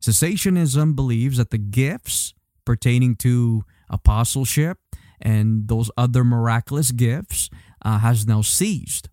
Cessationism 0.00 0.96
believes 0.96 1.36
that 1.36 1.52
the 1.52 1.60
gifts 1.60 2.32
pertaining 2.64 3.16
to 3.20 3.64
apostleship 3.92 4.80
and 5.20 5.68
those 5.68 5.90
other 5.96 6.24
miraculous 6.24 6.90
gifts 6.90 7.50
uh, 7.84 7.98
has 7.98 8.26
now 8.26 8.42
ceased. 8.42 9.08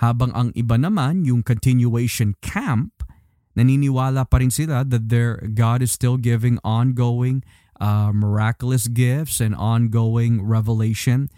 Habang 0.00 0.32
ang 0.32 0.48
iba 0.56 0.80
naman, 0.80 1.28
yung 1.28 1.44
continuation 1.44 2.32
camp, 2.40 3.04
naniniwala 3.52 4.24
pa 4.30 4.40
rin 4.40 4.48
sila 4.48 4.86
that 4.86 5.12
their 5.12 5.36
God 5.52 5.84
is 5.84 5.92
still 5.92 6.16
giving 6.16 6.56
ongoing 6.64 7.44
uh, 7.76 8.14
miraculous 8.14 8.88
gifts 8.88 9.40
and 9.40 9.52
ongoing 9.52 10.40
revelation 10.40 11.28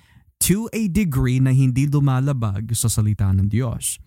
to 0.42 0.66
a 0.74 0.90
degree 0.90 1.38
na 1.38 1.54
hindi 1.54 1.86
lumalabag 1.86 2.74
sa 2.74 2.90
salita 2.90 3.30
ng 3.30 3.46
Diyos. 3.46 3.98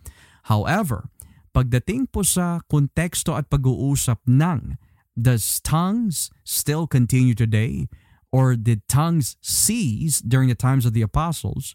However, 0.51 1.07
pagdating 1.55 2.11
po 2.11 2.27
sa 2.27 2.59
konteksto 2.67 3.39
at 3.39 3.47
pag-uusap 3.47 4.19
ng 4.27 4.75
does 5.15 5.63
tongues 5.63 6.27
still 6.43 6.85
continue 6.91 7.31
today 7.31 7.87
or 8.35 8.59
did 8.59 8.83
tongues 8.91 9.39
cease 9.39 10.19
during 10.19 10.51
the 10.51 10.59
times 10.59 10.83
of 10.83 10.91
the 10.91 10.99
apostles? 10.99 11.71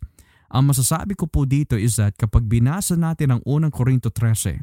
Ang 0.53 0.69
masasabi 0.69 1.17
ko 1.17 1.25
po 1.25 1.49
dito 1.49 1.73
is 1.73 1.97
that 1.97 2.21
kapag 2.21 2.53
binasa 2.53 3.01
natin 3.01 3.33
ang 3.33 3.41
unang 3.49 3.73
Korinto 3.73 4.13
13, 4.13 4.61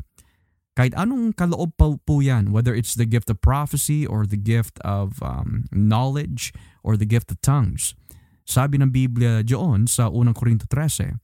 kahit 0.77 0.93
anong 0.93 1.33
kaloob 1.33 1.73
pa 1.73 1.97
po 1.97 2.21
yan, 2.21 2.53
whether 2.53 2.77
it's 2.77 2.93
the 2.93 3.09
gift 3.09 3.33
of 3.33 3.41
prophecy 3.41 4.05
or 4.05 4.29
the 4.29 4.37
gift 4.37 4.77
of 4.85 5.17
um, 5.25 5.65
knowledge 5.73 6.53
or 6.85 7.01
the 7.01 7.09
gift 7.09 7.33
of 7.33 7.41
tongues, 7.41 7.97
sabi 8.45 8.77
ng 8.77 8.93
Biblia 8.93 9.41
doon 9.41 9.89
sa 9.89 10.13
unang 10.13 10.37
Korinto 10.37 10.69
13, 10.69 11.17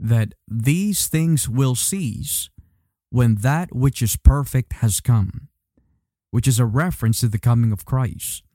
that 0.00 0.32
these 0.48 1.12
things 1.12 1.44
will 1.44 1.76
cease 1.76 2.48
when 3.12 3.44
that 3.44 3.68
which 3.68 4.00
is 4.00 4.16
perfect 4.16 4.80
has 4.80 5.04
come, 5.04 5.52
which 6.32 6.48
is 6.48 6.56
a 6.56 6.64
reference 6.64 7.20
to 7.20 7.28
the 7.28 7.42
coming 7.42 7.68
of 7.68 7.84
Christ. 7.84 8.45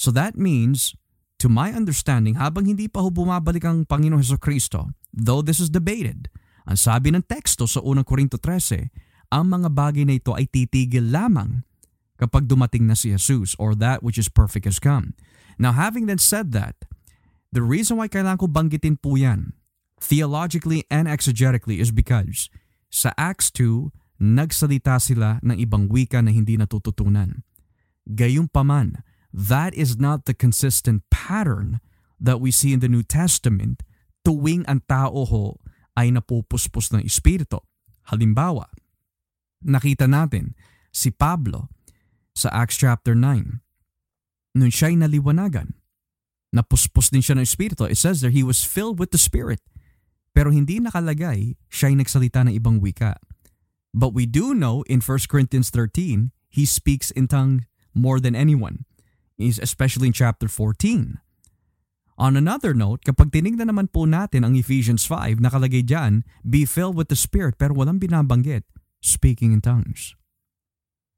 So 0.00 0.08
that 0.16 0.32
means 0.40 0.96
to 1.44 1.52
my 1.52 1.76
understanding, 1.76 2.40
habang 2.40 2.64
hindi 2.64 2.88
pa 2.88 3.04
ho 3.04 3.12
bumabalik 3.12 3.68
ang 3.68 3.84
Panginoon 3.84 4.24
Heso 4.24 4.40
Kristo, 4.40 4.96
though 5.12 5.44
this 5.44 5.60
is 5.60 5.68
debated, 5.68 6.32
ang 6.64 6.80
sabi 6.80 7.12
ng 7.12 7.20
teksto 7.28 7.68
sa 7.68 7.84
unang 7.84 8.08
Korinto 8.08 8.40
13, 8.40 8.88
ang 9.28 9.44
mga 9.52 9.68
bagay 9.68 10.08
na 10.08 10.16
ito 10.16 10.32
ay 10.32 10.48
titigil 10.48 11.12
lamang 11.12 11.68
kapag 12.16 12.48
dumating 12.48 12.88
na 12.88 12.96
si 12.96 13.12
Jesus 13.12 13.52
or 13.60 13.76
that 13.76 14.00
which 14.00 14.16
is 14.16 14.32
perfect 14.32 14.64
has 14.64 14.80
come. 14.80 15.12
Now 15.60 15.76
having 15.76 16.08
then 16.08 16.20
said 16.20 16.56
that, 16.56 16.80
the 17.52 17.60
reason 17.60 18.00
why 18.00 18.08
kailangan 18.08 18.40
ko 18.40 18.48
banggitin 18.48 18.96
po 18.96 19.20
yan, 19.20 19.52
theologically 20.00 20.88
and 20.88 21.12
exegetically 21.12 21.76
is 21.76 21.92
because 21.92 22.48
sa 22.88 23.12
Acts 23.20 23.52
2, 23.52 23.92
nagsalita 24.16 24.96
sila 24.96 25.44
ng 25.44 25.60
ibang 25.60 25.92
wika 25.92 26.24
na 26.24 26.32
hindi 26.32 26.56
natututunan. 26.56 27.44
Gayunpaman, 28.08 29.04
that 29.30 29.74
is 29.74 29.98
not 29.98 30.26
the 30.26 30.34
consistent 30.34 31.06
pattern 31.10 31.78
that 32.18 32.42
we 32.42 32.50
see 32.50 32.74
in 32.74 32.82
the 32.82 32.90
New 32.90 33.02
Testament 33.02 33.82
tuwing 34.26 34.66
ang 34.68 34.84
tao 34.84 35.24
ho 35.24 35.56
ay 35.96 36.12
napupuspos 36.12 36.92
ng 36.92 37.02
Espiritu. 37.02 37.62
Halimbawa, 38.12 38.68
nakita 39.64 40.04
natin 40.10 40.52
si 40.92 41.08
Pablo 41.14 41.72
sa 42.36 42.50
Acts 42.52 42.76
chapter 42.76 43.16
9. 43.16 43.62
Nung 44.58 44.72
siya'y 44.72 44.98
naliwanagan, 44.98 45.78
napuspos 46.50 47.08
din 47.14 47.22
siya 47.22 47.38
ng 47.38 47.46
Espiritu. 47.46 47.86
It 47.86 47.96
says 47.96 48.20
there, 48.20 48.34
he 48.34 48.42
was 48.42 48.66
filled 48.66 48.98
with 48.98 49.14
the 49.14 49.20
Spirit. 49.20 49.62
Pero 50.34 50.50
hindi 50.50 50.82
nakalagay 50.82 51.54
siya'y 51.70 51.94
nagsalita 51.98 52.46
ng 52.46 52.54
ibang 52.54 52.82
wika. 52.82 53.18
But 53.90 54.14
we 54.14 54.26
do 54.26 54.54
know 54.54 54.86
in 54.86 55.02
1 55.02 55.30
Corinthians 55.30 55.70
13, 55.70 56.30
he 56.50 56.64
speaks 56.66 57.10
in 57.10 57.26
tongue 57.26 57.66
more 57.94 58.22
than 58.22 58.38
anyone 58.38 58.86
is 59.40 59.56
especially 59.56 60.12
in 60.12 60.16
chapter 60.16 60.46
14. 60.46 61.16
On 62.20 62.36
another 62.36 62.76
note, 62.76 63.00
kapag 63.00 63.32
tinignan 63.32 63.72
naman 63.72 63.88
po 63.88 64.04
natin 64.04 64.44
ang 64.44 64.52
Ephesians 64.52 65.08
5, 65.08 65.40
nakalagay 65.40 65.80
dyan, 65.80 66.20
be 66.44 66.68
filled 66.68 66.92
with 66.92 67.08
the 67.08 67.16
Spirit, 67.16 67.56
pero 67.56 67.72
walang 67.72 67.96
binabanggit, 67.96 68.68
speaking 69.00 69.56
in 69.56 69.64
tongues. 69.64 70.12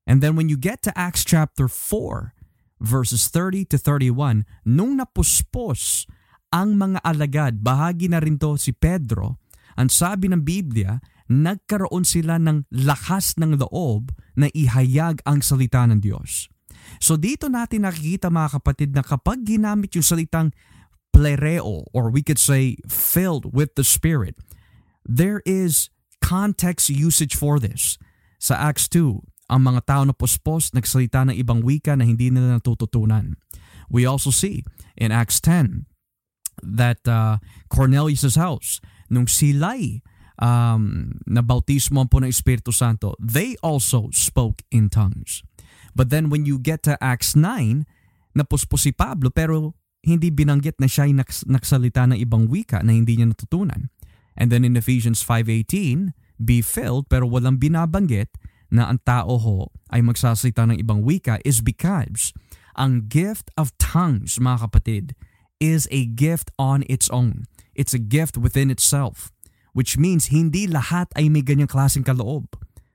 And 0.06 0.22
then 0.22 0.38
when 0.38 0.46
you 0.46 0.54
get 0.54 0.78
to 0.86 0.94
Acts 0.94 1.26
chapter 1.26 1.66
4, 1.66 2.38
verses 2.78 3.26
30 3.26 3.74
to 3.74 3.78
31, 3.82 4.46
nung 4.62 4.94
napuspos 4.94 6.06
ang 6.54 6.78
mga 6.78 7.02
alagad, 7.02 7.54
bahagi 7.66 8.06
na 8.06 8.22
rin 8.22 8.38
to 8.38 8.54
si 8.54 8.70
Pedro, 8.70 9.42
ang 9.74 9.88
sabi 9.90 10.30
ng 10.30 10.46
Biblia, 10.46 11.00
nagkaroon 11.32 12.04
sila 12.04 12.36
ng 12.36 12.68
lakas 12.70 13.40
ng 13.40 13.56
loob 13.56 14.12
na 14.36 14.52
ihayag 14.52 15.24
ang 15.24 15.40
salita 15.40 15.82
ng 15.88 15.98
Diyos. 15.98 16.51
So 17.02 17.18
dito 17.18 17.50
natin 17.50 17.82
nakikita 17.82 18.30
mga 18.30 18.62
kapatid 18.62 18.94
na 18.94 19.02
kapag 19.02 19.42
ginamit 19.42 19.90
yung 19.98 20.06
salitang 20.06 20.54
plereo 21.10 21.82
or 21.90 22.14
we 22.14 22.22
could 22.22 22.38
say 22.38 22.78
filled 22.86 23.50
with 23.50 23.74
the 23.74 23.82
Spirit, 23.82 24.38
there 25.02 25.42
is 25.42 25.90
context 26.22 26.86
usage 26.86 27.34
for 27.34 27.58
this. 27.58 27.98
Sa 28.38 28.54
Acts 28.54 28.86
2, 28.86 29.18
ang 29.50 29.60
mga 29.66 29.82
tao 29.82 30.02
na 30.06 30.14
pospos 30.14 30.70
nagsalita 30.70 31.26
ng 31.26 31.34
ibang 31.34 31.66
wika 31.66 31.98
na 31.98 32.06
hindi 32.06 32.30
nila 32.30 32.62
natututunan. 32.62 33.34
We 33.90 34.06
also 34.06 34.30
see 34.30 34.62
in 34.94 35.10
Acts 35.10 35.42
10 35.42 35.90
that 36.62 37.02
uh, 37.10 37.42
Cornelius' 37.66 38.38
house, 38.38 38.78
nung 39.10 39.26
sila'y 39.26 40.06
um, 40.38 41.18
nabautismo 41.26 42.06
po 42.06 42.22
ng 42.22 42.30
Espiritu 42.30 42.70
Santo, 42.70 43.18
they 43.18 43.58
also 43.60 44.08
spoke 44.14 44.62
in 44.70 44.86
tongues. 44.86 45.42
But 45.92 46.08
then 46.08 46.32
when 46.32 46.48
you 46.48 46.56
get 46.56 46.82
to 46.88 46.96
Acts 47.00 47.36
9, 47.36 47.84
napuspos 48.32 48.88
si 48.88 48.92
Pablo 48.92 49.28
pero 49.28 49.76
hindi 50.02 50.32
binanggit 50.32 50.82
na 50.82 50.88
siya 50.90 51.06
ay 51.06 51.14
naks- 51.14 51.46
naksalita 51.46 52.08
ng 52.10 52.18
ibang 52.18 52.50
wika 52.50 52.82
na 52.82 52.96
hindi 52.96 53.16
niya 53.20 53.30
natutunan. 53.30 53.92
And 54.34 54.48
then 54.48 54.64
in 54.64 54.74
Ephesians 54.74 55.20
5.18, 55.20 56.16
be 56.42 56.64
filled 56.64 57.06
pero 57.06 57.28
walang 57.28 57.60
binabanggit 57.60 58.32
na 58.72 58.88
ang 58.88 58.98
tao 59.04 59.36
ho 59.36 59.68
ay 59.92 60.00
magsasalita 60.00 60.64
ng 60.64 60.80
ibang 60.80 61.04
wika 61.04 61.38
is 61.44 61.60
because 61.60 62.32
ang 62.72 63.12
gift 63.12 63.52
of 63.60 63.76
tongues, 63.76 64.40
mga 64.40 64.64
kapatid, 64.64 65.06
is 65.60 65.84
a 65.92 66.08
gift 66.08 66.48
on 66.56 66.82
its 66.88 67.12
own. 67.12 67.44
It's 67.76 67.92
a 67.92 68.00
gift 68.00 68.40
within 68.40 68.72
itself. 68.72 69.30
Which 69.76 69.96
means 69.96 70.32
hindi 70.32 70.68
lahat 70.68 71.12
ay 71.16 71.28
may 71.28 71.44
ganyang 71.44 71.68
klaseng 71.68 72.04
kaloob. 72.04 72.48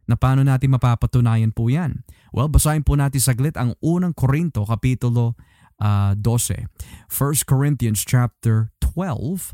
Na 0.08 0.16
paano 0.16 0.41
natin 0.41 0.72
mapapatunayan 0.72 1.51
po 1.51 1.68
yan? 1.68 2.08
Well, 2.32 2.47
basahin 2.47 2.88
po 2.88 2.95
natin 2.95 3.20
saglit 3.20 3.60
ang 3.60 3.76
unang 3.84 4.16
Korinto, 4.16 4.64
kapitulo 4.64 5.36
uh, 5.84 6.16
12. 6.16 6.68
1 7.12 7.43
Corinthians 7.43 8.01
chapter 8.08 8.72
12. 8.80 9.53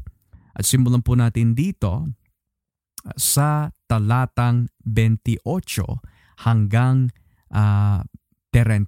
At 0.53 0.69
simulan 0.69 1.01
po 1.01 1.17
natin 1.17 1.57
dito 1.57 2.13
sa 3.17 3.73
talatang 3.89 4.69
28 4.85 5.41
hanggang 6.45 7.09
uh, 7.49 8.05
30. 8.53 8.85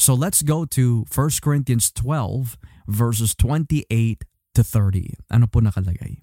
So 0.00 0.16
let's 0.16 0.40
go 0.40 0.64
to 0.72 1.04
1 1.12 1.44
Corinthians 1.44 1.92
12 1.92 2.56
verses 2.88 3.36
28 3.36 4.24
to 4.56 4.62
30. 4.64 5.28
Ano 5.28 5.46
po 5.46 5.60
nakalagay? 5.60 6.16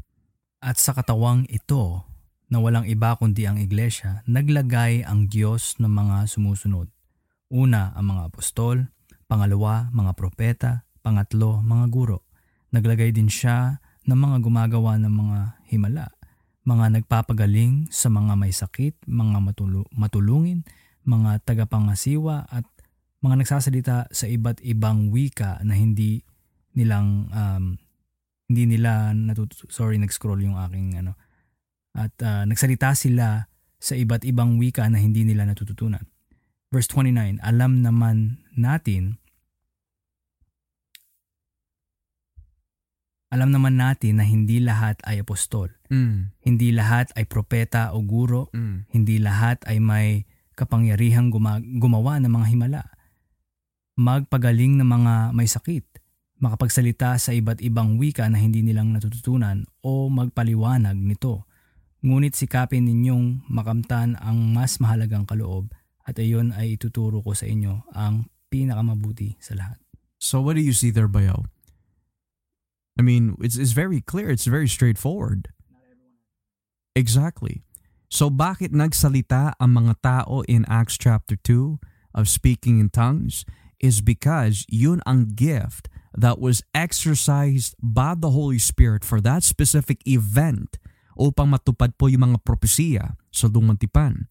At 0.64 0.82
sa 0.82 0.98
katawang 0.98 1.46
ito, 1.54 2.08
na 2.54 2.62
walang 2.62 2.86
iba 2.86 3.18
kundi 3.18 3.50
ang 3.50 3.58
iglesia, 3.58 4.22
naglagay 4.30 5.02
ang 5.02 5.26
Diyos 5.26 5.82
ng 5.82 5.90
mga 5.90 6.30
sumusunod. 6.30 6.86
Una, 7.50 7.90
ang 7.98 8.14
mga 8.14 8.30
apostol, 8.30 8.94
pangalawa, 9.26 9.90
mga 9.90 10.14
propeta, 10.14 10.86
pangatlo, 11.02 11.66
mga 11.66 11.90
guro. 11.90 12.30
Naglagay 12.70 13.10
din 13.10 13.26
siya 13.26 13.82
ng 14.06 14.14
mga 14.14 14.38
gumagawa 14.46 15.02
ng 15.02 15.10
mga 15.10 15.40
himala, 15.74 16.14
mga 16.62 17.02
nagpapagaling 17.02 17.90
sa 17.90 18.14
mga 18.14 18.38
may 18.38 18.54
sakit, 18.54 19.02
mga 19.10 19.42
matulu- 19.42 19.90
matulungin, 19.90 20.62
mga 21.10 21.42
tagapangasiwa 21.42 22.54
at 22.54 22.70
mga 23.26 23.42
nagsasalita 23.42 24.14
sa 24.14 24.26
iba't 24.30 24.62
ibang 24.62 25.10
wika 25.10 25.58
na 25.66 25.74
hindi 25.74 26.22
nilang 26.78 27.34
um, 27.34 27.66
hindi 28.46 28.78
nila 28.78 29.18
natut- 29.18 29.72
sorry 29.74 29.98
nag-scroll 29.98 30.44
yung 30.44 30.60
aking 30.60 31.00
ano 31.02 31.18
at 31.94 32.14
uh, 32.26 32.44
nagsalita 32.50 32.98
sila 32.98 33.46
sa 33.78 33.94
iba't 33.94 34.26
ibang 34.26 34.58
wika 34.58 34.86
na 34.90 34.98
hindi 34.98 35.22
nila 35.26 35.46
natututunan. 35.46 36.04
Verse 36.74 36.90
29, 36.90 37.38
alam 37.46 37.86
naman 37.86 38.42
natin 38.58 39.22
alam 43.34 43.50
naman 43.50 43.82
natin 43.82 44.22
na 44.22 44.26
hindi 44.30 44.62
lahat 44.62 45.02
ay 45.10 45.26
apostol. 45.26 45.74
Mm. 45.90 46.38
Hindi 46.38 46.70
lahat 46.70 47.10
ay 47.18 47.26
propeta 47.26 47.90
o 47.98 48.06
guro. 48.06 48.54
Mm. 48.54 48.86
Hindi 48.94 49.18
lahat 49.18 49.66
ay 49.66 49.82
may 49.82 50.30
kapangyarihang 50.54 51.34
guma- 51.34 51.66
gumawa 51.82 52.22
ng 52.22 52.30
mga 52.30 52.48
himala. 52.54 52.84
Magpagaling 53.98 54.78
ng 54.78 54.86
mga 54.86 55.14
may 55.34 55.50
sakit. 55.50 55.82
Makapagsalita 56.46 57.18
sa 57.18 57.34
iba't 57.34 57.58
ibang 57.66 57.98
wika 57.98 58.30
na 58.30 58.38
hindi 58.38 58.62
nilang 58.62 58.94
natututunan 58.94 59.66
o 59.82 60.14
magpaliwanag 60.14 60.94
nito. 60.94 61.50
Ngunit 62.04 62.36
sikapin 62.36 62.84
ninyong 62.84 63.48
makamtan 63.48 64.20
ang 64.20 64.52
mas 64.52 64.78
mahalagang 64.84 65.24
kaloob 65.24 65.72
at 66.04 66.20
ayon 66.20 66.52
ay 66.52 66.76
ituturo 66.76 67.24
ko 67.24 67.32
sa 67.32 67.48
inyo 67.48 67.88
ang 67.96 68.28
pinakamabuti 68.52 69.40
sa 69.40 69.56
lahat. 69.56 69.80
So 70.20 70.44
what 70.44 70.60
do 70.60 70.64
you 70.64 70.76
see 70.76 70.92
there, 70.92 71.08
Bayo? 71.08 71.48
I 73.00 73.02
mean, 73.02 73.40
it's, 73.40 73.56
it's 73.56 73.72
very 73.72 74.04
clear. 74.04 74.30
It's 74.30 74.46
very 74.46 74.68
straightforward. 74.68 75.50
Exactly. 76.94 77.64
So 78.12 78.30
bakit 78.30 78.70
nagsalita 78.76 79.58
ang 79.58 79.74
mga 79.74 79.94
tao 80.04 80.46
in 80.46 80.68
Acts 80.70 81.00
chapter 81.00 81.34
2 81.40 81.82
of 82.14 82.30
speaking 82.30 82.78
in 82.78 82.94
tongues 82.94 83.42
is 83.82 84.06
because 84.06 84.68
yun 84.70 85.02
ang 85.10 85.34
gift 85.34 85.90
that 86.14 86.38
was 86.38 86.62
exercised 86.78 87.74
by 87.82 88.14
the 88.14 88.30
Holy 88.30 88.62
Spirit 88.62 89.02
for 89.02 89.18
that 89.18 89.42
specific 89.42 90.06
event 90.06 90.78
upang 91.18 91.50
matupad 91.50 91.94
po 91.96 92.10
yung 92.10 92.32
mga 92.32 92.38
propesiya 92.42 93.14
sa 93.30 93.46
lumang 93.50 93.78
tipan. 93.78 94.28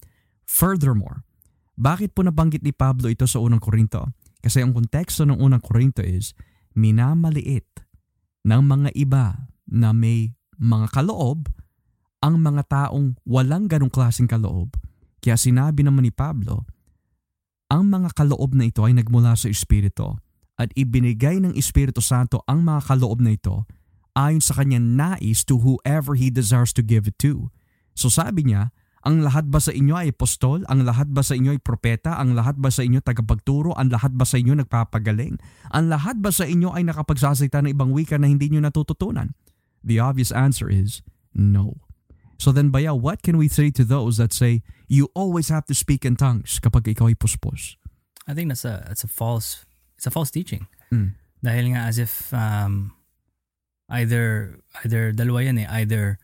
Furthermore, 0.47 1.25
bakit 1.79 2.13
po 2.13 2.23
nabanggit 2.23 2.61
ni 2.63 2.71
Pablo 2.71 3.09
ito 3.09 3.25
sa 3.25 3.41
unang 3.41 3.63
Korinto? 3.63 4.13
Kasi 4.43 4.61
ang 4.61 4.75
konteksto 4.75 5.23
ng 5.25 5.39
unang 5.39 5.63
Korinto 5.63 6.03
is 6.03 6.35
minamaliit 6.75 7.69
ng 8.43 8.63
mga 8.63 8.91
iba 8.99 9.49
na 9.71 9.95
may 9.95 10.35
mga 10.59 10.91
kaloob 10.91 11.47
ang 12.23 12.39
mga 12.39 12.63
taong 12.71 13.19
walang 13.27 13.67
ganong 13.67 13.91
klaseng 13.91 14.31
kaloob. 14.31 14.75
Kaya 15.23 15.39
sinabi 15.39 15.83
naman 15.83 16.07
ni 16.07 16.13
Pablo, 16.15 16.67
ang 17.71 17.89
mga 17.89 18.15
kaloob 18.15 18.55
na 18.55 18.69
ito 18.69 18.85
ay 18.87 18.95
nagmula 18.95 19.35
sa 19.35 19.51
Espiritu 19.51 20.15
at 20.61 20.69
ibinigay 20.77 21.41
ng 21.43 21.57
Espiritu 21.57 22.05
Santo 22.05 22.45
ang 22.47 22.63
mga 22.63 22.85
kaloob 22.85 23.19
na 23.25 23.35
ito 23.35 23.67
ayon 24.19 24.41
sa 24.41 24.57
kanyang 24.59 24.97
nais 24.97 25.45
to 25.45 25.61
whoever 25.61 26.15
He 26.15 26.29
desires 26.29 26.73
to 26.77 26.83
give 26.85 27.09
it 27.09 27.17
to. 27.23 27.53
So 27.93 28.09
sabi 28.09 28.49
niya, 28.49 28.73
ang 29.03 29.27
lahat 29.27 29.51
ba 29.51 29.59
sa 29.59 29.75
inyo 29.75 29.99
ay 29.99 30.15
apostol? 30.15 30.63
Ang 30.71 30.87
lahat 30.87 31.11
ba 31.11 31.27
sa 31.27 31.35
inyo 31.35 31.51
ay 31.51 31.59
propeta? 31.59 32.23
Ang 32.23 32.39
lahat 32.39 32.55
ba 32.55 32.71
sa 32.71 32.87
inyo 32.87 33.03
tagapagturo? 33.03 33.75
Ang 33.75 33.91
lahat 33.91 34.15
ba 34.15 34.23
sa 34.23 34.39
inyo 34.39 34.55
nagpapagaling? 34.63 35.43
Ang 35.75 35.85
lahat 35.91 36.23
ba 36.23 36.31
sa 36.31 36.47
inyo 36.47 36.71
ay 36.71 36.87
nakapagsasalita 36.87 37.67
ng 37.67 37.75
ibang 37.75 37.91
wika 37.91 38.15
na 38.15 38.31
hindi 38.31 38.47
nyo 38.47 38.63
natututunan? 38.63 39.35
The 39.83 39.99
obvious 39.99 40.31
answer 40.31 40.71
is 40.71 41.03
no. 41.35 41.83
So 42.39 42.55
then, 42.55 42.71
Baya, 42.71 42.95
what 42.95 43.27
can 43.27 43.39
we 43.39 43.51
say 43.51 43.75
to 43.75 43.83
those 43.83 44.23
that 44.23 44.31
say, 44.31 44.63
you 44.87 45.11
always 45.15 45.51
have 45.51 45.67
to 45.67 45.75
speak 45.75 46.07
in 46.07 46.15
tongues 46.15 46.63
kapag 46.63 46.95
ikaw 46.95 47.11
ay 47.11 47.19
puspos? 47.19 47.75
I 48.31 48.35
think 48.35 48.55
that's 48.55 48.63
a 48.63 48.87
that's 48.87 49.03
a 49.03 49.11
false 49.11 49.67
it's 49.99 50.07
a 50.07 50.15
false 50.15 50.31
teaching. 50.31 50.71
Mm. 50.95 51.19
Dahil 51.43 51.75
nga 51.75 51.91
as 51.91 51.99
if 51.99 52.31
um, 52.31 52.95
either 53.93 54.57
either 54.83 55.13
dalawa 55.13 55.45
yan 55.45 55.63
eh, 55.63 55.69
either 55.85 56.17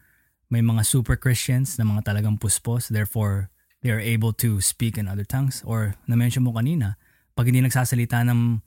may 0.48 0.64
mga 0.64 0.82
super 0.84 1.14
Christians 1.14 1.76
na 1.76 1.84
mga 1.84 2.08
talagang 2.08 2.40
puspos, 2.40 2.88
therefore 2.88 3.52
they 3.84 3.92
are 3.92 4.00
able 4.00 4.32
to 4.32 4.64
speak 4.64 4.96
in 4.96 5.06
other 5.06 5.24
tongues 5.28 5.60
or 5.62 5.94
na-mention 6.08 6.42
mo 6.42 6.56
kanina, 6.56 6.96
pag 7.36 7.46
hindi 7.46 7.60
nagsasalita 7.60 8.24
ng 8.24 8.64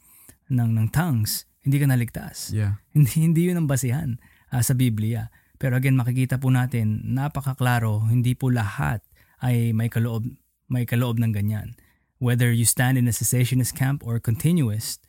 ng, 0.51 0.69
ng 0.77 0.87
tongues, 0.93 1.49
hindi 1.65 1.81
ka 1.81 1.89
naligtas. 1.89 2.53
Yeah. 2.53 2.81
Hindi 2.95 3.13
hindi 3.21 3.41
'yun 3.47 3.63
ang 3.63 3.69
basihan 3.69 4.19
uh, 4.51 4.61
sa 4.65 4.73
Biblia. 4.75 5.29
Pero 5.61 5.77
again, 5.77 5.93
makikita 5.93 6.41
po 6.41 6.49
natin, 6.49 7.05
napakaklaro, 7.05 8.09
hindi 8.09 8.33
po 8.33 8.49
lahat 8.49 9.05
ay 9.45 9.77
may 9.77 9.93
kaloob, 9.93 10.25
may 10.65 10.89
kaloob 10.89 11.21
ng 11.21 11.29
ganyan. 11.29 11.77
Whether 12.17 12.49
you 12.49 12.65
stand 12.65 12.97
in 12.97 13.05
a 13.05 13.13
cessationist 13.13 13.77
camp 13.77 14.01
or 14.01 14.17
continuist, 14.17 15.05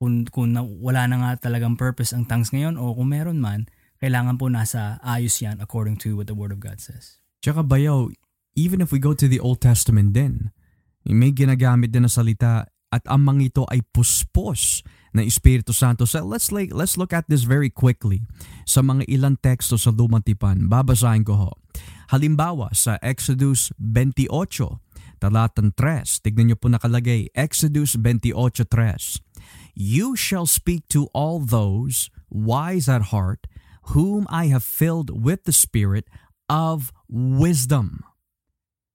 kung, 0.00 0.24
kung 0.32 0.56
na, 0.56 0.64
wala 0.64 1.04
na 1.04 1.16
nga 1.20 1.52
talagang 1.52 1.76
purpose 1.76 2.16
ang 2.16 2.24
tongues 2.24 2.56
ngayon 2.56 2.80
o 2.80 2.96
kung 2.96 3.12
meron 3.12 3.36
man, 3.36 3.68
kailangan 4.00 4.40
po 4.40 4.48
nasa 4.48 4.96
ayos 5.04 5.36
yan 5.44 5.60
according 5.60 6.00
to 6.00 6.16
what 6.16 6.24
the 6.24 6.32
Word 6.32 6.56
of 6.56 6.58
God 6.58 6.80
says. 6.80 7.20
Tsaka 7.44 7.60
bayaw, 7.60 8.08
even 8.56 8.80
if 8.80 8.88
we 8.90 8.96
go 8.96 9.12
to 9.12 9.28
the 9.28 9.36
Old 9.36 9.60
Testament 9.60 10.16
din, 10.16 10.48
may 11.04 11.36
ginagamit 11.36 11.92
din 11.92 12.08
na 12.08 12.12
salita 12.12 12.64
at 12.90 13.04
ang 13.06 13.28
mga 13.28 13.52
ito 13.52 13.62
ay 13.68 13.84
puspos 13.92 14.80
ng 15.12 15.22
Espiritu 15.22 15.70
Santo. 15.76 16.08
So 16.08 16.24
let's 16.24 16.50
like 16.50 16.74
let's 16.74 16.98
look 16.98 17.14
at 17.14 17.28
this 17.28 17.46
very 17.46 17.70
quickly 17.70 18.26
sa 18.66 18.82
mga 18.82 19.06
ilang 19.06 19.38
teksto 19.38 19.78
sa 19.78 19.92
Lumang 19.94 20.26
Tipan. 20.26 20.66
Babasahin 20.66 21.22
ko 21.22 21.34
ho. 21.36 21.50
Halimbawa 22.10 22.74
sa 22.74 22.98
Exodus 22.98 23.70
28, 23.78 24.26
talatang 25.22 25.70
3. 25.76 26.24
Tignan 26.24 26.50
niyo 26.50 26.56
po 26.58 26.66
nakalagay, 26.66 27.30
Exodus 27.36 27.94
28:3. 27.94 29.29
You 29.80 30.12
shall 30.12 30.44
speak 30.44 30.84
to 30.92 31.08
all 31.16 31.40
those 31.40 32.12
wise 32.28 32.84
at 32.84 33.08
heart 33.08 33.48
whom 33.96 34.28
I 34.28 34.52
have 34.52 34.60
filled 34.60 35.08
with 35.08 35.48
the 35.48 35.56
spirit 35.56 36.04
of 36.52 36.92
wisdom. 37.08 38.04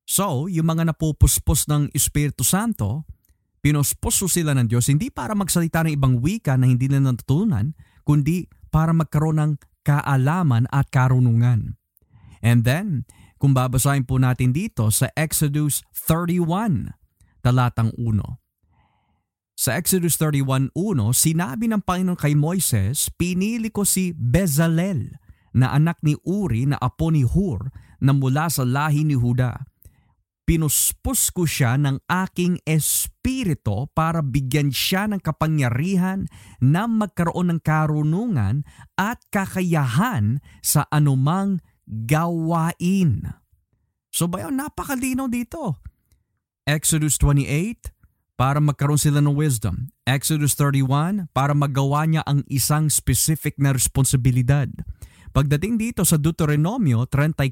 So, 0.06 0.46
yung 0.46 0.70
mga 0.70 0.94
napupuspos 0.94 1.66
ng 1.66 1.90
Espiritu 1.98 2.46
Santo, 2.46 3.10
Pinosposo 3.66 4.30
sila 4.30 4.54
ng 4.54 4.70
Diyos 4.70 4.86
hindi 4.94 5.10
para 5.10 5.34
magsalita 5.34 5.82
ng 5.82 5.98
ibang 5.98 6.22
wika 6.22 6.54
na 6.54 6.70
hindi 6.70 6.86
nila 6.86 7.18
natutunan, 7.18 7.74
kundi 8.06 8.46
para 8.70 8.94
magkaroon 8.94 9.42
ng 9.42 9.52
kaalaman 9.82 10.70
at 10.70 10.94
karunungan. 10.94 11.82
And 12.46 12.62
then, 12.62 13.10
kung 13.42 13.58
babasahin 13.58 14.06
po 14.06 14.22
natin 14.22 14.54
dito 14.54 14.94
sa 14.94 15.10
Exodus 15.18 15.82
31, 15.98 16.94
talatang 17.42 17.90
1. 17.98 18.45
Sa 19.56 19.80
Exodus 19.80 20.20
31.1, 20.20 20.76
sinabi 21.16 21.72
ng 21.72 21.80
Panginoon 21.80 22.20
kay 22.20 22.36
Moises, 22.36 23.08
pinili 23.16 23.72
ko 23.72 23.88
si 23.88 24.12
Bezalel 24.12 25.16
na 25.56 25.72
anak 25.72 26.04
ni 26.04 26.20
Uri 26.28 26.68
na 26.68 26.76
apo 26.76 27.08
ni 27.08 27.24
Hur 27.24 27.72
na 28.04 28.12
mula 28.12 28.52
sa 28.52 28.68
lahi 28.68 29.08
ni 29.08 29.16
Huda 29.16 29.64
pinuspos 30.46 31.34
ko 31.34 31.44
siya 31.50 31.76
ng 31.82 32.06
aking 32.06 32.62
espiritu 32.64 33.90
para 33.92 34.22
bigyan 34.22 34.70
siya 34.70 35.10
ng 35.10 35.20
kapangyarihan 35.20 36.30
na 36.62 36.86
magkaroon 36.86 37.58
ng 37.58 37.62
karunungan 37.66 38.62
at 38.96 39.20
kakayahan 39.34 40.40
sa 40.62 40.86
anumang 40.94 41.60
gawain. 41.90 43.26
So 44.14 44.30
bayaw, 44.30 44.54
napakalinaw 44.54 45.28
dito. 45.28 45.82
Exodus 46.66 47.18
28, 47.22 47.94
para 48.36 48.60
magkaroon 48.60 49.00
sila 49.00 49.24
ng 49.24 49.36
wisdom. 49.36 49.92
Exodus 50.04 50.56
31, 50.60 51.32
para 51.32 51.56
magawa 51.56 52.04
niya 52.04 52.24
ang 52.28 52.44
isang 52.52 52.92
specific 52.92 53.56
na 53.56 53.72
responsibilidad. 53.72 54.68
Pagdating 55.36 55.80
dito 55.80 56.08
sa 56.08 56.16
Deuteronomio 56.16 57.08
34, 57.08 57.52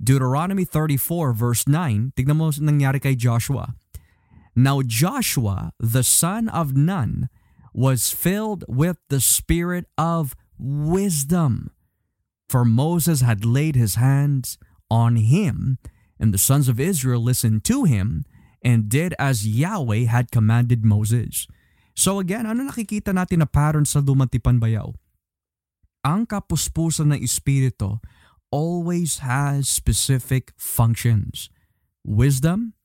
Deuteronomy 0.00 0.64
34 0.64 1.36
verse 1.36 1.64
9, 1.68 2.16
tignan 2.16 2.36
mo 2.38 2.48
nangyari 2.60 3.00
kay 3.00 3.16
Joshua. 3.16 3.76
Now 4.56 4.80
Joshua, 4.84 5.76
the 5.76 6.04
son 6.04 6.48
of 6.48 6.72
Nun, 6.76 7.28
was 7.76 8.10
filled 8.12 8.64
with 8.68 8.96
the 9.12 9.20
spirit 9.20 9.84
of 9.96 10.32
wisdom. 10.56 11.70
For 12.48 12.64
Moses 12.64 13.20
had 13.20 13.44
laid 13.44 13.76
his 13.76 14.00
hands 14.00 14.56
on 14.88 15.20
him, 15.20 15.76
and 16.16 16.32
the 16.32 16.40
sons 16.40 16.66
of 16.66 16.80
Israel 16.80 17.20
listened 17.20 17.62
to 17.68 17.84
him 17.84 18.24
and 18.62 18.90
did 18.90 19.14
as 19.18 19.46
Yahweh 19.46 20.10
had 20.10 20.30
commanded 20.30 20.84
Moses. 20.84 21.46
So 21.98 22.22
again, 22.22 22.46
ano 22.46 22.70
nakikita 22.70 23.10
natin 23.10 23.42
na 23.42 23.48
pattern 23.50 23.82
sa 23.82 23.98
Lumantipan 23.98 24.62
Bayaw? 24.62 24.94
Ang 26.06 26.30
kapuspusan 26.30 27.10
ng 27.10 27.20
Espiritu 27.22 27.98
always 28.54 29.18
has 29.26 29.66
specific 29.66 30.54
functions. 30.54 31.50
Wisdom, 32.06 32.78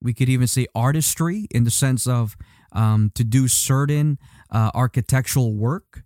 we 0.00 0.16
could 0.16 0.28
even 0.28 0.48
say 0.48 0.66
artistry 0.74 1.46
in 1.52 1.64
the 1.64 1.70
sense 1.70 2.08
of 2.08 2.36
um, 2.72 3.12
to 3.14 3.22
do 3.22 3.46
certain 3.46 4.18
uh, 4.50 4.72
architectural 4.74 5.54
work. 5.54 6.02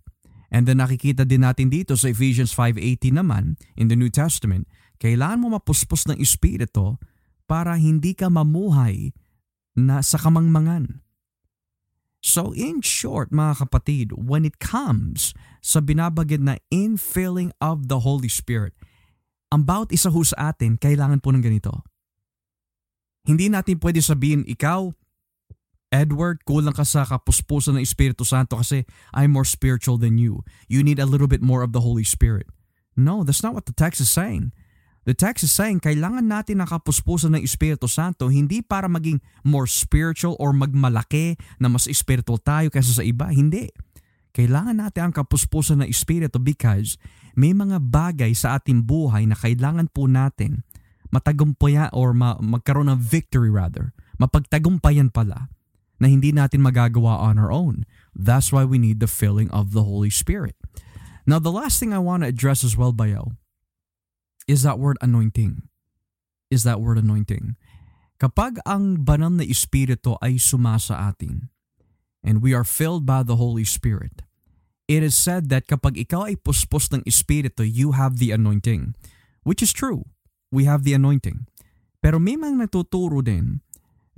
And 0.51 0.65
then 0.65 0.83
nakikita 0.83 1.27
din 1.27 1.45
natin 1.45 1.69
dito 1.69 1.95
sa 1.95 2.09
Ephesians 2.09 2.53
5.18 2.53 3.15
naman 3.15 3.57
in 3.77 3.87
the 3.87 3.97
New 3.97 4.09
Testament, 4.09 4.65
kailangan 4.97 5.39
mo 5.45 5.47
mapuspos 5.55 6.09
ng 6.09 6.17
Espiritu 6.17 6.97
para 7.49 7.81
hindi 7.81 8.13
ka 8.13 8.29
mamuhay 8.29 9.09
na 9.73 10.05
sa 10.05 10.21
kamangmangan. 10.21 11.01
So 12.21 12.53
in 12.53 12.85
short 12.85 13.33
mga 13.33 13.65
kapatid, 13.65 14.13
when 14.13 14.45
it 14.45 14.61
comes 14.61 15.33
sa 15.65 15.81
binabagid 15.81 16.45
na 16.45 16.61
infilling 16.69 17.49
of 17.57 17.89
the 17.89 18.05
Holy 18.05 18.29
Spirit, 18.29 18.77
ang 19.49 19.65
bawat 19.65 19.89
isa 19.89 20.13
ho 20.13 20.21
sa 20.21 20.53
atin 20.53 20.77
kailangan 20.77 21.25
po 21.25 21.33
ng 21.33 21.41
ganito. 21.41 21.81
Hindi 23.25 23.49
natin 23.49 23.81
pwede 23.81 23.99
sabihin, 24.03 24.45
ikaw, 24.45 24.93
Edward, 25.89 26.45
kulang 26.45 26.75
ka 26.75 26.85
sa 26.85 27.01
kapuspusan 27.01 27.77
ng 27.77 27.83
Espiritu 27.83 28.21
Santo 28.21 28.61
kasi 28.61 28.85
I'm 29.09 29.33
more 29.33 29.47
spiritual 29.47 29.97
than 29.97 30.21
you. 30.21 30.45
You 30.69 30.85
need 30.85 31.01
a 31.01 31.09
little 31.09 31.25
bit 31.25 31.41
more 31.41 31.65
of 31.65 31.73
the 31.73 31.81
Holy 31.81 32.05
Spirit. 32.05 32.45
No, 32.93 33.25
that's 33.25 33.41
not 33.41 33.57
what 33.57 33.65
the 33.65 33.73
text 33.73 33.97
is 33.97 34.11
saying. 34.11 34.53
The 35.09 35.17
text 35.17 35.41
is 35.41 35.49
saying 35.49 35.81
kailangan 35.81 36.29
natin 36.29 36.61
ng 36.61 36.69
kapuspusan 36.69 37.33
ng 37.33 37.41
Espiritu 37.41 37.89
Santo 37.89 38.29
hindi 38.29 38.61
para 38.61 38.85
maging 38.85 39.17
more 39.41 39.65
spiritual 39.65 40.37
or 40.37 40.53
magmalaki 40.53 41.33
na 41.57 41.65
mas 41.65 41.89
spiritual 41.89 42.37
tayo 42.37 42.69
kaysa 42.69 43.01
sa 43.01 43.01
iba. 43.01 43.25
Hindi. 43.33 43.73
Kailangan 44.37 44.77
natin 44.77 45.09
ang 45.09 45.13
kapuspusan 45.17 45.81
ng 45.81 45.89
Espiritu 45.89 46.37
because 46.37 47.01
may 47.33 47.57
mga 47.57 47.81
bagay 47.81 48.37
sa 48.37 48.61
ating 48.61 48.85
buhay 48.85 49.25
na 49.25 49.33
kailangan 49.33 49.89
po 49.89 50.05
natin 50.05 50.61
matagumpayan 51.09 51.89
or 51.89 52.13
ma- 52.13 52.37
magkaroon 52.37 52.93
ng 52.93 53.01
victory 53.01 53.49
rather. 53.49 53.97
Mapagtagumpayan 54.21 55.09
pala 55.09 55.49
na 55.97 56.05
hindi 56.05 56.29
natin 56.29 56.61
magagawa 56.61 57.17
on 57.33 57.41
our 57.41 57.49
own. 57.49 57.81
That's 58.13 58.53
why 58.53 58.61
we 58.61 58.77
need 58.77 59.01
the 59.01 59.09
filling 59.09 59.49
of 59.49 59.73
the 59.73 59.81
Holy 59.81 60.13
Spirit. 60.13 60.53
Now, 61.25 61.41
the 61.41 61.49
last 61.49 61.81
thing 61.81 61.97
I 61.97 62.01
want 62.01 62.21
to 62.21 62.29
address 62.29 62.61
as 62.61 62.77
well, 62.77 62.93
Bayo, 62.93 63.33
is 64.49 64.65
that 64.65 64.81
word 64.81 64.97
anointing. 65.05 65.69
is 66.49 66.65
that 66.65 66.81
word 66.81 66.97
anointing. 66.97 67.55
Kapag 68.19 68.59
ang 68.67 69.05
banal 69.05 69.31
na 69.31 69.45
Espiritu 69.47 70.19
ay 70.19 70.35
sumasa 70.41 70.97
atin, 71.07 71.47
and 72.19 72.43
we 72.43 72.51
are 72.51 72.67
filled 72.67 73.07
by 73.07 73.23
the 73.23 73.39
Holy 73.39 73.63
Spirit, 73.63 74.27
it 74.91 75.05
is 75.05 75.15
said 75.15 75.47
that 75.47 75.69
kapag 75.71 75.95
ikaw 75.95 76.27
ay 76.27 76.35
puspos 76.35 76.91
ng 76.91 77.05
Espiritu, 77.07 77.63
you 77.63 77.95
have 77.95 78.19
the 78.19 78.35
anointing. 78.35 78.97
Which 79.47 79.63
is 79.63 79.71
true. 79.71 80.03
We 80.51 80.67
have 80.67 80.83
the 80.83 80.97
anointing. 80.97 81.47
Pero 82.03 82.19
may 82.19 82.35
mga 82.35 82.67
natuturo 82.67 83.23
din 83.23 83.63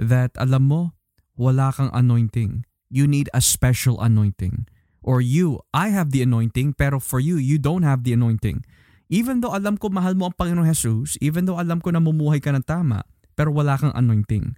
that 0.02 0.34
alam 0.40 0.72
mo, 0.72 0.98
wala 1.38 1.70
kang 1.70 1.94
anointing. 1.94 2.66
You 2.90 3.06
need 3.06 3.30
a 3.38 3.44
special 3.44 4.02
anointing. 4.02 4.66
Or 5.06 5.22
you, 5.22 5.62
I 5.74 5.94
have 5.94 6.10
the 6.10 6.26
anointing, 6.26 6.74
pero 6.78 6.98
for 6.98 7.22
you, 7.22 7.38
you 7.38 7.58
don't 7.62 7.86
have 7.86 8.02
the 8.02 8.14
anointing. 8.14 8.66
Even 9.12 9.44
though 9.44 9.52
alam 9.52 9.76
ko 9.76 9.92
mahal 9.92 10.16
mo 10.16 10.32
ang 10.32 10.36
Panginoong 10.40 10.72
Jesus, 10.72 11.20
even 11.20 11.44
though 11.44 11.60
alam 11.60 11.84
ko 11.84 11.92
na 11.92 12.00
mumuhay 12.00 12.40
ka 12.40 12.56
ng 12.56 12.64
tama, 12.64 13.04
pero 13.36 13.52
wala 13.52 13.76
kang 13.76 13.92
anointing. 13.92 14.56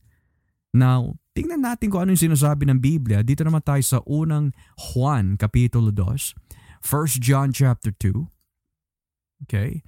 Now, 0.78 1.18
tingnan 1.34 1.66
natin 1.66 1.89
kung 1.89 2.06
ano 2.06 2.14
yung 2.14 2.30
sinasabi 2.30 2.70
ng 2.70 2.78
Biblia. 2.78 3.26
Dito 3.26 3.41
naman 3.41 3.66
tayo 3.66 3.82
sa 3.82 4.01
unang 4.06 4.54
Juan, 4.78 5.41
Kapitulo 5.41 5.89
2. 5.89 6.38
1 6.86 7.18
John 7.18 7.49
chapter 7.49 7.89
2. 7.97 8.30
Okay? 9.49 9.82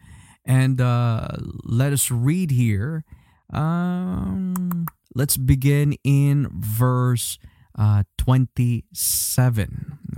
And 0.45 0.82
uh, 0.82 1.30
let 1.66 1.93
us 1.93 2.09
read 2.09 2.49
here. 2.49 3.05
Um, 3.53 4.86
let's 5.13 5.38
begin 5.38 5.97
in 6.01 6.49
verse 6.53 7.38
uh, 7.78 8.03
27. 8.18 8.89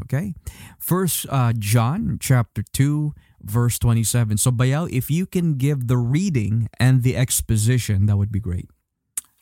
Okay? 0.08 0.36
First 0.80 1.26
uh, 1.32 1.52
John 1.56 2.18
chapter 2.20 2.64
2 2.64 3.12
verse 3.42 3.78
27. 3.80 4.38
So 4.38 4.52
Bayaw, 4.52 4.90
if 4.90 5.10
you 5.10 5.26
can 5.26 5.56
give 5.56 5.88
the 5.88 5.98
reading 5.98 6.68
and 6.82 7.04
the 7.04 7.16
exposition, 7.16 8.06
that 8.08 8.18
would 8.18 8.32
be 8.32 8.42
great. 8.42 8.70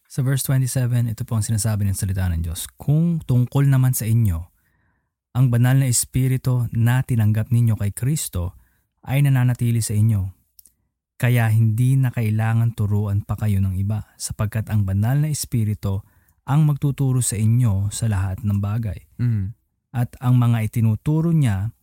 Sa 0.08 0.24
verse 0.24 0.48
27, 0.48 1.12
ito 1.12 1.28
po 1.28 1.36
ang 1.36 1.44
sinasabi 1.44 1.84
ng 1.88 1.98
salita 1.98 2.30
ng 2.32 2.40
Diyos. 2.40 2.72
Kung 2.80 3.20
tungkol 3.20 3.68
naman 3.68 3.92
sa 3.92 4.08
inyo, 4.08 4.40
ang 5.36 5.52
banal 5.52 5.84
na 5.84 5.92
espiritu 5.92 6.72
na 6.72 7.04
tinanggap 7.04 7.52
ninyo 7.52 7.76
kay 7.76 7.92
Kristo 7.92 8.56
ay 9.04 9.20
nananatili 9.28 9.84
sa 9.84 9.92
inyo. 9.92 10.32
Kaya 11.20 11.52
hindi 11.52 12.00
na 12.00 12.16
kailangan 12.16 12.76
turuan 12.76 13.28
pa 13.28 13.36
kayo 13.36 13.60
ng 13.60 13.76
iba 13.76 14.08
sapagkat 14.16 14.72
ang 14.72 14.88
banal 14.88 15.20
na 15.20 15.32
espiritu 15.32 16.04
ang 16.48 16.64
magtuturo 16.64 17.20
sa 17.20 17.36
inyo 17.36 17.92
sa 17.92 18.08
lahat 18.08 18.40
ng 18.44 18.60
bagay. 18.64 19.00
Mm. 19.20 19.52
At 19.96 20.16
ang 20.20 20.40
mga 20.40 20.72
itinuturo 20.72 21.32
niya 21.32 21.76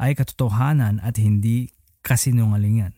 ay 0.00 0.16
katotohanan 0.16 0.98
at 1.04 1.20
hindi 1.20 1.70
kasinungalingan. 2.00 2.96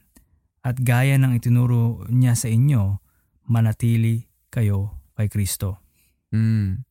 At 0.62 0.78
gaya 0.86 1.18
ng 1.18 1.34
itinuro 1.34 2.06
niya 2.06 2.38
sa 2.38 2.46
inyo, 2.46 3.02
manatili 3.50 4.30
kayo 4.54 5.02
kay 5.18 5.26
Kristo. 5.26 5.82
Mm. 6.30 6.86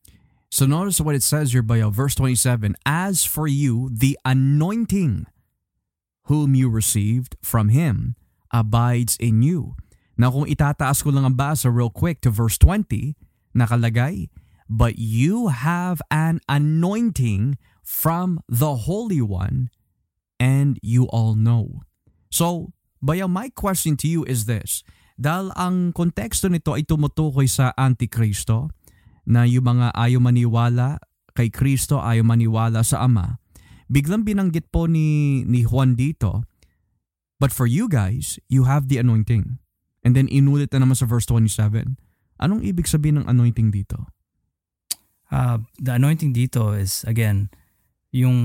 So 0.51 0.67
notice 0.67 0.99
what 0.99 1.15
it 1.15 1.23
says 1.23 1.55
here, 1.55 1.63
Bayaw, 1.63 1.95
verse 1.95 2.11
27. 2.19 2.75
As 2.83 3.23
for 3.23 3.47
you, 3.47 3.87
the 3.87 4.19
anointing 4.27 5.31
whom 6.27 6.51
you 6.53 6.67
received 6.67 7.39
from 7.39 7.71
Him 7.71 8.19
abides 8.51 9.15
in 9.15 9.39
you. 9.41 9.79
Now 10.19 10.35
kung 10.35 10.51
itataas 10.51 11.07
ko 11.07 11.15
lang 11.15 11.23
ang 11.23 11.39
basa 11.39 11.71
real 11.71 11.89
quick 11.89 12.19
to 12.27 12.29
verse 12.29 12.59
20, 12.59 13.15
nakalagay, 13.55 14.27
But 14.67 14.99
you 14.99 15.51
have 15.51 16.03
an 16.11 16.43
anointing 16.51 17.55
from 17.79 18.43
the 18.47 18.87
Holy 18.87 19.23
One, 19.23 19.71
and 20.41 20.81
you 20.81 21.05
all 21.13 21.37
know. 21.37 21.85
So, 22.33 22.73
Bayaw, 23.05 23.29
my 23.29 23.53
question 23.53 23.93
to 24.01 24.09
you 24.09 24.25
is 24.25 24.49
this. 24.49 24.81
Dahil 25.21 25.53
ang 25.53 25.93
konteksto 25.93 26.49
nito 26.49 26.73
ay 26.73 26.81
tumutukoy 26.81 27.45
sa 27.45 27.69
Antikristo, 27.77 28.73
na 29.21 29.45
yung 29.45 29.69
mga 29.69 29.93
ayaw 29.93 30.17
maniwala 30.17 30.97
kay 31.37 31.53
Kristo, 31.53 32.01
ayaw 32.01 32.25
maniwala 32.25 32.81
sa 32.81 33.05
Ama. 33.05 33.37
Biglang 33.85 34.25
binanggit 34.25 34.73
po 34.73 34.89
ni, 34.89 35.41
ni 35.45 35.61
Juan 35.61 35.93
dito, 35.93 36.49
But 37.41 37.49
for 37.49 37.65
you 37.65 37.89
guys, 37.89 38.37
you 38.53 38.69
have 38.69 38.85
the 38.85 39.01
anointing. 39.01 39.57
And 40.05 40.13
then 40.13 40.29
inulit 40.29 40.69
na 40.77 40.85
naman 40.85 40.93
sa 40.93 41.09
verse 41.09 41.25
27. 41.25 41.97
Anong 42.37 42.61
ibig 42.61 42.85
sabihin 42.85 43.17
ng 43.17 43.25
anointing 43.25 43.73
dito? 43.73 44.13
Uh, 45.33 45.65
the 45.81 45.97
anointing 45.97 46.37
dito 46.37 46.69
is, 46.77 47.01
again, 47.09 47.49
yung 48.13 48.37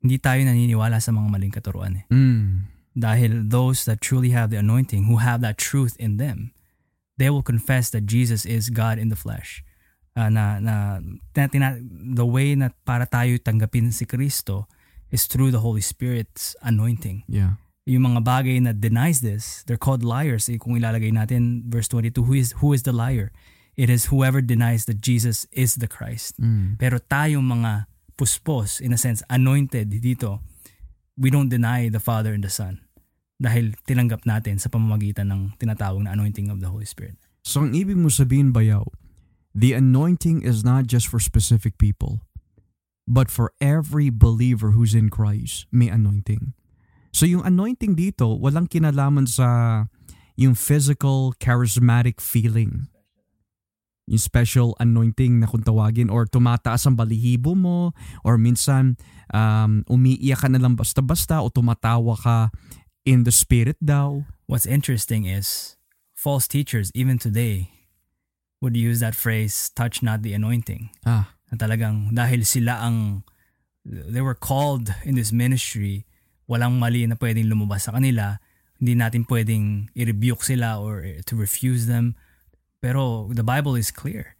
hindi 0.00 0.16
tayo 0.16 0.40
naniniwala 0.44 1.00
sa 1.00 1.12
mga 1.12 1.28
maling 1.28 1.54
katuruan. 1.54 2.00
Eh. 2.00 2.04
Mm. 2.08 2.72
Dahil 2.96 3.48
those 3.48 3.84
that 3.84 4.00
truly 4.00 4.32
have 4.32 4.50
the 4.50 4.58
anointing, 4.58 5.06
who 5.06 5.20
have 5.20 5.44
that 5.44 5.60
truth 5.60 5.94
in 6.00 6.16
them, 6.16 6.52
they 7.20 7.28
will 7.28 7.44
confess 7.44 7.92
that 7.92 8.08
Jesus 8.08 8.48
is 8.48 8.72
God 8.72 8.96
in 8.96 9.12
the 9.12 9.16
flesh. 9.16 9.62
Uh, 10.16 10.32
na, 10.32 10.58
na, 10.58 10.98
na, 11.36 11.46
tina, 11.46 11.78
the 11.80 12.26
way 12.26 12.56
na 12.56 12.74
para 12.82 13.06
tayo 13.06 13.38
tanggapin 13.38 13.92
si 13.92 14.08
Kristo 14.08 14.66
is 15.12 15.28
through 15.28 15.52
the 15.52 15.60
Holy 15.62 15.84
Spirit's 15.84 16.56
anointing. 16.64 17.22
Yeah. 17.28 17.60
Yung 17.86 18.10
mga 18.10 18.24
bagay 18.24 18.56
na 18.62 18.72
denies 18.72 19.20
this, 19.20 19.62
they're 19.68 19.80
called 19.80 20.02
liars. 20.02 20.48
Eh, 20.48 20.58
kung 20.58 20.74
ilalagay 20.74 21.12
natin 21.12 21.68
verse 21.68 21.86
22, 21.88 22.24
who 22.24 22.34
is, 22.34 22.52
who 22.58 22.72
is 22.72 22.82
the 22.82 22.92
liar? 22.92 23.30
It 23.76 23.88
is 23.88 24.10
whoever 24.10 24.40
denies 24.40 24.84
that 24.90 25.00
Jesus 25.00 25.46
is 25.52 25.78
the 25.78 25.88
Christ. 25.88 26.40
Mm. 26.40 26.76
Pero 26.80 26.98
tayong 26.98 27.46
mga 27.46 27.86
puspos, 28.20 28.84
in 28.84 28.92
a 28.92 29.00
sense, 29.00 29.24
anointed 29.32 29.88
dito, 30.04 30.44
we 31.16 31.32
don't 31.32 31.48
deny 31.48 31.88
the 31.88 31.96
Father 32.00 32.36
and 32.36 32.44
the 32.44 32.52
Son 32.52 32.84
dahil 33.40 33.72
tinanggap 33.88 34.28
natin 34.28 34.60
sa 34.60 34.68
pamamagitan 34.68 35.32
ng 35.32 35.56
tinatawag 35.56 36.04
na 36.04 36.12
anointing 36.12 36.52
of 36.52 36.60
the 36.60 36.68
Holy 36.68 36.84
Spirit. 36.84 37.16
So 37.40 37.64
ang 37.64 37.72
ibig 37.72 37.96
mo 37.96 38.12
sabihin, 38.12 38.52
Bayaw, 38.52 38.84
the 39.56 39.72
anointing 39.72 40.44
is 40.44 40.60
not 40.60 40.84
just 40.84 41.08
for 41.08 41.16
specific 41.16 41.80
people, 41.80 42.20
but 43.08 43.32
for 43.32 43.56
every 43.56 44.12
believer 44.12 44.76
who's 44.76 44.92
in 44.92 45.08
Christ, 45.08 45.64
may 45.72 45.88
anointing. 45.88 46.52
So 47.16 47.24
yung 47.24 47.40
anointing 47.48 47.96
dito, 47.96 48.36
walang 48.36 48.68
kinalaman 48.68 49.24
sa 49.24 49.88
yung 50.36 50.52
physical, 50.52 51.32
charismatic 51.40 52.20
feeling. 52.20 52.89
Yung 54.10 54.18
special 54.18 54.74
anointing 54.82 55.38
na 55.38 55.46
kung 55.46 55.62
tawagin 55.62 56.10
or 56.10 56.26
tumataas 56.26 56.82
ang 56.90 56.98
balihibo 56.98 57.54
mo 57.54 57.94
or 58.26 58.34
minsan 58.34 58.98
um, 59.30 59.86
umiiyak 59.86 60.42
ka 60.42 60.48
na 60.50 60.58
lang 60.58 60.74
basta-basta 60.74 61.38
o 61.38 61.46
tumatawa 61.46 62.18
ka 62.18 62.36
in 63.06 63.22
the 63.22 63.30
spirit 63.30 63.78
daw. 63.78 64.26
What's 64.50 64.66
interesting 64.66 65.30
is 65.30 65.78
false 66.20 66.50
teachers, 66.50 66.90
even 66.92 67.22
today, 67.22 67.70
would 68.60 68.76
use 68.76 69.00
that 69.00 69.14
phrase, 69.16 69.70
touch 69.72 70.02
not 70.02 70.20
the 70.20 70.34
anointing. 70.34 70.90
Ah, 71.06 71.32
Na 71.50 71.56
talagang 71.56 72.12
dahil 72.12 72.44
sila 72.44 72.84
ang, 72.84 73.24
they 73.86 74.20
were 74.20 74.36
called 74.36 74.92
in 75.06 75.16
this 75.16 75.32
ministry, 75.32 76.04
walang 76.44 76.76
mali 76.76 77.06
na 77.06 77.16
pwedeng 77.16 77.48
lumabas 77.48 77.88
sa 77.88 77.96
kanila, 77.96 78.36
hindi 78.76 78.94
natin 78.96 79.24
pwedeng 79.28 79.88
i-rebuke 79.96 80.44
sila 80.44 80.80
or 80.80 81.04
to 81.24 81.34
refuse 81.36 81.88
them. 81.88 82.16
Pero 82.80 83.28
the 83.32 83.44
Bible 83.44 83.76
is 83.76 83.92
clear. 83.92 84.36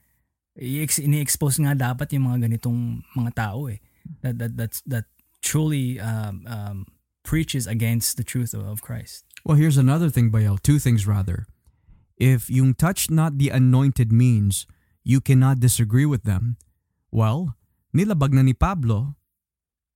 I-ex- 0.57 1.01
Ini-expose 1.01 1.61
nga 1.61 1.77
dapat 1.77 2.13
yung 2.13 2.29
mga 2.29 2.49
ganitong 2.49 3.05
mga 3.17 3.33
tao 3.37 3.69
eh. 3.69 3.81
That, 4.25 4.41
that, 4.41 4.57
that's, 4.57 4.81
that 4.89 5.05
truly 5.45 6.01
um, 6.01 6.45
um, 6.49 6.87
preaches 7.23 7.67
against 7.67 8.17
the 8.17 8.25
truth 8.25 8.53
of, 8.53 8.67
of 8.67 8.83
Christ. 8.83 9.25
Well, 9.45 9.57
here's 9.57 9.77
another 9.77 10.11
thing, 10.11 10.31
Bayo. 10.31 10.57
Two 10.61 10.79
things, 10.79 11.07
rather. 11.07 11.47
If 12.17 12.51
yung 12.51 12.75
touch 12.75 13.09
not 13.09 13.39
the 13.39 13.49
anointed 13.49 14.13
means 14.13 14.67
you 15.05 15.21
cannot 15.21 15.61
disagree 15.61 16.05
with 16.05 16.25
them, 16.25 16.57
well, 17.11 17.57
nilabag 17.97 18.33
na 18.33 18.43
ni 18.43 18.53
Pablo 18.53 19.17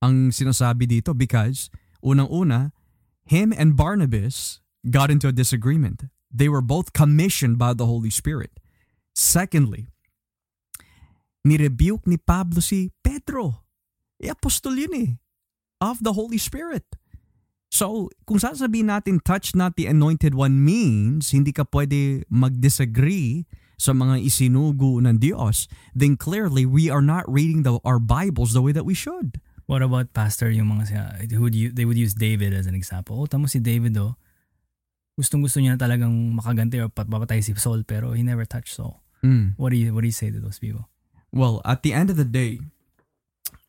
ang 0.01 0.33
sinasabi 0.33 0.89
dito 0.89 1.13
because, 1.17 1.69
unang-una, 2.01 2.73
him 3.25 3.53
and 3.53 3.75
Barnabas 3.77 4.61
got 4.89 5.09
into 5.09 5.27
a 5.27 5.33
disagreement. 5.33 6.09
They 6.35 6.51
were 6.51 6.59
both 6.59 6.91
commissioned 6.91 7.55
by 7.55 7.71
the 7.71 7.87
Holy 7.87 8.11
Spirit. 8.11 8.59
Secondly, 9.15 9.87
nirebuke 11.47 12.03
ni 12.03 12.19
Pablo 12.19 12.59
si 12.59 12.91
Pedro. 12.99 13.63
E 14.19 14.27
apostol 14.27 14.75
yun 14.75 14.93
eh. 14.99 15.11
Of 15.79 16.03
the 16.03 16.11
Holy 16.11 16.35
Spirit. 16.35 16.83
So, 17.71 18.11
kung 18.27 18.43
sasabihin 18.43 18.91
natin 18.91 19.23
touch 19.23 19.55
not 19.55 19.79
the 19.79 19.87
anointed 19.87 20.35
one 20.35 20.59
means 20.59 21.31
hindi 21.31 21.55
ka 21.55 21.63
pwede 21.71 22.27
mag-disagree 22.27 23.47
sa 23.75 23.91
mga 23.91 24.23
isinugo 24.23 24.99
ng 25.03 25.19
Diyos, 25.19 25.67
then 25.91 26.15
clearly 26.15 26.63
we 26.63 26.87
are 26.87 27.03
not 27.03 27.27
reading 27.27 27.63
the, 27.63 27.79
our 27.83 27.99
Bibles 27.99 28.55
the 28.55 28.63
way 28.63 28.71
that 28.71 28.87
we 28.87 28.95
should. 28.95 29.39
What 29.67 29.83
about 29.83 30.15
pastor 30.15 30.47
yung 30.51 30.71
mga 30.71 31.31
who 31.35 31.43
would 31.43 31.55
you, 31.55 31.71
they 31.71 31.83
would 31.83 31.99
use 31.99 32.15
David 32.15 32.55
as 32.55 32.67
an 32.67 32.75
example. 32.75 33.19
Oh, 33.19 33.27
tamo 33.27 33.47
si 33.47 33.59
David 33.59 33.97
oh. 33.99 34.15
Gustong 35.15 35.43
gusto 35.43 35.63
niya 35.63 35.75
na 35.75 35.81
talagang 35.81 36.11
makaganti 36.35 36.79
or 36.83 36.91
papatay 36.91 37.39
si 37.39 37.55
Saul 37.55 37.87
pero 37.87 38.11
he 38.11 38.23
never 38.23 38.43
touched 38.43 38.75
Saul. 38.75 38.99
Mm. 39.23 39.55
What 39.55 39.71
do 39.71 39.79
you 39.79 39.95
what 39.95 40.03
do 40.03 40.09
you 40.11 40.15
say 40.15 40.29
to 40.29 40.43
those 40.43 40.59
people? 40.59 40.91
Well, 41.31 41.63
at 41.63 41.83
the 41.83 41.95
end 41.95 42.11
of 42.11 42.19
the 42.19 42.27
day, 42.27 42.59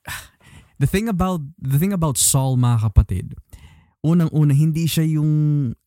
the 0.82 0.90
thing 0.90 1.06
about 1.06 1.40
the 1.59 1.78
thing 1.78 1.94
about 1.94 2.18
Saul 2.18 2.59
mga 2.59 2.90
kapatid, 2.90 3.39
unang-una 4.02 4.55
hindi 4.55 4.90
siya 4.90 5.06
yung 5.06 5.31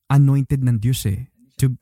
anointed 0.07 0.63
ng 0.63 0.79
Diyos 0.79 1.03
eh. 1.05 1.27
To 1.59 1.75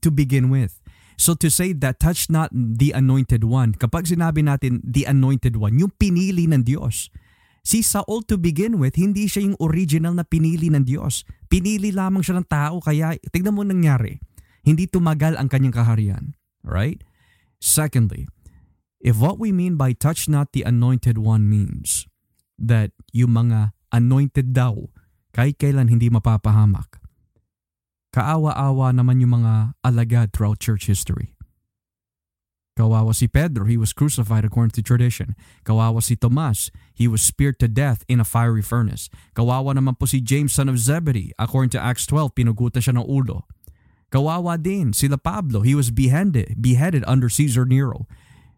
to 0.00 0.08
begin 0.14 0.48
with. 0.48 0.78
So 1.20 1.36
to 1.36 1.52
say 1.52 1.76
that 1.84 2.00
touch 2.00 2.32
not 2.32 2.48
the 2.54 2.96
anointed 2.96 3.44
one, 3.44 3.76
kapag 3.76 4.08
sinabi 4.08 4.40
natin 4.40 4.80
the 4.80 5.04
anointed 5.04 5.60
one, 5.60 5.76
yung 5.76 5.92
pinili 6.00 6.48
ng 6.48 6.64
Diyos. 6.64 7.12
Si 7.70 7.86
Saul 7.86 8.26
to 8.26 8.34
begin 8.34 8.82
with, 8.82 8.98
hindi 8.98 9.30
siya 9.30 9.46
yung 9.46 9.54
original 9.62 10.10
na 10.10 10.26
pinili 10.26 10.74
ng 10.74 10.82
Diyos. 10.82 11.22
Pinili 11.46 11.94
lamang 11.94 12.18
siya 12.18 12.42
ng 12.42 12.48
tao 12.50 12.82
kaya 12.82 13.14
tignan 13.30 13.54
mo 13.54 13.62
nangyari. 13.62 14.18
Hindi 14.66 14.90
tumagal 14.90 15.38
ang 15.38 15.46
kanyang 15.46 15.78
kaharian. 15.78 16.34
Right? 16.66 17.06
Secondly, 17.62 18.26
if 18.98 19.22
what 19.22 19.38
we 19.38 19.54
mean 19.54 19.78
by 19.78 19.94
touch 19.94 20.26
not 20.26 20.50
the 20.50 20.66
anointed 20.66 21.14
one 21.14 21.46
means 21.46 22.10
that 22.58 22.90
yung 23.14 23.38
mga 23.38 23.70
anointed 23.94 24.50
daw 24.50 24.90
kahit 25.30 25.54
kailan 25.62 25.94
hindi 25.94 26.10
mapapahamak, 26.10 26.98
kaawa-awa 28.10 28.90
naman 28.90 29.22
yung 29.22 29.46
mga 29.46 29.78
alagad 29.86 30.34
throughout 30.34 30.58
church 30.58 30.90
history. 30.90 31.38
Kawawa 32.80 33.12
si 33.12 33.28
Pedro, 33.28 33.68
he 33.68 33.76
was 33.76 33.92
crucified 33.92 34.48
according 34.48 34.72
to 34.72 34.80
tradition. 34.80 35.36
Kawawa 35.68 36.00
si 36.00 36.16
Tomas, 36.16 36.72
he 36.96 37.04
was 37.04 37.20
speared 37.20 37.60
to 37.60 37.68
death 37.68 38.08
in 38.08 38.16
a 38.16 38.24
fiery 38.24 38.64
furnace. 38.64 39.12
Kawawa 39.36 39.76
naman 39.76 40.00
po 40.00 40.08
si 40.08 40.24
James 40.24 40.56
son 40.56 40.72
of 40.72 40.80
Zebedee, 40.80 41.36
according 41.36 41.68
to 41.76 41.80
Acts 41.80 42.08
12, 42.08 42.32
pinugutan 42.32 42.80
siya 42.80 42.96
ng 42.96 43.04
ulo. 43.04 43.44
Kawawa 44.08 44.56
din 44.56 44.96
sila 44.96 45.20
Pablo. 45.20 45.60
He 45.60 45.76
was 45.76 45.92
beheaded, 45.92 46.56
beheaded 46.56 47.04
under 47.04 47.28
Caesar 47.28 47.68
Nero. 47.68 48.08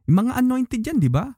Yung 0.07 0.23
mga 0.23 0.39
anointed 0.39 0.87
yan, 0.87 1.03
di 1.03 1.11
ba? 1.11 1.35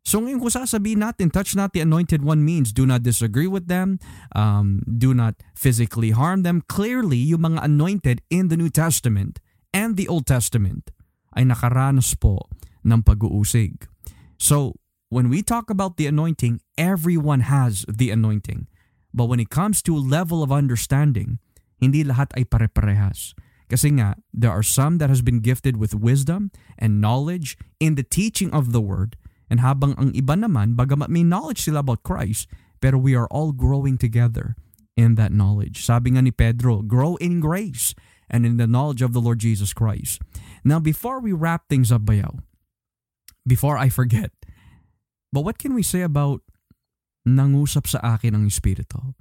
So 0.00 0.24
ngayon 0.24 0.40
kung 0.40 0.56
sasabihin 0.56 1.04
natin, 1.04 1.28
touch 1.28 1.52
not 1.52 1.76
the 1.76 1.84
anointed 1.84 2.24
one 2.24 2.40
means 2.40 2.72
do 2.72 2.88
not 2.88 3.04
disagree 3.04 3.46
with 3.46 3.68
them, 3.68 4.00
um, 4.32 4.80
do 4.88 5.12
not 5.12 5.36
physically 5.52 6.16
harm 6.16 6.48
them. 6.48 6.64
Clearly, 6.64 7.20
yung 7.20 7.44
mga 7.44 7.60
anointed 7.60 8.24
in 8.32 8.48
the 8.48 8.56
New 8.56 8.72
Testament 8.72 9.36
and 9.70 10.00
the 10.00 10.08
Old 10.08 10.24
Testament 10.24 10.90
ay 11.36 11.44
nakaranas 11.48 12.14
po 12.18 12.48
ng 12.82 13.00
pag-uusig. 13.02 13.86
So, 14.36 14.76
when 15.08 15.28
we 15.30 15.44
talk 15.44 15.70
about 15.70 15.96
the 15.96 16.08
anointing, 16.08 16.60
everyone 16.76 17.46
has 17.46 17.84
the 17.86 18.10
anointing. 18.10 18.66
But 19.12 19.28
when 19.28 19.40
it 19.40 19.52
comes 19.52 19.84
to 19.84 19.94
level 19.94 20.42
of 20.42 20.50
understanding, 20.50 21.38
hindi 21.78 22.02
lahat 22.02 22.32
ay 22.34 22.48
pare-parehas. 22.48 23.36
Kasi 23.72 23.88
nga, 23.96 24.20
there 24.32 24.52
are 24.52 24.64
some 24.64 25.00
that 25.00 25.08
has 25.08 25.24
been 25.24 25.40
gifted 25.40 25.80
with 25.80 25.96
wisdom 25.96 26.52
and 26.76 27.00
knowledge 27.00 27.56
in 27.80 27.96
the 27.96 28.04
teaching 28.04 28.52
of 28.52 28.72
the 28.72 28.84
word. 28.84 29.16
And 29.48 29.60
habang 29.60 29.96
ang 29.96 30.12
iba 30.12 30.36
naman, 30.36 30.76
bagamat 30.76 31.08
may 31.08 31.24
knowledge 31.24 31.64
sila 31.64 31.80
about 31.80 32.04
Christ, 32.04 32.48
pero 32.80 32.96
we 33.00 33.16
are 33.16 33.28
all 33.28 33.52
growing 33.52 33.96
together 33.96 34.56
in 34.96 35.16
that 35.16 35.32
knowledge. 35.32 35.84
Sabi 35.84 36.12
nga 36.12 36.24
ni 36.24 36.32
Pedro, 36.32 36.84
grow 36.84 37.16
in 37.16 37.40
grace 37.40 37.96
and 38.28 38.44
in 38.44 38.56
the 38.56 38.68
knowledge 38.68 39.00
of 39.00 39.12
the 39.12 39.20
Lord 39.20 39.40
Jesus 39.40 39.72
Christ. 39.72 40.20
Now, 40.62 40.78
before 40.78 41.18
we 41.18 41.32
wrap 41.34 41.66
things 41.68 41.90
up, 41.90 42.06
Bayaw, 42.06 42.38
before 43.46 43.76
I 43.76 43.90
forget, 43.90 44.30
but 45.34 45.42
what 45.42 45.58
can 45.58 45.74
we 45.74 45.82
say 45.82 46.02
about 46.02 46.42
nangusap 47.26 47.90
sa 47.90 47.98
akin 48.14 48.34
ang 48.38 48.44
Espiritu? 48.46 49.14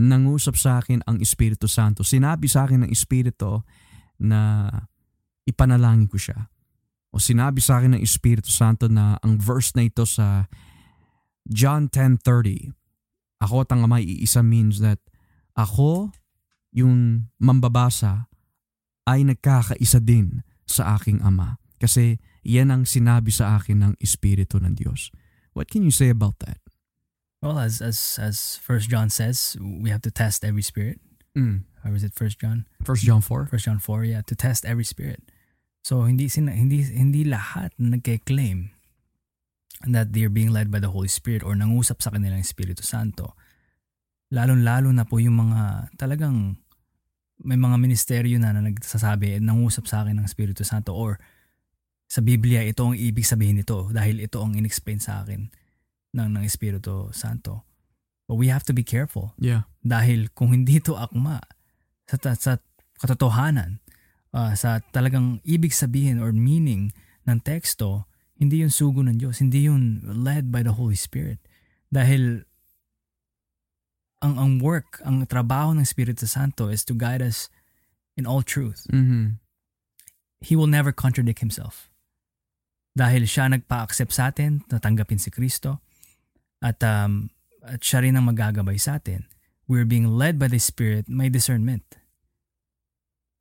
nangusap 0.00 0.56
sa 0.56 0.80
akin 0.80 1.04
ang 1.04 1.20
Espiritu 1.20 1.68
Santo. 1.68 2.00
Sinabi 2.02 2.48
sa 2.48 2.64
akin 2.64 2.86
ng 2.86 2.90
Espiritu 2.90 3.60
na 4.22 4.70
ipanalangin 5.44 6.08
ko 6.08 6.16
siya. 6.16 6.48
O 7.12 7.20
sinabi 7.20 7.60
sa 7.60 7.80
akin 7.80 7.98
ng 7.98 8.02
Espiritu 8.02 8.48
Santo 8.48 8.88
na 8.88 9.20
ang 9.20 9.36
verse 9.36 9.76
na 9.76 9.84
ito 9.84 10.08
sa 10.08 10.48
John 11.44 11.92
10.30, 11.92 12.72
ako 13.42 13.66
at 13.66 13.70
ang 13.74 13.84
Ama 13.84 14.00
iisa 14.00 14.40
means 14.40 14.80
that 14.80 15.02
ako, 15.52 16.14
yung 16.72 17.28
mambabasa, 17.36 18.32
ay 19.04 19.26
nagkakaisa 19.26 20.00
din 20.00 20.40
sa 20.72 20.96
aking 20.96 21.20
Ama. 21.20 21.60
Kasi 21.76 22.16
yan 22.42 22.72
ang 22.72 22.88
sinabi 22.88 23.30
sa 23.30 23.60
akin 23.60 23.78
ng 23.84 23.92
Espiritu 24.00 24.58
ng 24.58 24.74
Diyos. 24.74 25.12
What 25.52 25.68
can 25.68 25.84
you 25.84 25.92
say 25.92 26.08
about 26.08 26.40
that? 26.42 26.62
Well, 27.42 27.58
as 27.58 27.82
as 27.82 27.98
as 28.22 28.56
First 28.62 28.86
John 28.86 29.10
says, 29.10 29.58
we 29.58 29.90
have 29.90 30.06
to 30.06 30.14
test 30.14 30.46
every 30.46 30.62
spirit. 30.62 31.02
Mm. 31.34 31.66
Or 31.82 31.90
is 31.98 32.06
it 32.06 32.14
First 32.14 32.38
John? 32.38 32.70
First 32.86 33.02
John 33.02 33.20
4? 33.20 33.50
First 33.50 33.66
John 33.66 33.82
4, 33.82 34.04
yeah, 34.06 34.22
to 34.30 34.34
test 34.38 34.62
every 34.62 34.86
spirit. 34.86 35.26
So 35.82 36.06
hindi 36.06 36.30
sina, 36.30 36.54
hindi 36.54 36.86
hindi 36.86 37.26
lahat 37.26 37.74
na 37.82 37.98
nagke-claim 37.98 38.70
that 39.90 40.14
they're 40.14 40.30
being 40.30 40.54
led 40.54 40.70
by 40.70 40.78
the 40.78 40.94
Holy 40.94 41.10
Spirit 41.10 41.42
or 41.42 41.58
nangusap 41.58 41.98
sa 41.98 42.14
kanilang 42.14 42.46
Espiritu 42.46 42.86
Santo. 42.86 43.34
Lalong-lalo 44.30 44.94
na 44.94 45.02
po 45.02 45.18
yung 45.18 45.42
mga 45.42 45.90
talagang 45.98 46.61
may 47.42 47.58
mga 47.58 47.76
ministeryo 47.78 48.38
na, 48.38 48.54
na 48.54 48.62
nagsasabi 48.62 49.42
nangusap 49.42 49.86
sa 49.90 50.06
akin 50.06 50.22
ng 50.22 50.26
Espiritu 50.26 50.62
Santo 50.62 50.94
or 50.94 51.18
sa 52.06 52.20
Biblia 52.20 52.62
ito 52.62 52.84
ang 52.84 52.94
ibig 52.94 53.24
sabihin 53.24 53.58
nito 53.58 53.88
dahil 53.90 54.20
ito 54.20 54.38
ang 54.38 54.52
inexplain 54.54 55.00
sa 55.00 55.24
akin 55.24 55.48
ng, 56.12 56.28
ng 56.38 56.44
Espiritu 56.44 57.08
Santo. 57.10 57.64
But 58.28 58.36
we 58.36 58.52
have 58.52 58.62
to 58.68 58.76
be 58.76 58.84
careful. 58.84 59.32
Yeah. 59.40 59.66
Dahil 59.82 60.30
kung 60.36 60.52
hindi 60.52 60.78
ito 60.78 60.94
akma 60.94 61.40
sa, 62.06 62.36
sa 62.36 62.60
katotohanan, 63.00 63.80
uh, 64.36 64.52
sa 64.52 64.84
talagang 64.92 65.40
ibig 65.42 65.72
sabihin 65.72 66.20
or 66.20 66.30
meaning 66.30 66.92
ng 67.24 67.40
teksto, 67.40 68.04
hindi 68.36 68.60
yun 68.60 68.72
sugo 68.74 69.00
ng 69.06 69.16
Diyos. 69.16 69.38
Hindi 69.40 69.70
yun 69.70 70.02
led 70.04 70.50
by 70.50 70.66
the 70.66 70.74
Holy 70.74 70.98
Spirit. 70.98 71.40
Dahil 71.92 72.44
ang 74.22 74.38
ang 74.38 74.52
work, 74.62 75.02
ang 75.02 75.26
trabaho 75.26 75.74
ng 75.74 75.82
Espiritu 75.82 76.30
Santo 76.30 76.70
is 76.70 76.86
to 76.86 76.94
guide 76.94 77.20
us 77.20 77.50
in 78.14 78.24
all 78.24 78.40
truth. 78.40 78.86
Mm-hmm. 78.94 79.42
He 80.42 80.54
will 80.54 80.70
never 80.70 80.94
contradict 80.94 81.42
himself. 81.42 81.90
Dahil 82.94 83.26
siya 83.26 83.50
nagpa-accept 83.50 84.14
sa 84.14 84.30
atin, 84.30 84.62
natanggapin 84.70 85.18
si 85.18 85.34
Kristo, 85.34 85.82
at, 86.62 86.78
um, 86.86 87.34
at 87.66 87.82
siya 87.82 88.06
rin 88.06 88.14
ang 88.14 88.30
magagabay 88.30 88.78
sa 88.78 89.02
atin. 89.02 89.26
We're 89.66 89.88
being 89.88 90.06
led 90.06 90.38
by 90.38 90.46
the 90.46 90.62
Spirit, 90.62 91.10
may 91.10 91.26
discernment. 91.32 91.82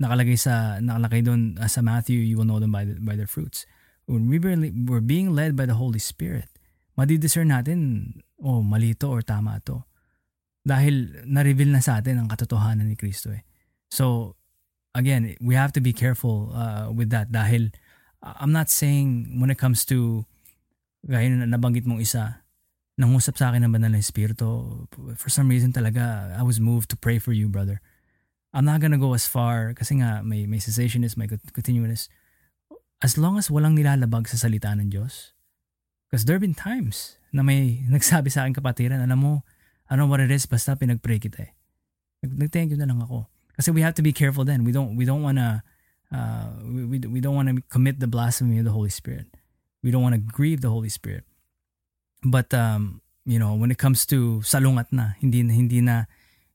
Nakalagay 0.01 0.39
sa 0.39 0.81
nakalagay 0.81 1.21
doon 1.21 1.61
uh, 1.61 1.69
sa 1.69 1.85
Matthew, 1.85 2.17
you 2.25 2.39
will 2.39 2.47
know 2.47 2.57
them 2.57 2.73
by 2.73 2.89
the, 2.89 2.97
by 2.97 3.13
their 3.13 3.29
fruits. 3.29 3.69
When 4.09 4.25
we 4.25 4.41
really, 4.41 4.73
we're 4.73 5.03
being 5.03 5.37
led 5.37 5.53
by 5.53 5.69
the 5.69 5.77
Holy 5.77 6.01
Spirit, 6.01 6.49
madidiscern 6.97 7.53
natin, 7.53 8.23
oh, 8.41 8.65
mali 8.65 8.97
to 8.97 9.13
or 9.13 9.21
tama 9.21 9.61
to. 9.69 9.85
Dahil 10.61 11.25
na-reveal 11.25 11.73
na 11.73 11.81
sa 11.81 11.97
atin 11.97 12.21
ang 12.21 12.27
katotohanan 12.29 12.85
ni 12.85 12.95
Kristo 12.95 13.33
eh. 13.33 13.41
So, 13.89 14.38
again, 14.93 15.35
we 15.41 15.55
have 15.55 15.73
to 15.73 15.81
be 15.81 15.93
careful 15.93 16.53
uh, 16.53 16.93
with 16.93 17.09
that 17.09 17.33
dahil 17.33 17.73
uh, 18.21 18.35
I'm 18.39 18.53
not 18.53 18.69
saying 18.69 19.39
when 19.41 19.49
it 19.49 19.57
comes 19.57 19.83
to 19.89 20.25
gaya 21.05 21.33
na 21.33 21.49
nabanggit 21.49 21.89
mong 21.89 22.01
isa, 22.01 22.45
nangusap 22.99 23.38
sa 23.38 23.49
akin 23.49 23.65
ng 23.65 23.73
banal 23.73 23.91
na 23.91 24.01
espiritu. 24.01 24.85
For 25.17 25.33
some 25.33 25.49
reason 25.49 25.73
talaga, 25.73 26.35
I 26.38 26.43
was 26.45 26.61
moved 26.61 26.93
to 26.93 26.97
pray 26.97 27.17
for 27.17 27.33
you, 27.33 27.49
brother. 27.49 27.81
I'm 28.53 28.67
not 28.67 28.83
gonna 28.83 29.01
go 29.01 29.15
as 29.15 29.25
far 29.25 29.73
kasi 29.73 29.97
nga 30.03 30.21
may, 30.21 30.45
may 30.45 30.61
cessationist, 30.61 31.17
may 31.17 31.25
continuous. 31.55 32.11
As 33.01 33.17
long 33.17 33.41
as 33.41 33.49
walang 33.49 33.73
nilalabag 33.73 34.29
sa 34.29 34.38
salita 34.38 34.69
ng 34.77 34.93
Diyos. 34.93 35.33
Because 36.05 36.27
there 36.27 36.35
have 36.35 36.45
been 36.45 36.53
times 36.53 37.17
na 37.33 37.41
may 37.41 37.81
nagsabi 37.95 38.29
sa 38.29 38.45
akin 38.45 38.53
kapatiran, 38.53 39.01
alam 39.01 39.17
mo, 39.17 39.33
ano 39.91 40.07
what 40.07 40.23
it 40.23 40.31
is, 40.31 40.47
basta 40.47 40.73
pinag-pray 40.73 41.19
kita 41.19 41.45
eh. 41.45 41.51
Nag-thank 42.23 42.72
you 42.72 42.80
na 42.80 42.88
lang 42.88 43.03
ako. 43.03 43.27
Kasi 43.59 43.76
we 43.76 43.84
have 43.84 43.93
to 43.93 44.01
be 44.01 44.15
careful 44.15 44.47
then. 44.47 44.63
We 44.63 44.72
don't 44.72 44.95
we 44.95 45.03
don't 45.03 45.19
wanna 45.22 45.68
uh, 46.09 46.47
we, 46.63 46.88
we, 46.88 46.97
we 47.03 47.19
don't 47.19 47.35
wanna 47.35 47.59
commit 47.68 47.99
the 47.99 48.07
blasphemy 48.07 48.63
of 48.63 48.65
the 48.65 48.72
Holy 48.73 48.89
Spirit. 48.89 49.27
We 49.84 49.91
don't 49.91 50.01
wanna 50.01 50.22
grieve 50.22 50.63
the 50.63 50.72
Holy 50.72 50.89
Spirit. 50.89 51.27
But 52.23 52.53
um, 52.55 53.01
you 53.26 53.38
know, 53.38 53.53
when 53.53 53.69
it 53.69 53.77
comes 53.77 54.05
to 54.13 54.39
salungat 54.45 54.93
na, 54.95 55.18
hindi 55.19 55.43
hindi 55.43 55.81
na 55.81 56.05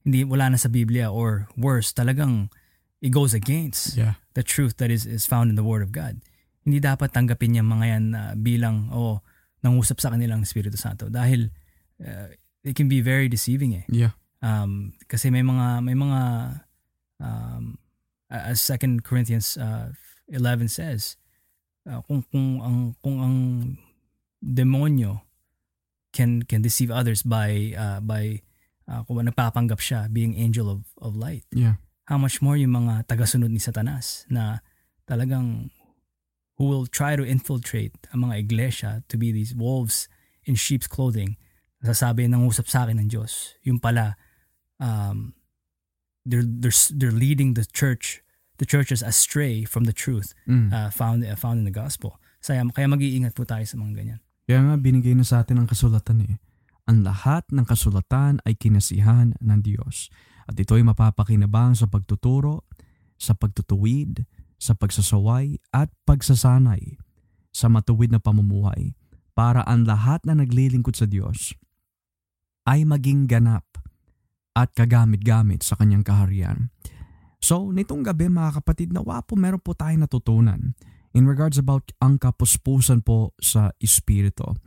hindi 0.06 0.22
wala 0.24 0.54
na 0.54 0.58
sa 0.58 0.70
Biblia 0.70 1.10
or 1.10 1.50
worse, 1.58 1.92
talagang 1.92 2.48
it 3.02 3.10
goes 3.12 3.34
against 3.34 3.98
Yeah. 3.98 4.16
the 4.38 4.46
truth 4.46 4.78
that 4.78 4.88
is 4.88 5.04
is 5.04 5.26
found 5.28 5.50
in 5.52 5.58
the 5.58 5.66
Word 5.66 5.82
of 5.82 5.90
God. 5.92 6.22
Hindi 6.62 6.78
dapat 6.80 7.12
tanggapin 7.12 7.58
yung 7.58 7.68
mga 7.70 7.86
yan 7.86 8.04
na 8.14 8.20
bilang 8.38 8.88
oh 8.94 9.20
nangusap 9.66 9.98
sa 9.98 10.14
kanilang 10.14 10.46
Espiritu 10.46 10.78
Santo 10.78 11.10
dahil 11.10 11.50
uh, 12.02 12.30
it 12.66 12.74
can 12.74 12.90
be 12.90 12.98
very 12.98 13.30
deceiving 13.30 13.72
eh. 13.78 13.86
Yeah. 13.86 14.18
Um, 14.42 14.98
kasi 15.06 15.30
may 15.30 15.46
mga 15.46 15.86
may 15.86 15.94
mga 15.94 16.20
um, 17.22 17.78
as 18.26 18.58
2 18.66 19.06
Corinthians 19.06 19.54
uh, 19.56 19.94
11 20.28 20.66
says, 20.68 21.14
uh, 21.86 22.02
kung 22.02 22.26
kung 22.26 22.58
ang 22.58 22.78
kung 22.98 23.16
ang 23.22 23.36
demonyo 24.42 25.22
can 26.10 26.42
can 26.42 26.60
deceive 26.60 26.90
others 26.90 27.22
by 27.22 27.72
uh, 27.78 28.02
by 28.02 28.42
uh, 28.90 29.06
kung 29.06 29.22
nagpapanggap 29.22 29.78
siya 29.78 30.10
being 30.10 30.34
angel 30.34 30.66
of 30.66 30.82
of 30.98 31.14
light. 31.14 31.46
Yeah. 31.54 31.78
How 32.10 32.18
much 32.18 32.42
more 32.42 32.58
yung 32.58 32.74
mga 32.74 33.06
tagasunod 33.06 33.50
ni 33.50 33.62
Satanas 33.62 34.26
na 34.26 34.62
talagang 35.06 35.70
who 36.58 36.66
will 36.66 36.86
try 36.86 37.14
to 37.14 37.22
infiltrate 37.22 37.94
ang 38.10 38.26
mga 38.26 38.34
iglesia 38.38 38.90
to 39.08 39.16
be 39.16 39.30
these 39.30 39.54
wolves 39.54 40.08
in 40.44 40.54
sheep's 40.54 40.88
clothing. 40.88 41.36
Sasabi 41.86 42.26
ng 42.26 42.42
usap 42.44 42.66
sa 42.66 42.84
akin 42.84 42.98
ng 42.98 43.08
Diyos. 43.08 43.54
Yung 43.62 43.78
pala 43.78 44.18
um, 44.82 45.32
they're, 46.26 46.44
they're, 46.44 46.74
they're 46.92 47.14
leading 47.14 47.54
the 47.54 47.64
church 47.64 48.26
the 48.58 48.66
churches 48.66 49.04
astray 49.04 49.68
from 49.68 49.84
the 49.84 49.92
truth 49.92 50.32
Mm. 50.48 50.72
uh, 50.72 50.88
found 50.88 51.22
uh, 51.22 51.36
found 51.36 51.60
in 51.62 51.66
the 51.68 51.74
gospel. 51.74 52.18
Kaya, 52.40 52.62
kaya 52.70 52.86
mag-iingat 52.86 53.34
po 53.34 53.42
tayo 53.42 53.66
sa 53.66 53.74
mga 53.74 53.92
ganyan. 53.98 54.20
Kaya 54.46 54.62
nga 54.62 54.74
binigay 54.78 55.12
na 55.18 55.26
sa 55.26 55.42
atin 55.42 55.58
ang 55.58 55.66
kasulatan 55.66 56.22
eh. 56.22 56.34
Ang 56.86 57.02
lahat 57.02 57.42
ng 57.50 57.66
kasulatan 57.66 58.38
ay 58.46 58.54
kinasihan 58.54 59.34
ng 59.42 59.58
Diyos. 59.58 60.06
At 60.46 60.54
ito 60.54 60.78
ay 60.78 60.86
mapapakinabang 60.86 61.74
sa 61.74 61.90
pagtuturo, 61.90 62.62
sa 63.18 63.34
pagtutuwid, 63.34 64.22
sa 64.62 64.78
pagsasaway 64.78 65.58
at 65.74 65.90
pagsasanay 66.06 67.02
sa 67.50 67.66
matuwid 67.66 68.14
na 68.14 68.22
pamumuhay 68.22 68.94
para 69.34 69.66
ang 69.66 69.84
lahat 69.84 70.22
na 70.24 70.38
naglilingkod 70.38 70.94
sa 70.94 71.04
Diyos 71.04 71.52
ay 72.66 72.82
maging 72.82 73.30
ganap 73.30 73.64
at 74.58 74.74
kagamit-gamit 74.74 75.62
sa 75.62 75.78
kanyang 75.78 76.02
kaharian. 76.02 76.74
So, 77.38 77.70
nitong 77.70 78.02
gabi 78.02 78.26
mga 78.26 78.60
kapatid, 78.60 78.90
nawa 78.90 79.22
po 79.22 79.38
meron 79.38 79.62
po 79.62 79.72
tayo 79.72 79.94
natutunan 79.94 80.74
in 81.14 81.24
regards 81.24 81.56
about 81.56 81.94
ang 82.02 82.18
kapuspusan 82.18 83.06
po 83.06 83.32
sa 83.38 83.70
espiritu. 83.78 84.58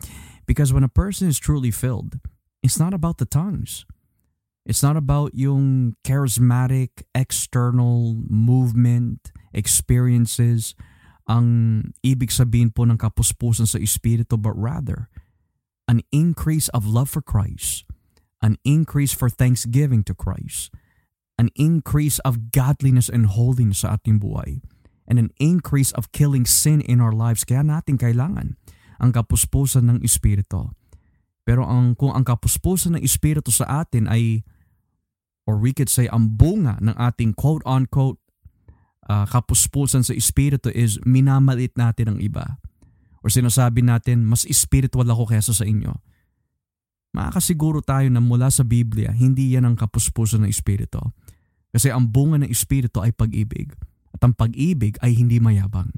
Because 0.47 0.71
when 0.71 0.87
a 0.87 0.89
person 0.89 1.27
is 1.27 1.37
truly 1.37 1.69
filled, 1.69 2.17
it's 2.63 2.79
not 2.79 2.95
about 2.95 3.19
the 3.19 3.27
tongues. 3.27 3.85
It's 4.69 4.85
not 4.85 4.95
about 4.95 5.33
yung 5.33 5.97
charismatic 6.05 7.09
external 7.17 8.21
movement, 8.29 9.33
experiences, 9.49 10.77
ang 11.29 11.45
ibig 12.05 12.33
sabihin 12.33 12.73
po 12.73 12.85
ng 12.85 12.97
kapuspusan 12.97 13.69
sa 13.69 13.81
espiritu, 13.81 14.37
but 14.37 14.53
rather 14.57 15.09
an 15.89 16.05
increase 16.13 16.69
of 16.69 16.85
love 16.85 17.09
for 17.09 17.21
Christ, 17.21 17.88
an 18.39 18.55
increase 18.63 19.11
for 19.11 19.27
thanksgiving 19.27 20.03
to 20.07 20.15
Christ, 20.15 20.71
an 21.35 21.51
increase 21.55 22.19
of 22.23 22.51
godliness 22.51 23.07
and 23.11 23.27
holiness 23.27 23.83
sa 23.83 23.99
ating 23.99 24.19
buhay 24.19 24.63
and 25.09 25.17
an 25.17 25.33
increase 25.41 25.89
of 25.97 26.13
killing 26.13 26.45
sin 26.45 26.79
in 26.85 27.01
our 27.01 27.11
lives. 27.11 27.41
Kaya 27.41 27.65
natin 27.65 27.97
kailangan 27.97 28.55
ang 29.01 29.11
kapuspusan 29.11 29.89
ng 29.89 29.99
Espiritu. 30.05 30.69
Pero 31.43 31.65
ang, 31.65 31.97
kung 31.97 32.13
ang 32.13 32.21
kapuspusan 32.21 32.93
ng 32.95 33.03
Espiritu 33.03 33.49
sa 33.49 33.81
atin 33.81 34.05
ay, 34.05 34.45
or 35.49 35.57
we 35.57 35.73
could 35.73 35.89
say, 35.89 36.05
ang 36.13 36.37
bunga 36.37 36.77
ng 36.77 36.93
ating 36.93 37.33
quote-unquote 37.33 38.21
uh, 39.09 39.25
kapuspusan 39.25 40.05
sa 40.05 40.13
Espiritu 40.13 40.69
is 40.69 41.01
minamalit 41.09 41.73
natin 41.73 42.13
ang 42.13 42.19
iba. 42.21 42.61
Or 43.25 43.33
sinasabi 43.33 43.81
natin, 43.81 44.29
mas 44.29 44.45
spiritual 44.45 45.09
ako 45.09 45.33
kaysa 45.33 45.57
sa 45.57 45.65
inyo. 45.65 45.97
Makakasiguro 47.13 47.81
tayo 47.81 48.05
na 48.13 48.21
mula 48.21 48.53
sa 48.53 48.61
Biblia, 48.61 49.09
hindi 49.09 49.57
yan 49.57 49.65
ang 49.65 49.75
kapuspusan 49.75 50.45
ng 50.45 50.51
Espiritu. 50.51 51.01
Kasi 51.73 51.89
ang 51.89 52.09
bunga 52.09 52.41
ng 52.41 52.49
Espiritu 52.49 53.01
ay 53.01 53.13
pag-ibig. 53.13 53.73
At 54.13 54.21
ang 54.25 54.33
pag-ibig 54.37 54.97
ay 55.01 55.17
hindi 55.17 55.37
mayabang. 55.41 55.89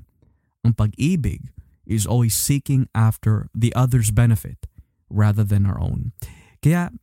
Ang 0.64 0.74
pag-ibig 0.76 1.52
is 1.88 2.08
always 2.08 2.36
seeking 2.36 2.88
after 2.96 3.50
the 3.52 3.74
other's 3.76 4.12
benefit 4.12 4.68
rather 5.12 5.44
than 5.44 5.68
our 5.68 5.80
own. 5.80 6.16
Kaya, 6.64 6.94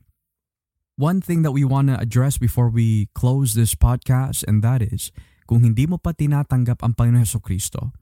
one 0.96 1.20
thing 1.20 1.42
that 1.44 1.52
we 1.52 1.64
want 1.64 1.92
to 1.92 1.96
address 1.98 2.38
before 2.38 2.72
we 2.72 3.12
close 3.12 3.52
this 3.52 3.74
podcast 3.74 4.44
and 4.48 4.64
that 4.64 4.80
is, 4.80 5.12
kung 5.48 5.64
hindi 5.64 5.88
mo 5.88 5.96
pa 5.96 6.12
tinatanggap 6.12 6.80
ang 6.84 6.96
Panginoon 6.96 7.24
Heso 7.24 7.40
Kristo, 7.40 7.92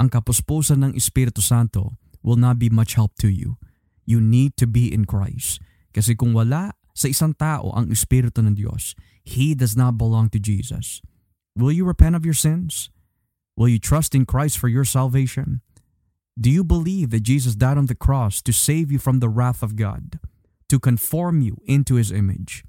ang 0.00 0.08
kapuspusan 0.10 0.82
ng 0.84 0.92
Espiritu 0.98 1.44
Santo 1.44 1.94
will 2.24 2.40
not 2.40 2.58
be 2.58 2.72
much 2.72 2.96
help 2.98 3.14
to 3.20 3.28
you. 3.30 3.60
You 4.04 4.20
need 4.20 4.56
to 4.60 4.68
be 4.68 4.92
in 4.92 5.04
Christ. 5.08 5.60
Kasi 5.92 6.14
kung 6.14 6.36
wala 6.36 6.76
sa 6.94 7.10
isang 7.10 7.34
tao 7.34 7.72
ang 7.74 7.90
Espiritu 7.90 8.44
ng 8.44 8.54
Diyos, 8.54 8.94
he 9.24 9.56
does 9.56 9.74
not 9.74 9.96
belong 9.96 10.30
to 10.30 10.38
Jesus. 10.38 11.00
Will 11.56 11.72
you 11.72 11.86
repent 11.86 12.14
of 12.14 12.26
your 12.26 12.36
sins? 12.36 12.90
Will 13.54 13.70
you 13.70 13.78
trust 13.78 14.14
in 14.14 14.26
Christ 14.26 14.58
for 14.58 14.66
your 14.66 14.84
salvation? 14.84 15.62
Do 16.34 16.50
you 16.50 16.66
believe 16.66 17.14
that 17.14 17.22
Jesus 17.22 17.54
died 17.54 17.78
on 17.78 17.86
the 17.86 17.94
cross 17.94 18.42
to 18.42 18.50
save 18.50 18.90
you 18.90 18.98
from 18.98 19.22
the 19.22 19.30
wrath 19.30 19.62
of 19.62 19.78
God, 19.78 20.18
to 20.66 20.82
conform 20.82 21.38
you 21.40 21.62
into 21.62 21.94
His 21.94 22.10
image? 22.10 22.66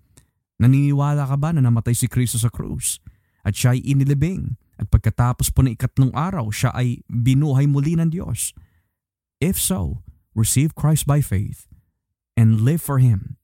Naniniwala 0.62 1.26
ka 1.26 1.36
ba 1.36 1.50
na 1.50 1.66
namatay 1.66 1.98
si 1.98 2.06
Kristo 2.06 2.38
sa 2.38 2.54
krus 2.54 3.02
at 3.42 3.58
siya 3.58 3.74
ay 3.74 3.82
inilibing 3.82 4.62
at 4.78 4.88
pagkatapos 4.94 5.50
po 5.50 5.66
ng 5.66 5.74
ikatlong 5.74 6.14
araw 6.14 6.54
siya 6.54 6.70
ay 6.78 7.02
binuhay 7.10 7.66
muli 7.66 7.98
ng 7.98 8.14
Diyos? 8.14 8.54
If 9.42 9.58
so, 9.58 10.05
receive 10.36 10.76
Christ 10.76 11.08
by 11.08 11.24
faith 11.24 11.66
and 12.36 12.62
live 12.62 12.84
for 12.84 13.00
Him. 13.00 13.40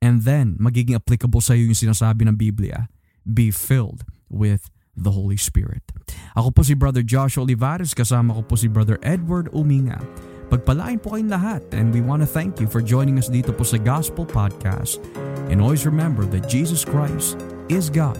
And 0.00 0.24
then, 0.24 0.56
magiging 0.56 0.96
applicable 0.96 1.44
sa 1.44 1.52
iyo 1.52 1.68
yung 1.68 1.76
sinasabi 1.76 2.24
ng 2.24 2.40
Biblia, 2.40 2.88
be 3.26 3.52
filled 3.52 4.08
with 4.32 4.72
the 4.96 5.12
Holy 5.12 5.36
Spirit. 5.36 5.84
Ako 6.32 6.54
po 6.56 6.62
si 6.64 6.72
Brother 6.72 7.04
Josh 7.04 7.36
Olivares, 7.36 7.92
kasama 7.92 8.32
ko 8.32 8.42
po 8.46 8.54
si 8.56 8.70
Brother 8.70 8.96
Edward 9.04 9.52
Uminga. 9.52 10.00
Pagpalain 10.50 10.98
po 10.98 11.14
kayong 11.14 11.30
lahat 11.30 11.62
and 11.70 11.94
we 11.94 12.02
want 12.02 12.18
to 12.24 12.26
thank 12.26 12.58
you 12.58 12.66
for 12.66 12.82
joining 12.82 13.22
us 13.22 13.30
dito 13.30 13.54
po 13.54 13.62
sa 13.62 13.78
Gospel 13.78 14.26
Podcast. 14.26 14.98
And 15.46 15.62
always 15.62 15.86
remember 15.86 16.26
that 16.34 16.50
Jesus 16.50 16.82
Christ 16.82 17.38
is 17.70 17.86
God. 17.86 18.18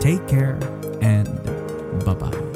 Take 0.00 0.24
care 0.24 0.56
and 1.04 1.28
bye-bye. 2.08 2.47